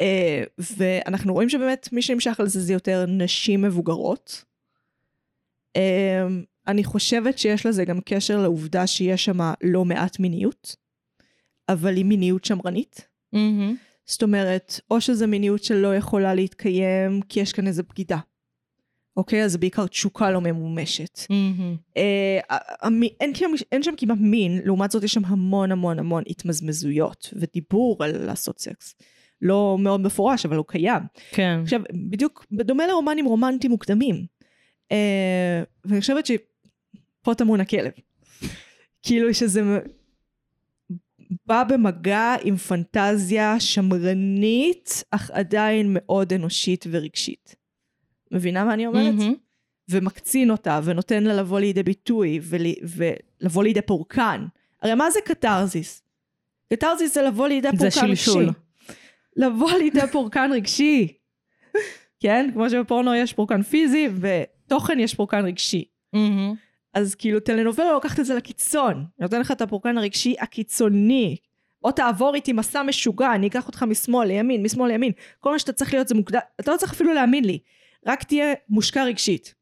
אה, 0.00 0.44
ואנחנו 0.58 1.32
רואים 1.32 1.48
שבאמת 1.48 1.88
מי 1.92 2.02
שנמשך 2.02 2.40
על 2.40 2.46
זה 2.48 2.60
זה 2.60 2.72
יותר 2.72 3.04
נשים 3.08 3.62
מבוגרות. 3.62 4.44
אה, 5.76 6.26
אני 6.66 6.84
חושבת 6.84 7.38
שיש 7.38 7.66
לזה 7.66 7.84
גם 7.84 8.00
קשר 8.04 8.42
לעובדה 8.42 8.86
שיש 8.86 9.24
שם 9.24 9.38
לא 9.62 9.84
מעט 9.84 10.18
מיניות, 10.18 10.76
אבל 11.68 11.96
היא 11.96 12.04
מיניות 12.04 12.44
שמרנית. 12.44 13.08
מהמם. 13.32 13.76
זאת 14.06 14.22
אומרת, 14.22 14.80
או 14.90 15.00
שזו 15.00 15.26
מיניות 15.26 15.64
שלא 15.64 15.96
יכולה 15.96 16.34
להתקיים 16.34 17.20
כי 17.28 17.40
יש 17.40 17.52
כאן 17.52 17.66
איזה 17.66 17.82
בגידה. 17.82 18.18
אוקיי? 19.18 19.44
אז 19.44 19.52
זה 19.52 19.58
בעיקר 19.58 19.86
תשוקה 19.86 20.30
לא 20.30 20.40
ממומשת. 20.40 21.20
מהמם. 21.30 21.76
אה, 21.96 22.38
המ- 22.82 23.02
אין, 23.20 23.32
אין 23.72 23.82
שם 23.82 23.92
כמעט 23.96 24.18
מין, 24.20 24.60
לעומת 24.64 24.90
זאת 24.90 25.02
יש 25.04 25.12
שם 25.14 25.24
המון 25.24 25.72
המון 25.72 25.98
המון 25.98 26.22
התמזמזויות 26.26 27.32
ודיבור 27.36 28.04
על 28.04 28.24
לעשות 28.26 28.60
סקס. 28.60 28.94
לא 29.42 29.76
מאוד 29.80 30.00
מפורש, 30.00 30.46
אבל 30.46 30.56
הוא 30.56 30.64
קיים. 30.68 31.02
כן. 31.30 31.58
עכשיו, 31.62 31.80
בדיוק 32.10 32.46
בדומה 32.52 32.86
לרומנים 32.86 33.26
רומנטיים 33.26 33.70
מוקדמים. 33.70 34.26
אה, 34.92 35.62
ואני 35.84 36.00
חושבת 36.00 36.26
שפה 36.26 37.34
טמון 37.34 37.60
הכלב. 37.60 37.92
כאילו 39.02 39.34
שזה 39.34 39.60
בא 41.46 41.64
במגע 41.64 42.34
עם 42.44 42.56
פנטזיה 42.56 43.60
שמרנית, 43.60 45.04
אך 45.10 45.30
עדיין 45.30 45.86
מאוד 45.90 46.32
אנושית 46.32 46.84
ורגשית. 46.90 47.56
מבינה 48.32 48.64
מה 48.64 48.74
אני 48.74 48.86
אומרת? 48.86 49.14
מהמם. 49.14 49.34
ומקצין 49.90 50.50
אותה, 50.50 50.80
ונותן 50.84 51.24
לה 51.24 51.36
לבוא 51.36 51.60
לידי 51.60 51.82
ביטוי, 51.82 52.40
ול, 52.42 52.60
ולבוא 52.82 53.62
לידי 53.62 53.82
פורקן. 53.82 54.46
הרי 54.82 54.94
מה 54.94 55.10
זה 55.10 55.20
קתרזיס? 55.24 56.02
קתרזיס 56.72 57.14
זה 57.14 57.22
לבוא 57.22 57.48
לידי 57.48 57.68
זה 57.76 57.90
פורקן 57.90 58.06
רגשי. 58.06 58.24
שלשול. 58.24 58.48
לבוא 59.36 59.72
לידי 59.72 60.00
פורקן 60.12 60.50
רגשי. 60.52 61.12
כן? 62.20 62.50
כמו 62.52 62.70
שבפורנו 62.70 63.14
יש 63.14 63.32
פורקן 63.32 63.62
פיזי, 63.62 64.08
ותוכן 64.20 65.00
יש 65.00 65.14
פורקן 65.14 65.44
רגשי. 65.44 65.84
מהמם. 66.12 66.54
אז 66.94 67.14
כאילו 67.14 67.40
טלנובלה 67.40 67.92
לוקחת 67.92 68.20
את 68.20 68.24
זה 68.24 68.34
לקיצון. 68.34 69.04
נותן 69.18 69.40
לך 69.40 69.50
את 69.50 69.60
הפורקן 69.60 69.98
הרגשי 69.98 70.34
הקיצוני, 70.40 71.36
או 71.84 71.92
תעבור 71.92 72.34
איתי 72.34 72.52
מסע 72.52 72.82
משוגע, 72.82 73.34
אני 73.34 73.46
אקח 73.46 73.66
אותך 73.66 73.82
משמאל 73.82 74.28
לימין, 74.28 74.62
משמאל 74.62 74.90
לימין. 74.90 75.12
כל 75.40 75.52
מה 75.52 75.58
שאתה 75.58 75.72
צריך 75.72 75.94
להיות 75.94 76.08
זה 76.08 76.14
מוקדם, 76.14 76.40
אתה 76.60 76.72
לא 76.72 76.76
צריך 76.76 76.92
אפילו 76.92 77.14
להאמין 77.14 77.44
לי. 77.44 77.58
רק 78.06 78.22
תהיה 78.22 78.54
מושקע 78.68 79.04
רגשית, 79.04 79.54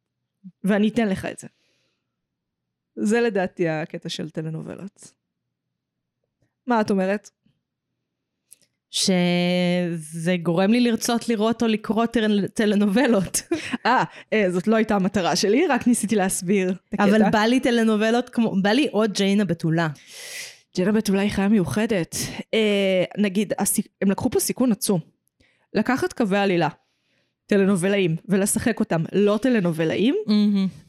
ואני 0.65 0.89
אתן 0.89 1.09
לך 1.09 1.25
את 1.25 1.39
זה. 1.39 1.49
זה 2.97 3.21
לדעתי 3.21 3.69
הקטע 3.69 4.09
של 4.09 4.31
טלנובלות. 4.31 5.13
מה 6.67 6.81
את 6.81 6.91
אומרת? 6.91 7.31
שזה 8.91 10.37
גורם 10.43 10.71
לי 10.71 10.81
לרצות 10.81 11.29
לראות 11.29 11.63
או 11.63 11.67
לקרוא 11.67 12.07
טל- 12.07 12.47
טלנובלות. 12.47 13.43
אה, 13.87 14.05
אה, 14.33 14.51
זאת 14.51 14.67
לא 14.67 14.77
הייתה 14.77 14.95
המטרה 14.95 15.37
שלי, 15.37 15.67
רק 15.67 15.87
ניסיתי 15.87 16.17
להסביר 16.17 16.71
את 16.71 16.77
הקטע. 16.93 17.05
אבל 17.05 17.31
בא 17.31 17.39
לי 17.39 17.61
טלנובלות 17.61 18.29
כמו, 18.29 18.63
בא 18.63 18.71
לי 18.71 18.89
עוד 18.91 19.13
ג'יינה 19.13 19.45
בתולה. 19.45 19.89
ג'נה 20.77 20.93
בתולה 20.93 21.21
היא 21.21 21.31
חיה 21.31 21.49
מיוחדת. 21.49 22.17
אה, 22.55 23.05
נגיד, 23.19 23.53
הסיק... 23.59 23.87
הם 24.03 24.11
לקחו 24.11 24.31
פה 24.31 24.41
סיכון 24.41 24.73
עצום. 24.73 25.01
לקחת 25.75 26.13
קווי 26.13 26.39
עלילה, 26.39 26.69
טלנובלאים, 27.47 28.17
ולשחק 28.29 28.81
אותם 28.81 29.03
לא 29.13 29.39
טלנובלאים, 29.43 30.15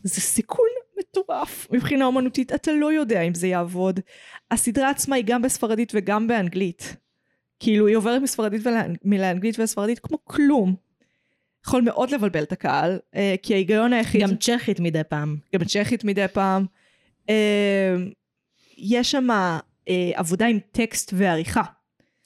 זה 0.04 0.22
סיכון 0.22 0.68
מטורף 1.00 1.68
מבחינה 1.72 2.06
אומנותית, 2.06 2.54
אתה 2.54 2.72
לא 2.72 2.94
יודע 2.94 3.22
אם 3.22 3.34
זה 3.34 3.48
יעבוד. 3.48 4.00
הסדרה 4.52 4.90
עצמה 4.90 5.16
היא 5.16 5.24
גם 5.28 5.42
בספרדית 5.42 5.92
וגם 5.96 6.28
באנגלית. 6.28 6.96
כאילו, 7.60 7.88
היא 7.88 7.98
עוברת 7.98 8.22
מספרדית 8.22 8.62
ולאנג... 8.66 8.98
מלאנגלית 9.04 9.60
ולספרדית 9.60 10.00
כמו 10.00 10.18
כלום. 10.26 10.76
יכול 11.66 11.82
מאוד 11.82 12.12
לבלבל 12.12 12.44
את 12.44 12.52
הקהל, 12.52 13.00
אה, 13.16 13.36
כי 13.44 13.54
ההיגיון 13.54 13.94
היחיד... 13.94 14.22
גם 14.22 14.36
צ'כית 14.36 14.80
מדי 14.80 15.02
פעם. 15.10 15.38
גם 15.56 15.64
צ'כית 15.64 16.04
מדי 16.04 16.26
פעם. 16.34 16.66
אה, 17.30 17.96
יש 18.78 19.12
שם 19.12 19.28
אה, 19.90 20.12
עבודה 20.14 20.46
עם 20.46 20.60
טקסט 20.72 21.14
ועריכה. 21.16 21.62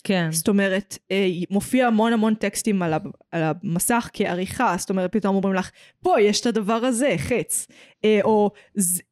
כן. 0.03 0.31
זאת 0.31 0.47
אומרת, 0.47 0.97
אה, 1.11 1.27
מופיע 1.49 1.87
המון 1.87 2.13
המון 2.13 2.35
טקסטים 2.35 2.81
על, 2.81 2.93
המסך 3.31 4.09
כעריכה, 4.13 4.75
זאת 4.77 4.89
אומרת, 4.89 5.11
פתאום 5.11 5.35
אומרים 5.35 5.55
לך, 5.55 5.71
פה 6.03 6.21
יש 6.21 6.41
את 6.41 6.45
הדבר 6.45 6.73
הזה, 6.73 7.15
חץ. 7.17 7.67
אה, 8.05 8.19
או 8.23 8.51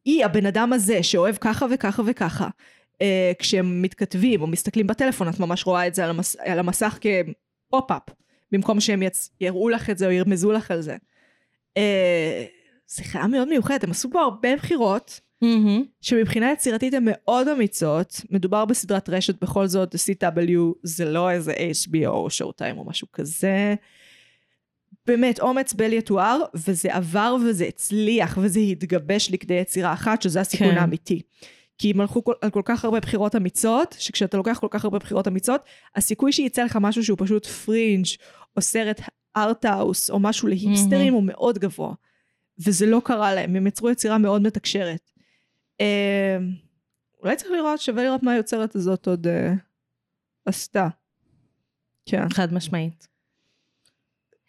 היא, 0.05 0.25
הבן 0.25 0.45
אדם 0.45 0.73
הזה, 0.73 1.03
שאוהב 1.03 1.35
ככה 1.35 1.65
וככה 1.71 2.03
וככה. 2.05 2.47
אה, 3.01 3.31
כשהם 3.39 3.81
מתכתבים 3.81 4.41
או 4.41 4.47
מסתכלים 4.47 4.87
בטלפון, 4.87 5.29
את 5.29 5.39
ממש 5.39 5.65
רואה 5.65 5.87
את 5.87 5.95
זה 5.95 6.03
על, 6.03 6.09
המס, 6.09 6.35
על 6.39 6.59
המסך 6.59 6.99
כפופ-אפ, 7.01 8.03
במקום 8.51 8.79
שהם 8.79 9.03
יצ, 9.03 9.29
יראו 9.41 9.69
לך 9.69 9.89
את 9.89 9.97
זה 9.97 10.05
או 10.05 10.11
ירמזו 10.11 10.51
לך 10.51 10.71
על 10.71 10.81
זה. 10.81 10.97
זה 12.87 13.03
חיה 13.03 13.27
מאוד 13.27 13.47
מיוחדת, 13.47 13.83
הם 13.83 13.91
עשו 13.91 14.09
פה 14.11 14.21
הרבה 14.21 14.55
בחירות. 14.55 15.19
מהמם. 15.41 15.83
שמבחינה 16.01 16.51
יצירתית 16.51 16.93
הן 16.93 17.03
מאוד 17.05 17.47
אמיצות, 17.47 18.21
מדובר 18.29 18.65
בסדרת 18.65 19.09
רשת 19.09 19.41
בכל 19.41 19.67
זאת, 19.67 19.95
CW 19.95 20.59
זה 20.83 21.05
לא 21.05 21.31
איזה 21.31 21.53
HBO 21.53 22.07
או 22.07 22.29
שואו-טיים 22.29 22.77
או 22.77 22.85
משהו 22.85 23.07
כזה. 23.13 23.75
באמת, 25.05 25.39
אומץ 25.39 25.73
בל 25.73 25.93
יתואר, 25.93 26.41
וזה 26.55 26.95
עבר 26.95 27.35
וזה 27.45 27.65
הצליח, 27.65 28.37
וזה 28.41 28.59
התגבש 28.59 29.31
לכדי 29.31 29.53
יצירה 29.53 29.93
אחת, 29.93 30.21
שזה 30.21 30.41
הסיכון 30.41 30.71
כן. 30.71 30.77
האמיתי. 30.77 31.21
כי 31.77 31.91
הם 31.91 32.01
הלכו 32.01 32.23
כל, 32.23 32.33
על 32.41 32.49
כל 32.49 32.61
כך 32.65 32.85
הרבה 32.85 32.99
בחירות 32.99 33.35
אמיצות, 33.35 33.95
שכשאתה 33.99 34.37
לוקח 34.37 34.59
כל 34.59 34.67
כך 34.69 34.83
הרבה 34.83 34.99
בחירות 34.99 35.27
אמיצות, 35.27 35.61
הסיכוי 35.95 36.31
שיצא 36.31 36.63
לך 36.63 36.77
משהו 36.81 37.03
שהוא 37.03 37.17
פשוט 37.21 37.45
פרינג', 37.45 38.05
או 38.57 38.61
סרט 38.61 39.01
ארטהאוס, 39.37 40.09
או 40.09 40.19
משהו 40.19 40.47
להיפסטרים, 40.47 41.13
הוא 41.13 41.23
מאוד 41.23 41.59
גבוה. 41.59 41.93
וזה 42.65 42.85
לא 42.85 43.01
קרה 43.03 43.35
להם, 43.35 43.55
הם 43.55 43.67
יצרו 43.67 43.89
יצירה 43.89 44.17
מאוד 44.17 44.41
מתקשרת. 44.41 45.11
אה, 45.81 46.37
אולי 47.23 47.35
צריך 47.35 47.51
לראות, 47.51 47.81
שווה 47.81 48.03
לראות 48.03 48.23
מה 48.23 48.31
היוצרת 48.31 48.75
הזאת 48.75 49.07
עוד 49.07 49.27
אה, 49.27 49.53
עשתה. 50.45 50.87
כן. 52.05 52.29
חד 52.33 52.53
משמעית. 52.53 53.07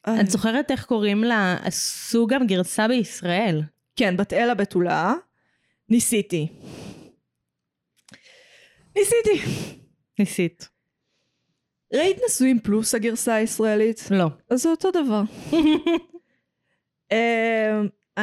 אה, 0.09 0.21
את 0.21 0.31
זוכרת 0.31 0.71
איך 0.71 0.85
קוראים 0.85 1.25
לה? 1.25 1.57
עשו 1.63 2.27
גם 2.27 2.47
גרסה 2.47 2.89
בישראל. 2.89 3.63
כן, 3.97 4.17
בת 4.17 4.33
אל 4.33 4.51
הבתולה. 4.51 5.15
ניסיתי. 5.89 6.49
ניסיתי. 8.97 9.41
ניסית. 10.19 10.69
ראית 11.95 12.17
נשואים 12.27 12.61
פלוס 12.61 12.95
הגרסה 12.95 13.35
הישראלית? 13.35 14.09
לא. 14.11 14.27
אז 14.51 14.63
זה 14.63 14.69
אותו 14.69 14.91
דבר. 14.91 15.23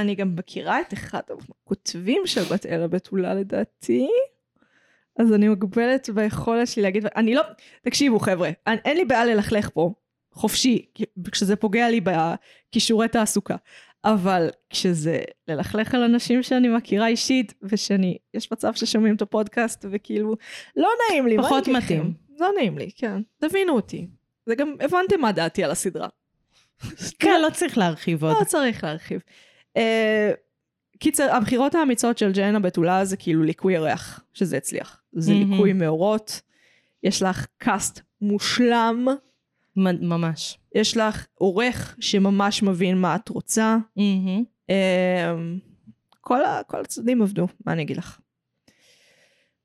אני 0.01 0.15
גם 0.15 0.35
מכירה 0.35 0.81
את 0.81 0.93
אחד 0.93 1.21
הכותבים 1.63 2.21
של 2.25 2.41
בת 2.43 2.65
אל 2.65 2.81
הבתולה 2.81 3.33
לדעתי. 3.33 4.07
אז 5.19 5.33
אני 5.33 5.49
מוגבלת 5.49 6.09
ביכולת 6.09 6.67
שלי 6.67 6.83
להגיד, 6.83 7.05
אני 7.15 7.35
לא, 7.35 7.41
תקשיבו 7.81 8.19
חבר'ה, 8.19 8.49
אין, 8.67 8.79
אין 8.85 8.97
לי 8.97 9.05
בעיה 9.05 9.25
ללכלך 9.25 9.69
פה, 9.73 9.93
חופשי, 10.33 10.85
כשזה 11.31 11.55
פוגע 11.55 11.89
לי 11.89 12.01
בכישורי 12.01 13.07
תעסוקה, 13.07 13.55
אבל 14.05 14.49
כשזה 14.69 15.21
ללכלך 15.47 15.95
על 15.95 16.03
אנשים 16.03 16.43
שאני 16.43 16.67
מכירה 16.67 17.07
אישית, 17.07 17.53
ושאני, 17.63 18.17
יש 18.33 18.51
מצב 18.51 18.73
ששומעים 18.73 19.15
את 19.15 19.21
הפודקאסט 19.21 19.85
וכאילו, 19.91 20.35
לא 20.75 20.89
נעים 21.09 21.27
לי, 21.27 21.37
פחות 21.37 21.67
אני 21.67 21.77
מתאים. 21.77 22.13
לא 22.39 22.49
נעים 22.55 22.77
לי, 22.77 22.89
כן, 22.95 23.21
תבינו 23.37 23.73
אותי. 23.73 24.07
זה 24.45 24.55
גם, 24.55 24.75
הבנתם 24.79 25.21
מה 25.21 25.31
דעתי 25.31 25.63
על 25.63 25.71
הסדרה. 25.71 26.07
כן, 27.19 27.41
לא 27.41 27.49
צריך 27.49 27.77
להרחיב 27.77 28.23
עוד. 28.23 28.35
לא 28.39 28.43
צריך 28.43 28.83
להרחיב. 28.83 29.21
אה, 29.77 30.31
קיצר, 30.99 31.35
הבחירות 31.35 31.75
האמיצות 31.75 32.17
של 32.17 32.31
ג'יינה 32.31 32.59
בתולה 32.59 33.05
זה 33.05 33.17
כאילו 33.17 33.43
ליקוי 33.43 33.73
ירח, 33.73 34.19
שזה 34.33 34.57
הצליח. 34.57 35.01
זה 35.13 35.33
מהמם. 35.33 35.51
ליקוי 35.51 35.73
מאורות, 35.73 36.41
יש 37.03 37.21
לך 37.21 37.45
קאסט 37.57 38.01
מושלם, 38.21 39.07
ממש. 39.75 40.57
יש 40.75 40.97
לך 40.97 41.25
עורך 41.33 41.95
שממש 41.99 42.63
מבין 42.63 42.97
מה 42.97 43.15
את 43.15 43.29
רוצה. 43.29 43.77
אה, 44.69 45.35
כל, 46.21 46.43
ה, 46.43 46.61
כל 46.67 46.81
הצדדים 46.81 47.21
עבדו, 47.21 47.47
מה 47.65 47.73
אני 47.73 47.81
אגיד 47.81 47.97
לך? 47.97 48.19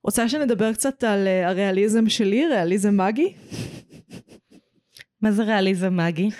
רוצה 0.05 0.29
שנדבר 0.29 0.73
קצת 0.73 1.05
על 1.05 1.27
אה, 1.27 1.49
הריאליזם 1.49 2.09
שלי, 2.09 2.47
ריאליזם 2.47 2.97
מגי? 2.97 3.35
מה 5.21 5.33
זה 5.33 5.43
ריאליזם 5.43 5.97
מגי? 5.97 6.31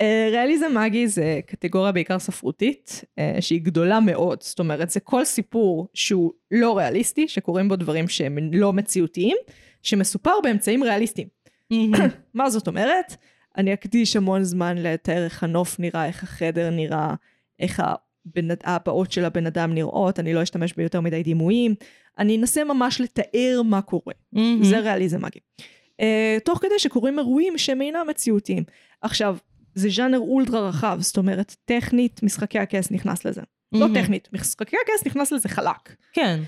אה, 0.00 0.28
ריאליזם 0.30 0.74
מגי 0.74 1.08
זה 1.08 1.40
קטגוריה 1.46 1.92
בעיקר 1.92 2.18
ספרותית, 2.18 3.04
אה, 3.18 3.36
שהיא 3.40 3.60
גדולה 3.62 4.00
מאוד. 4.00 4.42
זאת 4.42 4.58
אומרת, 4.58 4.90
זה 4.90 5.00
כל 5.00 5.24
סיפור 5.24 5.88
שהוא 5.94 6.32
לא 6.50 6.78
ריאליסטי, 6.78 7.28
שקורים 7.28 7.68
בו 7.68 7.76
דברים 7.76 8.08
שהם 8.08 8.38
לא 8.52 8.72
מציאותיים, 8.72 9.36
שמסופר 9.82 10.40
באמצעים 10.42 10.82
ריאליסטיים. 10.82 11.28
מה 12.34 12.50
זאת 12.50 12.66
אומרת? 12.66 13.16
אני 13.56 13.72
אקדיש 13.72 14.16
המון 14.16 14.44
זמן 14.44 14.78
לתאר 14.78 15.24
איך 15.24 15.42
הנוף 15.42 15.80
נראה, 15.80 16.06
איך 16.06 16.22
החדר 16.22 16.70
נראה, 16.70 17.14
איך 17.60 17.82
הבעות 18.64 19.12
של 19.12 19.24
הבן 19.24 19.46
אדם 19.46 19.74
נראות, 19.74 20.20
אני 20.20 20.34
לא 20.34 20.42
אשתמש 20.42 20.72
ביותר 20.72 21.00
מדי 21.00 21.22
דימויים, 21.22 21.74
אני 22.18 22.36
אנסה 22.36 22.64
ממש 22.64 23.00
לתאר 23.00 23.62
מה 23.64 23.82
קורה. 23.82 24.14
זה 24.62 24.78
ריאליזם 24.78 25.24
מגי. 25.24 25.38
Uh, 26.02 26.40
תוך 26.44 26.58
כדי 26.58 26.78
שקורים 26.78 27.18
אירועים 27.18 27.58
שהם 27.58 27.82
אינם 27.82 28.06
מציאותיים. 28.08 28.64
עכשיו, 29.02 29.36
זה 29.76 29.88
ז'אנר 29.88 30.18
אולטרה 30.18 30.68
רחב, 30.68 30.98
זאת 31.00 31.16
אומרת, 31.16 31.56
טכנית, 31.64 32.22
משחקי 32.22 32.58
הכס 32.58 32.90
נכנס 32.90 33.24
לזה. 33.24 33.42
לא 33.72 33.80
מהמם. 33.80 34.02
טכנית, 34.02 34.28
משחקי 34.32 34.76
הכס 34.76 35.06
נכנס 35.06 35.32
לזה 35.32 35.48
חלק. 35.48 35.96
כן. 36.12 36.40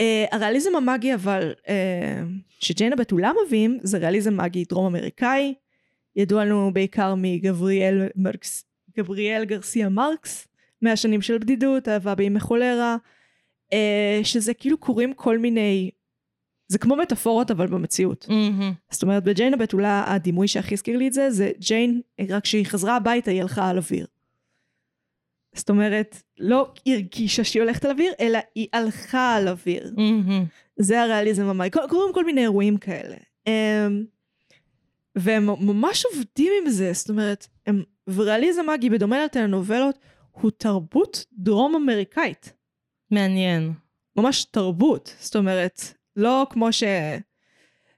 Uh, 0.00 0.02
הריאליזם 0.32 0.76
המאגי 0.76 1.14
אבל, 1.14 1.52
uh, 1.62 1.68
שג'יינה 2.60 2.96
בתולה 2.96 3.32
מביאים, 3.46 3.78
זה 3.82 3.98
ריאליזם 3.98 4.34
מאגי 4.34 4.64
דרום 4.68 4.86
אמריקאי, 4.86 5.54
ידוע 6.16 6.44
לנו 6.44 6.70
בעיקר 6.72 7.14
מגבריאל 7.16 8.08
מרקס, 8.16 8.64
גבריאל 8.98 9.44
גרסיה 9.44 9.88
מרקס, 9.88 10.48
מהשנים 10.82 11.22
של 11.22 11.38
בדידות, 11.38 11.88
אהבה 11.88 12.14
בימי 12.14 12.40
חולרה, 12.40 12.96
uh, 13.72 13.74
שזה 14.24 14.54
כאילו 14.54 14.78
קורים 14.78 15.14
כל 15.14 15.38
מיני, 15.38 15.90
זה 16.68 16.78
כמו 16.78 16.96
מטאפורות 16.96 17.50
אבל 17.50 17.66
במציאות. 17.66 18.26
מהמם. 18.28 18.72
זאת 18.90 19.02
אומרת, 19.02 19.24
בג'יין 19.24 19.54
הבתולה, 19.54 20.04
הדימוי 20.06 20.48
שהכי 20.48 20.74
הזכיר 20.74 20.96
לי 20.96 21.08
את 21.08 21.12
זה, 21.12 21.30
זה 21.30 21.50
ג'יין, 21.58 22.00
רק 22.28 22.42
כשהיא 22.42 22.66
חזרה 22.66 22.96
הביתה, 22.96 23.30
היא 23.30 23.42
הלכה 23.42 23.68
על 23.68 23.76
אוויר. 23.76 24.06
זאת 25.54 25.70
אומרת, 25.70 26.22
לא 26.38 26.72
הרגישה 26.86 27.44
שהיא 27.44 27.62
הולכת 27.62 27.84
על 27.84 27.90
אוויר, 27.90 28.12
אלא 28.20 28.38
היא 28.54 28.68
הלכה 28.72 29.34
על 29.36 29.48
אוויר. 29.48 29.94
מהמם. 29.96 30.44
זה 30.76 31.02
הריאליזם 31.02 31.46
המאי. 31.46 31.70
קורים 31.70 32.14
כל 32.14 32.24
מיני 32.24 32.40
אירועים 32.40 32.76
כאלה. 32.76 33.16
אמ, 33.46 34.04
והם 35.16 35.46
ממש 35.46 36.04
עובדים 36.06 36.52
עם 36.62 36.70
זה, 36.70 36.92
זאת 36.92 37.08
אומרת, 37.08 37.46
הם, 37.66 37.82
וריאליזם 38.08 38.66
מאגי, 38.66 38.90
בדומה 38.90 39.24
לטלנובלות, 39.24 39.98
הוא 40.32 40.50
תרבות 40.50 41.24
דרום 41.32 41.74
אמריקאית. 41.74 42.52
מעניין. 43.10 43.72
ממש 44.16 44.44
תרבות. 44.44 45.14
זאת 45.20 45.36
אומרת, 45.36 45.80
לא 46.18 46.46
כמו 46.50 46.72
ש... 46.72 46.82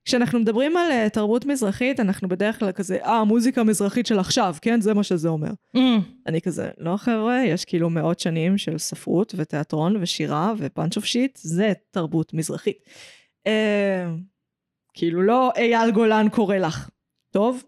כשאנחנו 0.04 0.38
מדברים 0.38 0.76
על 0.76 0.90
uh, 0.90 1.08
תרבות 1.08 1.44
מזרחית, 1.46 2.00
אנחנו 2.00 2.28
בדרך 2.28 2.58
כלל 2.58 2.72
כזה, 2.72 2.98
אה, 3.04 3.24
מוזיקה 3.24 3.64
מזרחית 3.64 4.06
של 4.06 4.18
עכשיו, 4.18 4.56
כן? 4.62 4.80
זה 4.80 4.94
מה 4.94 5.02
שזה 5.02 5.28
אומר. 5.28 5.50
מהמם. 5.74 6.00
אני 6.26 6.40
כזה, 6.40 6.70
לא 6.78 6.96
חבר'ה, 6.96 7.40
יש 7.46 7.64
כאילו 7.64 7.90
מאות 7.90 8.20
שנים 8.20 8.58
של 8.58 8.78
ספרות 8.78 9.34
ותיאטרון 9.36 9.96
ושירה 10.00 10.52
ופאנץ' 10.58 10.96
אוף 10.96 11.04
שיט, 11.04 11.38
זה 11.42 11.72
תרבות 11.90 12.34
מזרחית. 12.34 12.76
Uh, 13.48 13.50
כאילו 14.94 15.22
לא 15.22 15.50
אייל 15.56 15.90
גולן 15.90 16.28
קורא 16.28 16.56
לך. 16.56 16.88
טוב? 17.30 17.64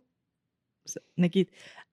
זה- 0.84 1.00
נגיד. 1.18 1.46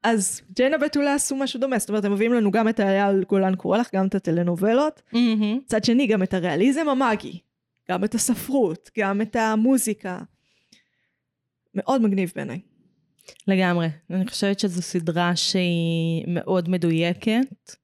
אז 0.03 0.41
ג'יינה 0.55 0.77
בתולה 0.77 1.13
עשו 1.13 1.35
משהו 1.35 1.59
דומה, 1.59 1.79
זאת 1.79 1.89
אומרת, 1.89 2.05
הם 2.05 2.13
מביאים 2.13 2.33
לנו 2.33 2.51
גם 2.51 2.69
את 2.69 2.79
אייל 2.79 3.23
גולן 3.23 3.55
קורא 3.55 3.77
לך, 3.77 3.89
גם 3.95 4.07
את 4.07 4.15
הטלנובלות. 4.15 5.01
מהמם. 5.13 5.57
מצד 5.65 5.83
שני, 5.83 6.07
גם 6.07 6.23
את 6.23 6.33
הריאליזם 6.33 6.89
המאגי, 6.89 7.39
גם 7.89 8.03
את 8.03 8.15
הספרות, 8.15 8.89
גם 8.99 9.21
את 9.21 9.35
המוזיקה. 9.35 10.19
מאוד 11.75 12.01
מגניב 12.01 12.31
בעיניי. 12.35 12.59
לגמרי. 13.47 13.87
אני 14.09 14.27
חושבת 14.27 14.59
שזו 14.59 14.81
סדרה 14.81 15.35
שהיא 15.35 16.25
מאוד 16.27 16.69
מדויקת, 16.69 17.75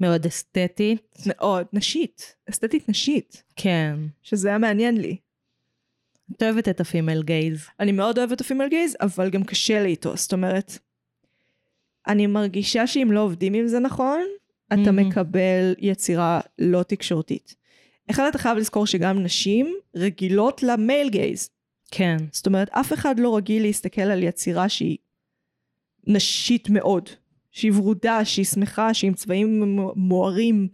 מאוד 0.00 0.26
אסתטית. 0.26 1.16
מאוד 1.26 1.66
נשית, 1.72 2.36
אסתטית 2.50 2.88
נשית, 2.88 3.42
כן. 3.56 3.96
שזה 4.22 4.48
היה 4.48 4.58
מעניין 4.58 4.96
לי. 4.96 5.16
את 6.32 6.42
אוהבת 6.42 6.68
את 6.68 6.80
הפימל 6.80 7.22
גייז. 7.22 7.66
אני 7.80 7.92
מאוד 7.92 8.18
אוהבת 8.18 8.32
את 8.32 8.40
הפימל 8.40 8.68
גייז, 8.68 8.96
אבל 9.00 9.30
גם 9.30 9.44
קשה 9.44 9.82
לי 9.82 9.88
איתו. 9.88 10.16
זאת 10.16 10.32
אומרת, 10.32 10.78
אני 12.06 12.26
מרגישה 12.26 12.86
שאם 12.86 13.08
לא 13.12 13.20
עובדים 13.20 13.54
עם 13.54 13.66
זה 13.66 13.78
נכון, 13.78 14.20
אתה 14.66 14.76
מהמם. 14.76 15.08
מקבל 15.08 15.74
יצירה 15.78 16.40
לא 16.58 16.82
תקשורתית. 16.82 17.63
אחד, 18.10 18.26
אתה 18.30 18.38
חייב 18.38 18.58
לזכור 18.58 18.86
שגם 18.86 19.22
נשים 19.22 19.74
רגילות 19.96 20.62
למייל 20.62 21.08
גייז. 21.10 21.50
כן. 21.90 22.16
זאת 22.32 22.46
אומרת, 22.46 22.68
אף 22.70 22.92
אחד 22.92 23.18
לא 23.20 23.36
רגיל 23.36 23.62
להסתכל 23.62 24.02
על 24.02 24.22
יצירה 24.22 24.68
שהיא 24.68 24.98
נשית 26.06 26.70
מאוד. 26.70 27.08
שהיא 27.50 27.72
ורודה, 27.74 28.24
שהיא 28.24 28.44
שמחה, 28.44 28.94
שהיא 28.94 29.08
עם 29.08 29.14
צבעים 29.14 29.78
מוארים. 29.96 30.68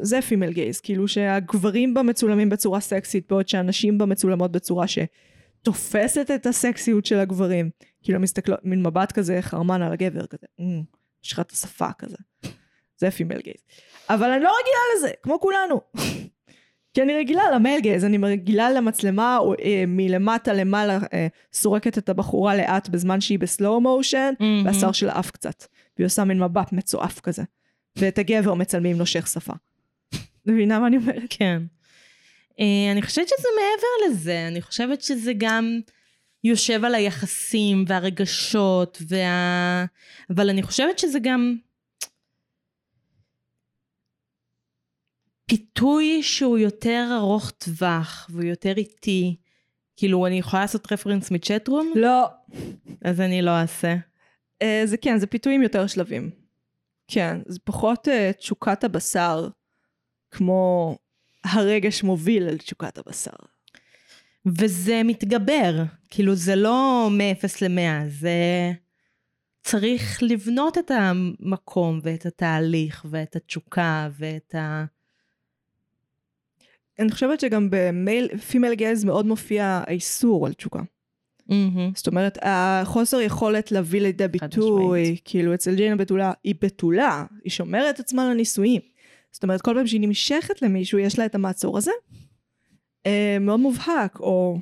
זה 0.00 0.22
פימל 0.22 0.52
גייז, 0.52 0.80
כאילו 0.80 1.08
שהגברים 1.08 1.94
בה 1.94 2.02
מצולמים 2.02 2.48
בצורה 2.48 2.80
סקסית, 2.80 3.28
בעוד 3.28 3.48
שהנשים 3.48 3.98
בה 3.98 4.06
מצולמות 4.06 4.52
בצורה 4.52 4.86
שתופסת 4.88 6.30
את 6.34 6.46
הסקסיות 6.46 7.06
של 7.06 7.18
הגברים. 7.18 7.70
כאילו 8.02 8.20
מסתכלות, 8.20 8.60
מין 8.64 8.82
מבט 8.82 9.12
כזה 9.12 9.38
חרמן 9.42 9.82
על 9.82 9.92
הגבר, 9.92 10.26
כזה, 10.26 10.46
"אמ, 10.60 10.82
יש 11.24 11.32
לך 11.32 11.40
את 11.40 11.50
השפה 11.50 11.92
כזה. 11.98 12.16
זה 12.98 13.10
פימל 13.10 13.40
גייז. 13.40 13.62
אבל 14.10 14.30
אני 14.30 14.44
לא 14.44 14.50
רגילה 14.60 14.78
לזה, 14.96 15.10
כמו 15.22 15.40
כולנו. 15.40 15.80
כי 16.94 17.02
אני 17.02 17.14
רגילה 17.14 17.42
למייל 17.54 17.80
גייז, 17.80 18.04
אני 18.04 18.18
רגילה 18.22 18.70
למצלמה 18.70 19.38
אה, 19.64 19.84
מלמטה 19.86 20.52
למעלה 20.52 20.98
אה, 21.12 21.26
סורקת 21.52 21.98
את 21.98 22.08
הבחורה 22.08 22.56
לאט 22.56 22.88
בזמן 22.88 23.20
שהיא 23.20 23.38
בסלואו 23.38 23.80
מושן, 23.80 24.32
מהמם. 24.40 24.66
והשיער 24.66 24.92
שלה 24.92 25.12
עף 25.12 25.30
קצת. 25.30 25.64
והיא 25.96 26.06
עושה 26.06 26.24
מין 26.24 26.42
מבט 26.42 26.72
מצועף 26.72 27.20
כזה. 27.20 27.42
ואת 27.96 28.18
הגבר 28.18 28.54
מצלמים 28.54 28.98
נושך 28.98 29.26
שפה. 29.26 29.52
מבינה 30.46 30.78
מה 30.78 30.86
אני 30.86 30.96
אומרת? 30.96 31.22
כן. 31.30 31.62
אה, 32.60 32.92
אני 32.92 33.02
חושבת 33.02 33.28
שזה 33.28 33.48
מעבר 33.56 34.12
לזה, 34.12 34.48
אני 34.48 34.62
חושבת 34.62 35.02
שזה 35.02 35.32
גם 35.38 35.80
יושב 36.44 36.84
על 36.84 36.94
היחסים 36.94 37.84
והרגשות, 37.88 39.02
וה... 39.08 39.84
אבל 40.30 40.50
אני 40.50 40.62
חושבת 40.62 40.98
שזה 40.98 41.18
גם 41.18 41.56
פיתוי 45.48 46.22
שהוא 46.22 46.58
יותר 46.58 47.08
ארוך 47.16 47.50
טווח 47.50 48.26
והוא 48.30 48.44
יותר 48.44 48.76
איטי. 48.76 49.36
כאילו, 49.96 50.26
אני 50.26 50.38
יכולה 50.38 50.62
לעשות 50.62 50.92
רפרנס 50.92 51.30
מצ'טרום? 51.30 51.92
לא. 51.96 52.26
אז 53.04 53.20
אני 53.20 53.42
לא 53.42 53.50
אעשה. 53.50 53.96
אה, 54.62 54.82
זה 54.84 54.96
כן, 54.96 55.18
זה 55.18 55.26
פיתויים 55.26 55.62
יותר 55.62 55.86
שלבים. 55.86 56.30
כן, 57.08 57.38
זה 57.46 57.58
פחות 57.64 58.08
אה, 58.08 58.30
תשוקת 58.32 58.84
הבשר, 58.84 59.48
כמו 60.30 60.96
הרגש 61.44 62.02
מוביל 62.02 62.42
אל 62.42 62.58
תשוקת 62.58 62.98
הבשר. 62.98 63.36
וזה 64.46 65.02
מתגבר, 65.04 65.82
כאילו 66.10 66.34
זה 66.34 66.56
לא 66.56 67.08
מ-0 67.10 67.46
ל-100, 67.62 68.08
זה 68.08 68.72
צריך 69.62 70.22
לבנות 70.22 70.78
את 70.78 70.90
המקום 70.90 72.00
ואת 72.02 72.26
התהליך 72.26 73.06
ואת 73.10 73.36
התשוקה 73.36 74.08
ואת 74.18 74.54
ה... 74.54 74.84
אני 76.98 77.10
חושבת 77.10 77.40
שגם 77.40 77.68
ב 77.70 77.81
male, 77.81 78.36
female 78.36 78.74
gaze 78.74 79.04
מאוד 79.04 79.26
מופיע 79.26 79.82
האיסור 79.86 80.46
על 80.46 80.52
תשוקה. 80.52 80.80
מהמם. 81.48 81.92
זאת 81.94 82.06
אומרת, 82.06 82.38
החוסר 82.42 83.20
יכולת 83.20 83.72
להביא 83.72 84.00
לידי 84.00 84.28
ביטוי. 84.28 85.16
כאילו 85.24 85.54
אצל 85.54 85.74
ג'יין 85.74 85.96
הבתולה, 85.96 86.32
היא 86.44 86.54
בתולה, 86.62 87.24
היא 87.44 87.50
שומרת 87.50 88.00
עצמה 88.00 88.30
לנישואים. 88.30 88.82
זאת 89.32 89.42
אומרת, 89.42 89.60
כל 89.60 89.74
פעם 89.74 89.86
שהיא 89.86 90.00
נמשכת 90.00 90.62
למישהו, 90.62 90.98
יש 90.98 91.18
לה 91.18 91.26
את 91.26 91.34
המעצור 91.34 91.78
הזה. 91.78 91.90
אה, 93.06 93.36
מאוד 93.40 93.60
מובהק, 93.60 94.20
או 94.20 94.58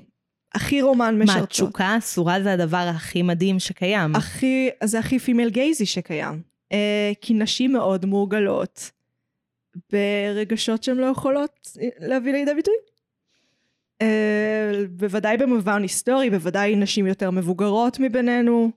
הכי 0.54 0.82
רומן 0.82 1.18
מה, 1.18 1.24
משרתות. 1.24 1.48
תשוקה 1.48 1.98
אסורה 1.98 2.42
זה 2.42 2.52
הדבר 2.52 2.76
הכי 2.94 3.22
מדהים 3.22 3.58
שקיים. 3.58 4.16
הכי, 4.16 4.68
זה 4.84 4.98
הכי 4.98 5.18
female 5.18 5.50
gaze 5.50 5.79
י 5.79 5.86
שקיים. 5.86 6.42
אה, 6.72 7.12
כי 7.20 7.34
נשים 7.34 7.72
מאוד 7.72 8.04
מורגלות 8.04 8.90
ברגשות 9.92 10.82
שהן 10.82 10.96
לא 10.96 11.06
יכולות 11.06 11.68
להביא 11.98 12.32
לידי 12.32 12.54
ביטוי. 12.54 12.74
אה, 14.02 14.72
בוודאי 14.90 15.36
במובן 15.36 15.82
היסטורי, 15.82 16.30
בוודאי 16.30 16.76
נשים 16.76 17.06
יותר 17.06 17.30
מבוגרות 17.30 17.96
מבינינו, 18.00 18.70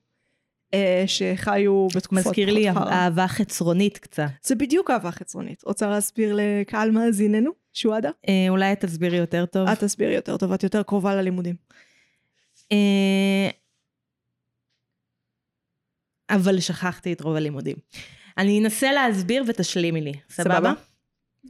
אה, 0.73 1.03
שחיו 1.07 1.87
בתקופות 1.95 2.25
מזכיר 2.25 2.53
לי. 2.53 2.69
אהבה 2.69 3.27
חצרונית 3.27 3.97
קצת. 3.97 4.29
זה 4.43 4.55
בדיוק 4.55 4.89
אהבה 4.91 5.11
חצרונית. 5.11 5.63
רוצה 5.63 5.87
להסביר 5.87 6.37
לקהל 6.37 6.91
מאזיננו, 6.91 7.51
שועדה? 7.73 8.09
אה, 8.29 8.45
אולי 8.49 8.75
תסבירי 8.75 9.17
יותר 9.17 9.45
טוב. 9.45 9.67
את 9.69 9.79
תסבירי 9.79 10.15
יותר 10.15 10.37
טוב, 10.37 10.53
את 10.53 10.63
יותר 10.63 10.83
קרובה 10.83 11.15
ללימודים. 11.15 11.55
אה, 12.71 13.49
אבל 16.29 16.59
שכחתי 16.59 17.13
את 17.13 17.21
רוב 17.21 17.35
הלימודים. 17.35 17.75
אני 18.37 18.59
אנסה 18.59 18.91
להסביר 18.91 19.43
ותשלימי 19.47 20.01
לי, 20.01 20.13
סבבה? 20.29 20.55
סבבה. 20.55 20.73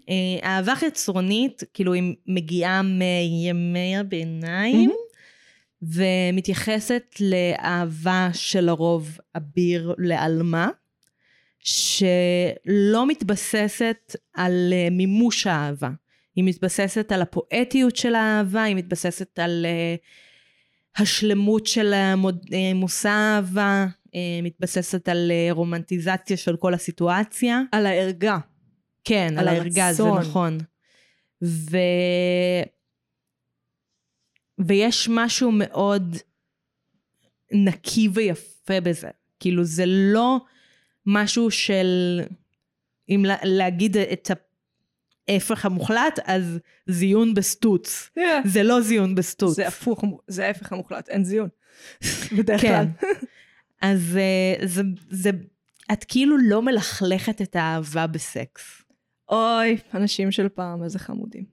אה, 0.09 0.13
אהבה 0.43 0.75
חצרונית, 0.75 1.63
כאילו 1.73 1.93
היא 1.93 2.03
מגיעה 2.27 2.81
מימי 2.81 3.97
הביניים, 3.97 4.91
ומתייחסת 5.81 7.03
לאהבה 7.19 8.29
שלרוב 8.33 9.17
אביר 9.37 9.93
לעלמה, 9.97 10.69
שלא 11.59 13.07
מתבססת 13.07 14.15
על 14.33 14.69
אה, 14.73 14.87
מימוש 14.91 15.47
האהבה. 15.47 15.89
היא 16.35 16.43
מתבססת 16.43 17.11
על 17.11 17.21
הפואטיות 17.21 17.95
של 17.95 18.15
האהבה, 18.15 18.63
היא 18.63 18.75
מתבססת 18.75 19.39
על 19.39 19.65
אה, 19.65 19.95
השלמות 20.97 21.67
של 21.67 21.93
המוד- 21.93 22.45
מושא 22.75 23.09
האהבה, 23.09 23.85
אה, 24.15 24.19
מתבססת 24.43 25.09
על 25.09 25.31
אה, 25.31 25.47
רומנטיזציה 25.51 26.37
של 26.37 26.57
כל 26.57 26.73
הסיטואציה. 26.73 27.61
על 27.71 27.85
הערגה. 27.85 28.37
כן, 29.03 29.33
על, 29.37 29.47
על 29.47 29.47
הערגה, 29.47 29.93
זה. 29.93 30.03
נכון. 30.19 30.57
ו... 31.43 31.77
ויש 34.67 35.09
משהו 35.11 35.51
מאוד 35.51 36.15
נקי 37.51 38.09
ויפה 38.13 38.81
בזה. 38.81 39.09
כאילו, 39.39 39.63
זה 39.63 39.83
לא 39.87 40.37
משהו 41.05 41.51
של... 41.51 42.19
אם 43.09 43.25
לה- 43.27 43.43
להגיד 43.43 43.97
את 43.97 44.31
ההפך 45.27 45.65
המוחלט, 45.65 46.19
אז 46.23 46.59
זיון 46.87 47.33
בסטוץ. 47.33 48.09
זה 48.45 48.63
לא 48.63 48.81
זיון 48.81 49.15
בסטוץ. 49.15 49.55
זה 49.55 49.67
הפוך, 49.67 50.03
זה 50.27 50.45
ההפך 50.45 50.73
המוחלט, 50.73 51.09
אין 51.09 51.23
זיון. 51.23 51.49
בדרך 52.37 52.61
כן. 52.61 52.67
כלל. 52.99 53.07
אז 53.81 54.17
אה, 54.17 54.67
זה, 54.67 54.81
זה, 55.09 55.29
את 55.93 56.03
כאילו 56.03 56.37
לא 56.37 56.61
מלכלכת 56.61 57.41
את 57.41 57.55
האהבה 57.55 58.07
בסקס. 58.07 58.81
אוי, 59.29 59.77
אנשים 59.93 60.31
של 60.31 60.49
פעם, 60.49 60.83
איזה 60.83 60.99
חמודים. 60.99 61.43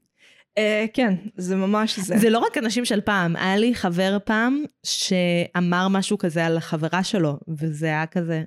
אה, 0.59 0.85
כן, 0.93 1.15
זה 1.37 1.57
ממש 1.57 1.99
זה. 1.99 2.19
זה 2.19 2.31
לא 2.31 2.39
רק 2.39 2.59
אנשים 2.59 2.85
של 2.85 3.01
פעם, 3.01 3.37
היה 3.37 3.57
לי 3.57 3.75
חבר 3.75 4.19
פעם 4.25 4.65
שאמר 4.83 5.89
משהו 5.89 6.19
כזה 6.19 6.47
על 6.47 6.57
החברה 6.57 7.05
שלו, 7.05 7.39
וזה 7.49 7.87
היה 7.87 8.07
כזה, 8.07 8.43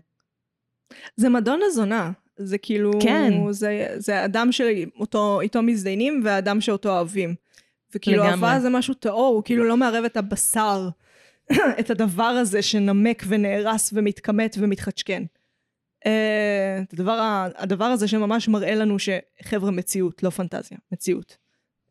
זה 1.16 1.30
מדונה 1.30 1.70
זונה. 1.70 2.12
זה 2.42 2.58
כאילו, 2.58 2.92
כן. 3.04 3.34
זה, 3.52 3.88
זה 3.98 4.26
אדם 4.26 4.52
שאותו, 4.52 5.42
איתו 5.42 5.62
מזדיינים 5.62 6.22
והאדם 6.24 6.62
שאותו 6.62 6.90
אוהבים. 6.90 7.36
וכאילו 7.96 8.24
לגמרי. 8.24 8.50
אהבה 8.50 8.60
זה 8.60 8.70
משהו 8.70 8.94
טהור, 8.94 9.36
הוא 9.36 9.44
כאילו 9.44 9.64
לא 9.64 9.78
מערב 9.78 10.04
את 10.04 10.18
הבשר, 10.18 10.90
את 11.80 11.90
הדבר 11.90 12.24
הזה 12.24 12.62
שנמק 12.62 13.24
ונהרס 13.28 13.90
ומתקמט 13.94 14.56
ומתחדשכן. 14.60 15.24
אה, 16.06 16.82
את 16.82 16.94
הדבר, 16.94 17.48
הדבר 17.56 17.86
הזה 17.86 18.08
שממש 18.08 18.48
מראה 18.48 18.76
לנו 18.76 18.98
שחבר'ה 19.00 19.72
מציאות, 19.72 20.24
לא 20.24 20.30
פנטזיה, 20.30 20.78
מציאות. 20.92 21.38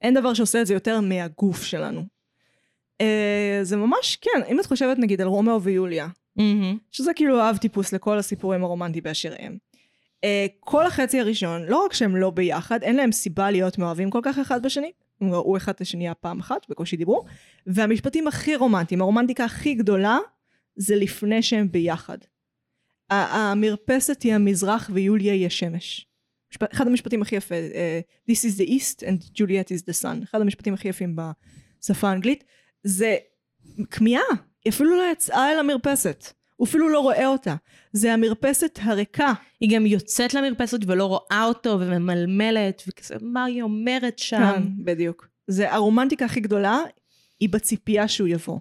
אין 0.02 0.14
דבר 0.14 0.34
שעושה 0.34 0.60
את 0.60 0.66
זה 0.66 0.74
יותר 0.74 1.00
מהגוף 1.00 1.62
שלנו. 1.62 2.02
אה, 3.00 3.60
זה 3.62 3.76
ממש, 3.76 4.16
כן, 4.16 4.40
אם 4.50 4.60
את 4.60 4.66
חושבת 4.66 4.98
נגיד 4.98 5.20
על 5.20 5.26
רומאו 5.26 5.62
ויוליה, 5.62 6.08
"מהמם, 6.36 6.78
שזה 6.90 7.10
כאילו 7.14 7.50
אב 7.50 7.56
טיפוס 7.56 7.92
לכל 7.92 8.18
הסיפורים 8.18 8.64
הרומנטיים 8.64 9.04
באשר 9.04 9.34
הם. 9.38 9.58
אה, 10.26 10.50
כל 10.60 10.86
החצי 10.86 11.20
הראשון, 11.20 11.64
לא 11.64 11.84
רק 11.84 11.92
שהם 11.92 12.16
לא 12.16 12.30
ביחד, 12.30 12.82
אין 12.82 12.96
להם 12.96 13.12
סיבה 13.12 13.50
להיות 13.50 13.78
מאוהבים 13.78 14.10
כל 14.10 14.20
כך 14.22 14.38
אחד 14.38 14.62
בשני. 14.62 14.92
הם 15.20 15.32
ראו 15.32 15.56
אחד 15.56 15.72
את 15.72 15.80
השנייה 15.80 16.14
פעם 16.14 16.40
אחת, 16.40 16.66
בקושי 16.68 16.96
דיברו, 16.96 17.24
והמשפטים 17.66 18.28
הכי 18.28 18.56
רומנטיים, 18.56 19.00
הרומנטיקה 19.00 19.44
הכי 19.44 19.74
גדולה, 19.74 20.18
זה 20.76 20.96
לפני 20.96 21.42
שהם 21.42 21.72
ביחד. 21.72 22.18
המרפסת 23.10 24.22
היא 24.22 24.34
המזרח 24.34 24.90
ויוליה 24.92 25.32
היא 25.32 25.46
השמש. 25.46 26.06
אחד 26.72 26.86
המשפטים 26.86 27.22
הכי 27.22 27.36
יפה, 27.36 27.54
אה, 27.54 28.00
This 28.30 28.34
is 28.34 28.58
the 28.58 28.68
east 28.68 29.00
and 29.00 29.38
Juliet 29.38 29.68
is 29.68 29.82
the 29.88 30.02
sun, 30.02 30.24
אחד 30.24 30.40
המשפטים 30.40 30.74
הכי 30.74 30.88
יפים 30.88 31.16
בשפה 31.16 32.08
האנגלית, 32.08 32.44
זה 32.82 33.16
כמיהה, 33.90 34.22
היא 34.64 34.72
אפילו 34.72 34.96
לא 34.96 35.02
יצאה 35.12 35.52
אל 35.52 35.58
המרפסת, 35.58 36.32
הוא 36.56 36.66
אפילו 36.66 36.88
לא 36.88 37.00
רואה 37.00 37.26
אותה, 37.26 37.54
זה 37.92 38.12
המרפסת 38.12 38.78
הריקה, 38.82 39.32
היא 39.60 39.76
גם 39.76 39.86
יוצאת 39.86 40.34
למרפסת 40.34 40.78
ולא 40.86 41.04
רואה 41.04 41.44
אותו 41.44 41.76
וממלמלת, 41.80 42.82
וכזה, 42.88 43.14
מה 43.20 43.44
היא 43.44 43.62
אומרת 43.62 44.18
שם? 44.18 44.36
כן, 44.36 44.62
בדיוק. 44.84 45.28
זה 45.46 45.72
הרומנטיקה 45.72 46.24
הכי 46.24 46.40
גדולה, 46.40 46.80
היא 47.40 47.48
בציפייה 47.48 48.08
שהוא 48.08 48.28
יבוא. 48.28 48.58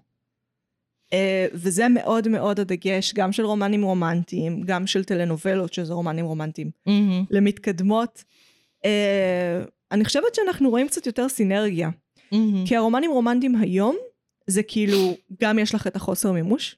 Uh, 1.07 1.13
וזה 1.53 1.87
מאוד 1.87 2.27
מאוד 2.27 2.59
הדגש, 2.59 3.13
גם 3.13 3.31
של 3.31 3.45
רומנים 3.45 3.83
רומנטיים, 3.83 4.61
גם 4.61 4.87
של 4.87 5.03
טלנובלות, 5.03 5.73
שזה 5.73 5.93
רומנים 5.93 6.25
רומנטיים, 6.25 6.71
מהמם. 6.85 7.25
למתקדמות. 7.29 8.23
Uh, 8.83 8.87
אני 9.91 10.05
חושבת 10.05 10.35
שאנחנו 10.35 10.69
רואים 10.69 10.87
קצת 10.87 11.05
יותר 11.05 11.29
סינרגיה. 11.29 11.89
מהמם. 12.31 12.65
כי 12.67 12.75
הרומנים 12.75 13.11
רומנטיים 13.11 13.55
היום, 13.55 13.95
זה 14.47 14.63
כאילו, 14.63 15.17
גם 15.41 15.59
יש 15.59 15.75
לך 15.75 15.87
את 15.87 15.95
החוסר 15.95 16.31
מימוש, 16.31 16.75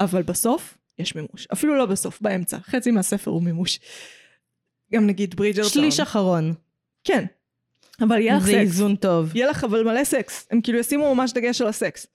אבל 0.00 0.22
בסוף 0.22 0.78
יש 0.98 1.14
מימוש. 1.14 1.46
אפילו 1.52 1.78
לא 1.78 1.86
בסוף, 1.86 2.20
באמצע. 2.20 2.58
חצי 2.58 2.90
מהספר 2.90 3.30
הוא 3.30 3.42
מימוש. 3.42 3.80
גם 4.92 5.06
נגיד 5.06 5.34
ברידג'רטון. 5.36 5.70
שליש 5.70 6.00
אחרון. 6.00 6.54
כן. 7.04 7.24
אבל 8.00 8.18
יהיה 8.18 8.36
לך 8.36 8.42
זה 8.42 8.50
סקס. 8.50 8.60
איזון 8.60 8.96
טוב. 8.96 9.36
יהיה 9.36 9.50
לך 9.50 9.64
אבל 9.64 9.82
מלא 9.82 10.04
סקס. 10.04 10.48
הם 10.50 10.60
כאילו 10.60 10.78
ישימו 10.78 11.14
ממש 11.14 11.32
דגש 11.32 11.60
על 11.60 11.68
הסקס. 11.68 12.06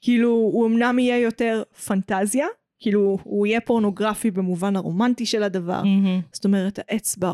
כאילו, 0.00 0.30
הוא 0.30 0.66
אמנם 0.66 0.98
יהיה 0.98 1.18
יותר 1.18 1.62
פנטזיה, 1.86 2.46
כאילו, 2.80 3.18
הוא 3.22 3.46
יהיה 3.46 3.60
פורנוגרפי 3.60 4.30
במובן 4.30 4.76
הרומנטי 4.76 5.26
של 5.26 5.42
הדבר. 5.42 5.82
מהמם. 5.82 6.20
זאת 6.32 6.44
אומרת, 6.44 6.78
האצבע 6.88 7.32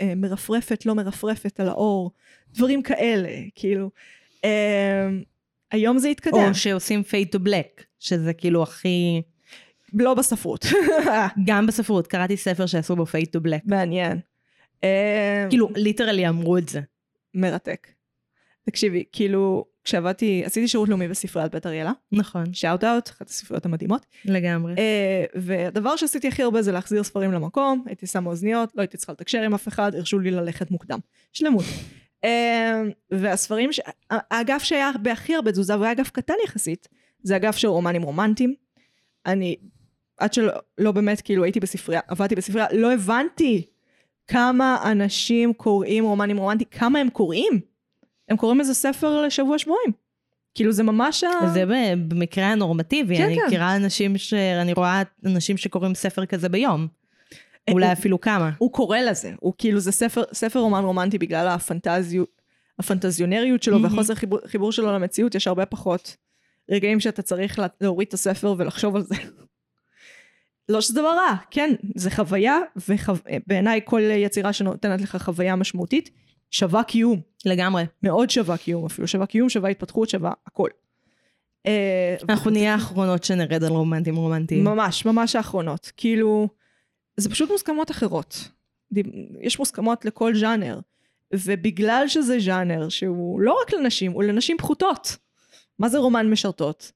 אה, 0.00 0.14
מרפרפת, 0.16 0.86
לא 0.86 0.94
מרפרפת 0.94 1.60
על 1.60 1.68
האור, 1.68 2.10
דברים 2.54 2.82
כאלה, 2.82 3.28
כאילו. 3.54 3.90
אה, 4.44 5.08
היום 5.70 5.98
זה 5.98 6.08
התקדם, 6.08 6.48
או 6.48 6.54
שעושים 6.54 7.02
fade 7.10 7.36
to 7.36 7.38
black, 7.38 7.82
שזה 7.98 8.32
כאילו 8.32 8.62
הכי... 8.62 9.22
לא 9.92 10.14
בספרות. 10.14 10.66
גם 11.46 11.66
בספרות, 11.66 12.06
קראתי 12.06 12.36
ספר 12.36 12.66
שעשו 12.66 12.96
בו 12.96 13.02
fade 13.02 13.36
to 13.36 13.46
black. 13.46 13.62
מעניין. 13.64 14.18
אה, 14.84 15.46
כאילו, 15.48 15.68
literally 15.76 16.28
אמרו 16.28 16.58
את 16.58 16.68
זה. 16.68 16.80
מרתק. 17.34 17.86
תקשיבי, 18.64 19.04
כאילו, 19.12 19.64
כשעבדתי, 19.84 20.42
עשיתי 20.44 20.68
שירות 20.68 20.88
לאומי 20.88 21.08
בספריית 21.08 21.52
בית 21.52 21.66
אריאלה, 21.66 21.92
נכון, 22.12 22.44
shout 22.54 22.84
out, 22.84 23.08
אחת 23.08 23.28
הספריות 23.28 23.66
המדהימות. 23.66 24.06
לגמרי. 24.24 24.74
אה, 24.78 25.24
והדבר 25.34 25.96
שעשיתי 25.96 26.28
הכי 26.28 26.42
הרבה 26.42 26.62
זה 26.62 26.72
להחזיר 26.72 27.02
ספרים 27.02 27.32
למקום, 27.32 27.84
הייתי 27.86 28.06
שמה 28.06 28.30
אוזניות, 28.30 28.72
לא 28.74 28.82
הייתי 28.82 28.96
צריכה 28.96 29.12
לתקשר 29.12 29.42
עם 29.42 29.54
אף 29.54 29.68
אחד, 29.68 29.94
הרשו 29.94 30.18
לי 30.18 30.30
ללכת 30.30 30.70
מוקדם. 30.70 30.98
שלמות. 31.32 31.64
אה, 32.24 32.82
והספרים, 33.10 33.72
ש... 33.72 33.80
האגף 34.10 34.62
שהיה 34.62 34.90
בהכי 35.02 35.34
הרבה 35.34 35.52
תזוזה, 35.52 35.78
והיה 35.78 35.92
אגף 35.92 36.10
קטן 36.10 36.34
יחסית, 36.44 36.88
זה 37.22 37.36
אגף 37.36 37.56
של 37.56 37.68
רומנים 37.68 38.02
רומנטיים. 38.02 38.54
אני, 39.26 39.56
עד 40.18 40.32
שלא 40.32 40.52
לא 40.78 40.92
באמת, 40.92 41.20
כאילו 41.20 41.44
הייתי 41.44 41.60
בספרייה, 41.60 42.00
עבדתי 42.08 42.34
בספרייה, 42.34 42.66
לא 42.72 42.92
הבנתי 42.92 43.66
כמה 44.26 44.90
אנשים 44.92 45.52
קוראים 45.52 46.04
רומנים 46.04 46.36
רומנטיים, 46.36 46.70
כמה 46.70 46.98
הם 46.98 47.10
קוראים. 47.10 47.69
הם 48.30 48.36
קוראים 48.36 48.60
איזה 48.60 48.74
ספר 48.74 49.22
לשבוע 49.22 49.58
שבועיים. 49.58 49.92
כאילו 50.54 50.72
זה 50.72 50.82
ממש 50.82 51.24
ה... 51.24 51.28
זה 51.54 51.64
במקרה 52.08 52.46
הנורמטיבי, 52.46 53.16
כן, 53.16 53.24
אני 53.24 53.36
כן. 53.36 53.42
מכירה 53.46 53.76
אנשים 53.76 54.18
ש... 54.18 54.34
אני 54.34 54.72
רואה 54.72 55.02
אנשים 55.26 55.56
שקוראים 55.56 55.94
ספר 55.94 56.26
כזה 56.26 56.48
ביום. 56.48 56.88
אה, 57.68 57.72
אולי 57.72 57.86
הוא- 57.86 57.92
אפילו 57.92 58.20
כמה. 58.20 58.50
הוא 58.58 58.72
קורא 58.72 58.98
לזה, 58.98 59.32
הוא 59.40 59.52
כאילו 59.58 59.80
זה 59.80 59.92
ספר, 59.92 60.22
ספר 60.32 60.58
רומן 60.60 60.84
רומנטי 60.84 61.18
בגלל 61.18 61.48
הפנטזיות, 61.48 62.40
הפנטזיונריות 62.78 63.62
שלו 63.62 63.78
מהמם. 63.78 63.94
והחוסר 63.94 64.14
חיבור, 64.14 64.38
חיבור 64.46 64.72
שלו 64.72 64.92
למציאות, 64.92 65.34
יש 65.34 65.46
הרבה 65.46 65.66
פחות 65.66 66.16
רגעים 66.70 67.00
שאתה 67.00 67.22
צריך 67.22 67.58
לה- 67.58 67.66
להוריד 67.80 68.08
את 68.08 68.14
הספר 68.14 68.54
ולחשוב 68.58 68.96
על 68.96 69.02
זה. 69.02 69.14
לא 70.68 70.80
שזה 70.80 70.94
דבר 71.00 71.08
רע, 71.16 71.36
כן, 71.50 71.70
זה 71.96 72.10
חוויה, 72.10 72.58
ובעיניי 72.88 73.80
כל 73.84 74.00
יצירה 74.00 74.52
שנותנת 74.52 75.00
לך 75.00 75.16
חוויה 75.16 75.56
משמעותית, 75.56 76.10
שווה 76.50 76.82
קיום, 76.82 77.20
לגמרי. 77.44 77.84
מאוד 78.02 78.30
שווה 78.30 78.56
קיום 78.56 78.86
אפילו, 78.86 79.08
שווה 79.08 79.26
קיום, 79.26 79.48
שווה 79.48 79.70
התפתחות, 79.70 80.08
שווה 80.08 80.32
הכל. 80.46 80.68
אה, 81.66 82.16
אנחנו 82.28 82.50
נהיה 82.50 82.72
האחרונות 82.72 83.24
שנרד 83.24 83.64
על 83.64 83.72
רומנטים 83.72 84.16
רומנטיים. 84.16 84.64
ממש, 84.64 85.06
ממש 85.06 85.36
האחרונות. 85.36 85.92
כאילו, 85.96 86.48
זה 87.16 87.30
פשוט 87.30 87.50
מוסכמות 87.50 87.90
אחרות. 87.90 88.48
יש 89.40 89.58
מוסכמות 89.58 90.04
לכל 90.04 90.34
ז'אנר, 90.34 90.80
ובגלל 91.32 92.04
שזה 92.08 92.38
ז'אנר 92.40 92.88
שהוא 92.88 93.40
לא 93.40 93.58
רק 93.62 93.72
לנשים, 93.72 94.12
הוא 94.12 94.22
לנשים 94.22 94.56
פחותות. 94.58 95.16
מה 95.78 95.88
זה 95.88 95.98
רומן 95.98 96.30
משרתות? 96.30 96.92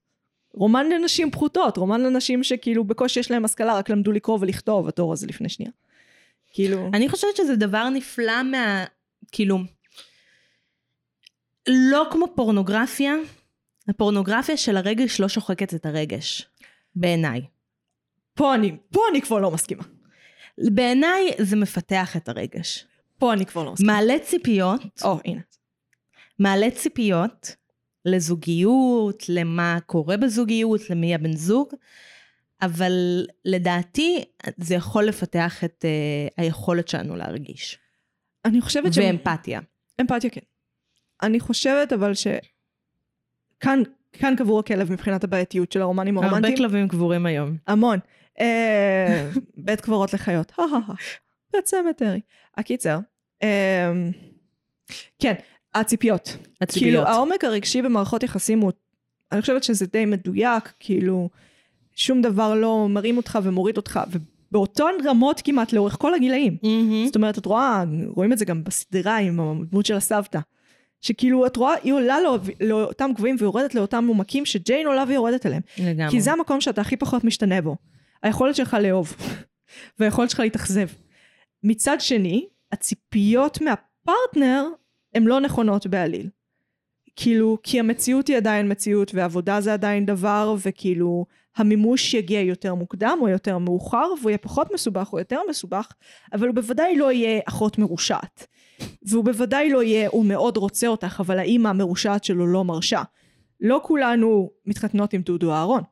רומן 0.54 0.88
לנשים 0.88 1.30
פחותות, 1.30 1.76
רומן 1.76 2.00
לנשים 2.00 2.42
שכאילו 2.42 2.84
בקושי 2.84 3.20
יש 3.20 3.30
להם 3.30 3.44
השכלה, 3.44 3.74
רק 3.74 3.90
למדו 3.90 4.12
לקרוא 4.12 4.38
ולכתוב, 4.40 4.88
התור 4.88 5.12
הזה 5.12 5.26
לפני 5.26 5.48
שנייה. 5.48 5.72
כאילו, 6.52 6.90
אני 6.94 7.08
חושבת 7.08 7.36
שזה 7.36 7.56
דבר 7.56 7.88
נפלא 7.88 8.42
מה... 8.42 8.84
כאילו... 9.34 9.58
לא 11.68 12.06
כמו 12.10 12.26
פורנוגרפיה, 12.34 13.14
הפורנוגרפיה 13.88 14.56
של 14.56 14.76
הרגש 14.76 15.20
לא 15.20 15.28
שוחקת 15.28 15.74
את 15.74 15.86
הרגש. 15.86 16.48
בעיניי. 16.96 17.40
פה 18.34 18.54
אני, 18.54 18.76
פה 18.92 19.00
אני 19.10 19.22
כבר 19.22 19.38
לא 19.38 19.50
מסכימה. 19.50 19.82
בעיניי 20.58 21.30
זה 21.38 21.56
מפתח 21.56 22.16
את 22.16 22.28
הרגש. 22.28 22.86
פה 23.18 23.32
אני 23.32 23.46
כבר 23.46 23.64
לא 23.64 23.72
מסכימה. 23.72 23.92
מעלה 23.92 24.18
ציפיות, 24.18 24.82
או, 25.04 25.18
הנה. 25.24 25.40
מעלה 26.38 26.70
ציפיות 26.70 27.56
לזוגיות, 28.04 29.28
למה 29.28 29.78
קורה 29.86 30.16
בזוגיות, 30.16 30.90
למי 30.90 31.14
הבן 31.14 31.36
זוג, 31.36 31.68
אבל 32.62 33.26
לדעתי 33.44 34.24
זה 34.56 34.74
יכול 34.74 35.04
לפתח 35.04 35.64
את 35.64 35.84
uh, 35.84 36.34
היכולת 36.36 36.88
שלנו 36.88 37.16
להרגיש. 37.16 37.78
אני 38.44 38.60
חושבת 38.60 38.94
ש... 38.94 38.98
ואמפתיה. 38.98 39.60
אמפתיה 40.00 40.30
כן. 40.30 40.40
אני 41.22 41.40
חושבת 41.40 41.92
אבל 41.92 42.14
ש... 42.14 42.26
כאן, 43.60 43.82
כאן 44.12 44.34
קבור 44.36 44.60
הכלב 44.60 44.92
מבחינת 44.92 45.24
הבעייתיות 45.24 45.72
של 45.72 45.82
הרומנים 45.82 46.16
הרבה 46.16 46.28
הרומנטיים. 46.28 46.56
כלבים 46.56 46.88
קבורים 46.88 47.26
היום. 47.26 47.56
המון. 47.66 47.98
אה, 48.40 49.30
בית 49.56 49.80
קברות 49.80 50.14
לחיות. 50.14 50.52
בית 51.52 51.66
סמטרי. 51.66 52.20
הקיצר. 52.56 52.98
אה, 53.42 53.92
כן, 55.18 55.34
הציפיות. 55.74 56.36
הציפיות. 56.60 56.94
כאילו 56.94 57.08
העומק 57.08 57.44
הרגשי 57.44 57.82
במערכות 57.82 58.22
יחסים 58.22 58.60
הוא, 58.60 58.72
אני 59.32 59.40
חושבת 59.40 59.64
שזה 59.64 59.86
די 59.86 60.04
מדויק, 60.04 60.72
כאילו 60.80 61.30
שום 61.96 62.22
דבר 62.22 62.54
לא 62.54 62.86
מרים 62.88 63.16
אותך 63.16 63.38
ומוריד 63.42 63.76
אותך, 63.76 64.00
ובאותן 64.54 64.92
רמות 65.04 65.40
כמעט 65.44 65.72
לאורך 65.72 65.96
כל 65.98 66.14
הגילאים. 66.14 66.56
מהמם. 66.62 67.06
זאת 67.06 67.16
אומרת, 67.16 67.38
את 67.38 67.46
רואה, 67.46 67.84
רואים 68.06 68.32
את 68.32 68.38
זה 68.38 68.44
גם 68.44 68.64
בסדרה 68.64 69.16
עם 69.16 69.40
הדמות 69.40 69.86
של 69.86 69.94
הסבתא. 69.94 70.38
שכאילו, 71.00 71.46
את 71.46 71.56
רואה, 71.56 71.74
היא 71.82 71.92
עולה 71.92 72.20
לא, 72.20 72.38
לאותם 72.60 73.10
גבוהים 73.14 73.36
ויורדת 73.38 73.74
לאותם 73.74 74.06
עומקים 74.06 74.46
שג'יין 74.46 74.86
עולה 74.86 75.04
ויורדת 75.08 75.46
אליהם. 75.46 75.62
לגמרי. 75.78 76.10
כי 76.10 76.20
זה 76.20 76.32
המקום 76.32 76.60
שאתה 76.60 76.80
הכי 76.80 76.96
פחות 76.96 77.24
משתנה 77.24 77.60
בו. 77.60 77.76
היכולת 78.22 78.56
שלך 78.56 78.76
לאהוב. 78.80 79.16
והיכולת 79.98 80.30
שלך 80.30 80.40
להתאכזב. 80.40 80.86
מצד 81.62 81.96
שני, 82.00 82.46
הציפיות 82.72 83.58
מהפרטנר 83.60 84.64
הן 85.14 85.24
לא 85.24 85.40
נכונות 85.40 85.86
בעליל. 85.86 86.28
כאילו, 87.16 87.58
כי 87.62 87.80
המציאות 87.80 88.28
היא 88.28 88.36
עדיין 88.36 88.70
מציאות, 88.72 89.14
ועבודה 89.14 89.60
זה 89.60 89.72
עדיין 89.72 90.06
דבר, 90.06 90.54
וכאילו, 90.62 91.26
המימוש 91.56 92.14
יגיע 92.14 92.40
יותר 92.40 92.74
מוקדם 92.74 93.18
או 93.20 93.28
יותר 93.28 93.58
מאוחר, 93.58 94.06
והוא 94.20 94.30
יהיה 94.30 94.38
פחות 94.38 94.74
מסובך 94.74 95.12
או 95.12 95.18
יותר 95.18 95.40
מסובך, 95.50 95.92
אבל 96.32 96.46
הוא 96.46 96.54
בוודאי 96.54 96.96
לא 96.96 97.12
יהיה 97.12 97.40
אחות 97.48 97.78
מרושעת. 97.78 98.46
והוא 99.02 99.24
בוודאי 99.24 99.70
לא 99.70 99.82
יהיה, 99.82 100.08
הוא 100.08 100.24
מאוד 100.24 100.56
רוצה 100.56 100.86
אותך, 100.86 101.16
אבל 101.20 101.38
האימא 101.38 101.68
המרושעת 101.68 102.24
שלו 102.24 102.46
לא 102.46 102.64
מרשה. 102.64 103.02
לא 103.60 103.80
כולנו 103.82 104.50
מתחתנות 104.66 105.12
עם 105.12 105.22
דודו 105.22 105.52
אהרון. 105.52 105.82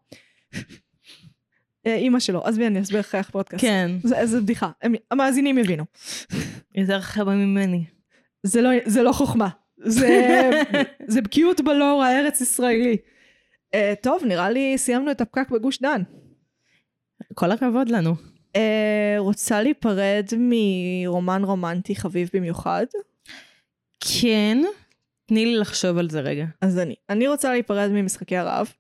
אה, 1.87 1.95
אימא 1.95 2.21
שלו, 2.21 2.45
עזבי, 2.45 2.67
אני 2.67 2.81
אסביר 2.81 3.01
לך 3.01 3.15
איך 3.15 3.31
פודקאסט. 3.31 3.65
כן, 3.65 3.91
זה, 4.03 4.27
זה 4.27 4.41
בדיחה, 4.41 4.71
הם, 4.83 4.95
המאזינים 5.11 5.59
יבינו. 5.59 5.85
יותר 6.75 7.01
חכמה 7.01 7.35
ממני. 7.35 7.85
זה 8.43 8.63
לא, 8.63 8.71
זה 8.85 9.03
לא 9.03 9.13
חוכמה, 9.13 9.49
זה, 9.79 10.51
זה 11.07 11.23
בקיאות 11.23 11.61
בלור 11.61 12.05
הארץ 12.05 12.41
ישראלי. 12.41 12.97
Uh, 13.77 13.95
טוב, 14.03 14.25
נראה 14.25 14.51
לי 14.51 14.79
סיימנו 14.79 15.11
את 15.11 15.21
הפקק 15.21 15.51
בגוש 15.51 15.83
דן. 15.83 16.03
כל 17.35 17.51
הכבוד 17.51 17.89
לנו. 17.89 18.15
Uh, 18.57 18.59
רוצה 19.19 19.63
להיפרד 19.63 20.27
מרומן 20.39 21.45
רומנטי 21.45 21.97
חביב 21.97 22.31
במיוחד? 22.35 22.87
כן, 24.01 24.59
תני 25.27 25.47
לי 25.47 25.57
לחשוב 25.57 25.99
על 25.99 26.11
זה 26.11 26.21
רגע. 26.21 26.45
אז 26.61 26.79
אני. 26.79 26.95
אני 27.11 27.29
רוצה 27.29 27.51
להיפרד 27.51 27.91
ממשחקי 27.93 28.37
הרעב. 28.37 28.73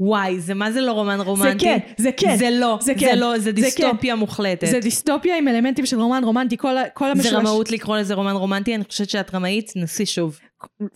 וואי, 0.00 0.40
זה 0.40 0.54
מה 0.54 0.72
זה 0.72 0.80
לא 0.80 0.92
רומן 0.92 1.20
רומנטי? 1.20 1.64
כן, 1.64 1.78
זה 1.96 2.12
כן. 2.12 2.36
זה 2.36 2.50
לא, 2.50 2.78
זה 2.80 2.86
זה 2.86 3.00
כן. 3.00 3.18
לא, 3.18 3.38
זה 3.38 3.44
זה 3.44 3.52
דיסטופיה 3.52 4.14
מוחלטת. 4.14 4.66
זה 4.66 4.80
דיסטופיה 4.80 5.38
עם 5.38 5.48
אלמנטים 5.48 5.86
של 5.86 6.00
רומן 6.00 6.24
רומנטי, 6.24 6.56
כל, 6.56 6.74
כל 6.94 7.10
המשולש. 7.10 7.30
זה 7.32 7.38
רמאות 7.38 7.70
לקרוא 7.70 7.96
לזה 7.96 8.14
רומן 8.14 8.32
רומנטי, 8.36 8.74
אני 8.74 8.84
חושבת 8.84 9.10
שאת 9.10 9.34
רמאית, 9.34 9.70
תנסי 9.74 10.06
שוב. 10.06 10.38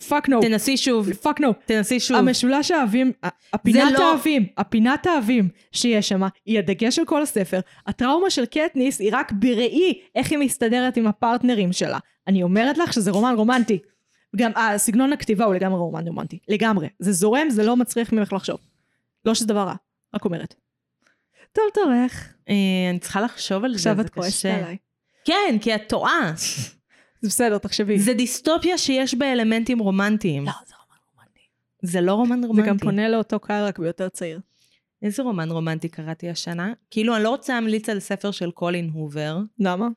fuck 0.07 0.29
no. 0.29 0.41
תנסי 0.41 0.77
שוב. 0.77 1.13
fuck 1.13 1.41
no. 1.41 1.53
תנסי 1.65 1.99
שוב. 1.99 2.17
המשולש 2.17 2.71
האהבים, 2.71 3.11
הפינת 3.53 3.91
לא- 3.91 4.09
האהבים, 4.11 4.45
הפינת 4.57 5.07
האהבים 5.07 5.49
שיש 5.71 6.09
שם, 6.09 6.21
היא 6.45 6.59
הדגש 6.59 6.95
של 6.95 7.05
כל 7.05 7.21
הספר. 7.21 7.59
הטראומה 7.87 8.29
של 8.29 8.45
קטניס 8.45 8.99
היא 8.99 9.09
רק 9.13 9.31
בראי 9.31 9.93
איך 10.15 10.31
היא 10.31 10.39
מסתדרת 10.39 10.97
עם 10.97 11.07
הפרטנרים 11.07 11.73
שלה. 11.73 11.97
אני 12.27 12.43
אומרת 12.43 12.77
לך 12.77 12.93
שזה 12.93 13.11
רומן 13.11 13.33
רומנטי. 13.37 13.79
גם 14.35 14.51
הסגנון 14.55 15.13
הכתיבה 15.13 15.45
הוא 15.45 15.53
לגמרי 15.55 15.79
רומן 15.79 16.07
רומנטי. 16.07 16.39
לגמרי. 16.47 16.87
זה 16.99 17.11
זורם, 17.11 17.49
זה 17.49 17.63
לא 17.63 17.77
מצריך 17.77 18.13
ממך 18.13 18.33
לחשוב. 18.33 18.57
לא 19.25 19.33
שזה 19.33 19.47
דבר 19.47 19.59
רע, 19.63 19.75
רק 20.15 20.25
אומרת. 20.25 20.55
טוב 21.51 21.63
תורך. 21.73 22.33
אה, 22.49 22.89
אני 22.89 22.99
צריכה 22.99 23.21
לחשוב 23.21 23.63
על 23.63 23.71
זה, 23.71 23.75
עכשיו 23.75 23.95
זה 23.95 24.01
את 24.01 24.09
כועסת 24.09 24.39
קשה. 24.39 24.55
עליי. 24.57 24.77
כן, 25.25 25.57
כי 25.61 25.75
את 25.75 25.81
טועה. 25.89 26.33
זה 27.21 27.27
בסדר, 27.29 27.57
תחשבי. 27.57 27.99
זה 27.99 28.13
דיסטופיה 28.13 28.77
שיש 28.77 29.15
בה 29.15 29.31
אלמנטים 29.33 29.79
רומנטיים. 29.79 30.45
לא, 30.45 30.51
זה 30.67 30.73
רומן 30.75 30.97
רומנטי. 31.15 31.39
זה 31.81 32.01
לא 32.01 32.13
רומן 32.13 32.41
זה 32.41 32.47
רומנטי. 32.47 32.69
גם 32.69 32.77
פונה 32.77 33.09
לאותו 33.09 33.39
קהל 33.39 33.65
רק 33.65 33.79
ביותר 33.79 34.09
צעיר. 34.09 34.39
איזה 35.01 35.23
רומן 35.23 35.51
רומנטי 35.51 35.89
קראתי 35.89 36.29
השנה? 36.29 36.73
כאילו, 36.91 37.15
אני 37.15 37.23
לא 37.23 37.29
רוצה 37.29 37.53
להמליץ 37.53 37.89
על 37.89 37.99
ספר 37.99 38.31
של 38.31 38.51
קולין 38.51 38.89
הובר, 38.89 39.37
למה? 39.59 39.87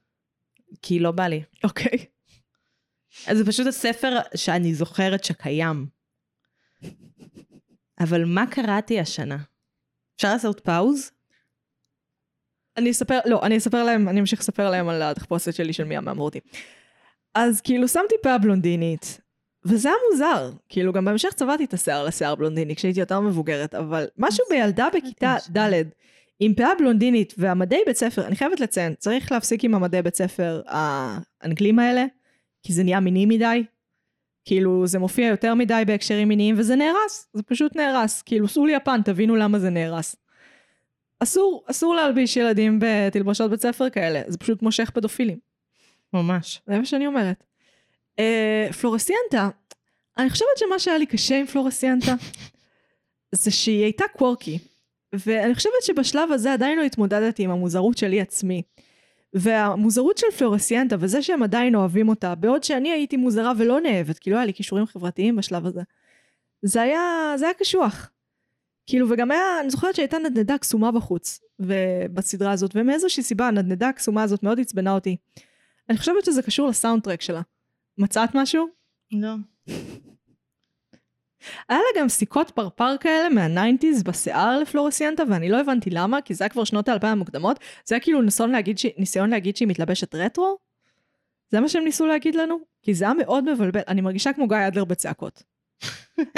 כי 0.83 0.99
לא 0.99 1.11
בא 1.11 1.27
לי. 1.27 1.43
אוקיי. 1.65 1.99
אז 3.27 3.39
זה 3.39 3.47
פשוט 3.47 3.67
הספר 3.67 4.19
שאני 4.35 4.75
זוכרת 4.75 5.25
שקיים. 5.25 5.87
אבל 8.01 8.25
מה 8.25 8.47
קראתי 8.47 9.01
השנה? 9.01 9.37
אפשר 10.17 10.33
לעשות 10.33 10.61
פאוז? 10.61 11.11
אני 12.77 12.91
אספר, 12.91 13.19
לא, 13.25 13.41
אני 13.43 13.57
אספר 13.57 13.85
להם, 13.85 14.09
אני 14.09 14.21
אמשיך 14.21 14.41
לספר 14.41 14.71
להם 14.71 14.89
על 14.89 15.03
התחפושת 15.03 15.55
שלי 15.55 15.73
של 15.73 15.85
מי 15.85 15.97
המאמרותי. 15.97 16.41
אז 17.35 17.61
כאילו 17.61 17.89
שמתי 17.89 18.15
פאה 18.23 18.39
בלונדינית, 18.39 19.21
וזה 19.65 19.89
היה 19.89 19.97
מוזר. 20.13 20.51
כאילו 20.69 20.93
גם 20.93 21.05
בהמשך 21.05 21.33
צבעתי 21.33 21.65
את 21.65 21.75
השיער 21.75 22.05
לשיער 22.05 22.35
בלונדיני 22.35 22.77
כשהייתי 22.77 23.01
יותר 23.01 23.21
מבוגרת, 23.21 23.75
אבל 23.75 24.07
משהו 24.19 24.45
בילדה 24.51 24.89
בכיתה 24.95 25.37
ד' 25.57 25.83
עם 26.41 26.55
פאה 26.55 26.75
בלונדינית 26.79 27.35
והמדי 27.39 27.81
בית 27.87 27.97
ספר, 27.97 28.27
אני 28.27 28.37
חייבת 28.37 28.61
לציין, 28.61 28.95
צריך 28.95 29.33
להפסיק 29.33 29.65
עם 29.65 29.75
המדי 29.75 30.03
בית 30.03 30.15
ספר 30.15 30.63
האנגלים 30.67 31.79
האלה, 31.79 32.05
כי 32.63 32.73
זה 32.73 32.83
נהיה 32.83 33.01
מיני 33.01 33.27
מדי. 33.27 33.65
כאילו 34.47 34.87
זה 34.87 34.99
מופיע 34.99 35.27
יותר 35.27 35.55
מדי 35.55 35.83
בהקשרים 35.87 36.29
מיניים 36.29 36.55
וזה 36.59 36.77
נהרס, 36.77 37.29
זה 37.33 37.43
פשוט 37.43 37.77
נהרס. 37.77 38.23
כאילו 38.23 38.49
סעו 38.49 38.67
לי 38.67 38.73
יפן, 38.73 39.03
תבינו 39.03 39.37
למה 39.37 39.59
זה 39.59 39.71
נהרס. 39.71 40.17
אסור, 41.21 41.65
אסור 41.71 41.95
להלביש 41.95 42.37
ילדים 42.37 42.79
בתלבושות 42.81 43.51
בית 43.51 43.61
ספר 43.61 43.91
כאלה, 43.91 44.23
זה 44.27 44.39
פשוט 44.39 44.63
מושך 44.63 44.91
פדופילים. 44.91 45.39
ממש. 46.13 46.63
זה 46.67 46.79
מה 46.79 46.85
שאני 46.85 47.07
אומרת. 47.07 47.45
אה, 48.19 48.69
פלורסיאנטה, 48.81 49.49
אני 50.19 50.31
חושבת 50.31 50.59
שמה 50.59 50.79
שהיה 50.79 50.99
לי 50.99 51.07
קשה 51.07 51.39
עם 51.39 51.47
פלורסיאנטה, 51.47 52.15
זה 53.33 53.51
שהיא 53.51 53.83
הייתה 53.83 54.05
קוורקי. 54.17 54.59
ואני 55.13 55.55
חושבת 55.55 55.83
שבשלב 55.83 56.33
הזה 56.33 56.53
עדיין 56.53 56.79
לא 56.79 56.83
התמודדתי 56.83 57.43
עם 57.43 57.51
המוזרות 57.51 57.99
שלי 57.99 58.21
עצמי. 58.21 58.63
והמוזרות 59.39 60.19
של 60.19 60.27
פלורסיאנטה 60.39 60.97
וזה 61.01 61.23
שהם 61.23 61.43
עדיין 61.43 61.75
אוהבים 61.75 62.09
אותה, 62.09 62.35
בעוד 62.35 62.65
שאני 62.65 62.91
הייתי 62.91 63.17
מוזרה 63.17 63.53
ולא 63.59 63.81
נאהבת, 63.81 64.19
כי 64.19 64.31
לא 64.31 64.37
היה 64.37 64.45
לי 64.47 64.55
כישורים 64.55 64.87
חברתיים 64.87 65.37
בשלב 65.37 65.67
הזה. 65.67 65.83
זה 66.63 66.83
היה, 66.83 67.35
זה 67.37 67.45
היה 67.45 67.55
קשוח. 67.55 68.11
כאילו, 68.87 69.11
וגם 69.11 69.31
היה, 69.31 69.61
אני 69.61 69.71
זוכרת 69.71 69.95
שהייתה 69.95 70.19
נדנדה 70.19 70.59
קסומה 70.59 70.93
בחוץ, 70.93 71.41
בסדרה 72.15 72.53
הזאת, 72.53 72.71
ומאיזושהי 72.75 73.23
סיבה 73.23 73.49
הנדנדה 73.49 73.89
הקסומה 73.89 74.23
הזאת 74.23 74.43
מאוד 74.43 74.61
עצבנה 74.61 74.93
אותי. 74.95 75.17
אני 75.91 75.99
חושבת 75.99 76.25
שזה 76.25 76.43
קשור 76.43 76.69
לסאונד 76.69 77.03
טרק 77.03 77.21
שלה. 77.21 77.43
מצאת 77.99 78.31
משהו? 78.35 78.67
לא. 79.13 79.35
היה 81.69 81.79
לה 81.79 82.01
גם 82.01 82.09
סיכות 82.09 82.51
פרפר 82.51 82.97
כאלה 83.01 83.29
מה 83.29 83.43
nineties 83.43 84.03
בשיער 84.03 84.59
לפלורסיאנטה, 84.59 85.23
ואני 85.31 85.49
לא 85.49 85.61
הבנתי 85.61 85.91
למה, 85.91 86.21
כי 86.21 86.35
זה 86.35 86.45
היה 86.45 86.49
כבר 86.49 86.65
שנות 86.65 86.89
האלפיים 86.89 87.13
המוקדמות. 87.13 87.61
זה 87.85 87.95
היה 87.95 88.01
כאילו 88.01 88.23
ניסיון 88.23 88.51
להגיד, 88.51 88.79
ש... 88.79 88.87
ניסיון 88.99 89.31
להגיד 89.31 89.57
שהיא 89.57 89.69
מתלבשת 89.69 90.15
רטרו? 90.15 90.59
זה 91.51 91.61
מה 91.61 91.69
שהם 91.69 91.85
ניסו 91.85 92.07
להגיד 92.07 92.35
לנו? 92.35 92.59
כי 92.83 92.95
זה 92.95 93.05
היה 93.05 93.15
מאוד 93.15 93.53
מבלבל. 93.53 93.81
אני 93.89 94.01
מרגישה 94.01 94.33
כמו 94.33 94.49
גיא 94.49 94.67
אדלר 94.67 94.85
בצעקות. 94.85 95.43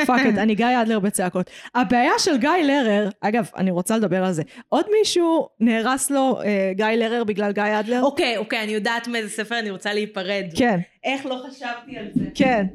fuck 0.06 0.20
את, 0.28 0.38
אני 0.38 0.54
גיא 0.54 0.82
אדלר 0.82 0.98
בצעקות. 0.98 1.50
הבעיה 1.74 2.12
של 2.18 2.36
גיא 2.36 2.50
לרר, 2.50 3.08
אגב, 3.20 3.50
אני 3.56 3.70
רוצה 3.70 3.96
לדבר 3.96 4.24
על 4.24 4.32
זה. 4.32 4.42
עוד 4.68 4.86
מישהו 4.98 5.48
נהרס 5.60 6.10
לו 6.10 6.42
אה, 6.42 6.72
גיא 6.74 6.86
לרר 6.86 7.24
בגלל 7.24 7.52
גיא 7.52 7.80
אדלר? 7.80 8.02
אוקיי, 8.02 8.36
אוקיי, 8.36 8.62
אני 8.62 8.72
יודעת 8.72 9.08
מאיזה 9.08 9.30
ספר 9.30 9.58
אני 9.58 9.70
רוצה 9.70 9.94
להיפרד. 9.94 10.44
כן, 10.56 10.78
איך 11.04 11.26
לא 11.26 11.42
חשבתי 11.48 11.98
על 11.98 12.06
זה? 12.14 12.24
כן. 12.34 12.66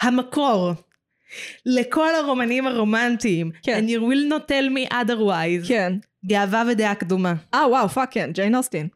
המקור 0.00 0.72
לכל 1.66 2.14
הרומנים 2.14 2.66
הרומנטיים, 2.66 3.50
כן. 3.62 3.84
and 3.84 3.90
you 3.90 4.00
will 4.00 4.32
not 4.32 4.50
tell 4.50 4.76
me 4.76 4.92
otherwise, 4.92 5.68
כן. 5.68 5.92
גאווה 6.26 6.64
ודעה 6.70 6.94
קדומה. 6.94 7.34
אה, 7.54 7.68
וואו, 7.68 7.88
fuck 7.88 8.12
כן, 8.12 8.30
ג'יין 8.32 8.54
אוסטין. 8.54 8.88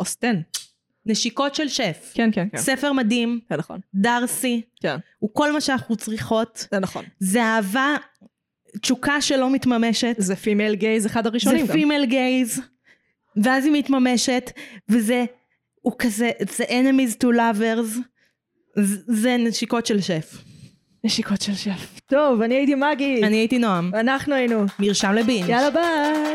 אוסטן. 0.00 0.40
נשיקות 1.06 1.54
של 1.54 1.68
שף. 1.68 2.12
כן, 2.14 2.30
כן, 2.32 2.48
כן. 2.52 2.58
ספר 2.58 2.92
מדהים, 2.92 3.40
זה 3.50 3.56
נכון. 3.56 3.80
דרסי, 3.94 4.62
כן, 4.82 4.96
הוא 5.18 5.30
כל 5.32 5.52
מה 5.52 5.60
שאנחנו 5.60 5.96
צריכות. 5.96 6.66
זה 6.70 6.78
נכון. 6.78 7.04
זה 7.18 7.42
אהבה, 7.42 7.96
תשוקה 8.80 9.20
שלא 9.20 9.50
מתממשת. 9.50 10.14
זה 10.18 10.36
female 10.36 10.74
gaze 10.74 11.06
אחד 11.06 11.26
הראשונים 11.26 11.66
זה 11.66 11.72
גם. 11.72 11.78
female 11.78 12.04
gaze, 12.04 12.60
ואז 13.42 13.64
היא 13.64 13.72
מתממשת, 13.72 14.50
וזה, 14.88 15.24
הוא 15.80 15.92
כזה, 15.98 16.30
זה 16.50 16.64
enemies 16.64 17.16
to 17.22 17.26
lovers, 17.26 17.98
זה- 18.76 19.36
נשיקות 19.38 19.86
של 19.86 20.00
שף. 20.00 20.36
נשיקות 21.04 21.42
של 21.42 21.54
שף. 21.54 22.00
טוב, 22.06 22.42
אני 22.42 22.54
הייתי 22.54 22.74
מגי. 22.74 23.20
אני 23.24 23.36
הייתי 23.36 23.58
נועם, 23.58 23.90
אנחנו 23.94 24.34
היינו. 24.34 24.64
מרשם 24.78 25.12
לבינג'. 25.12 25.48
יאללה 25.48 25.70
ביי. 25.70 26.34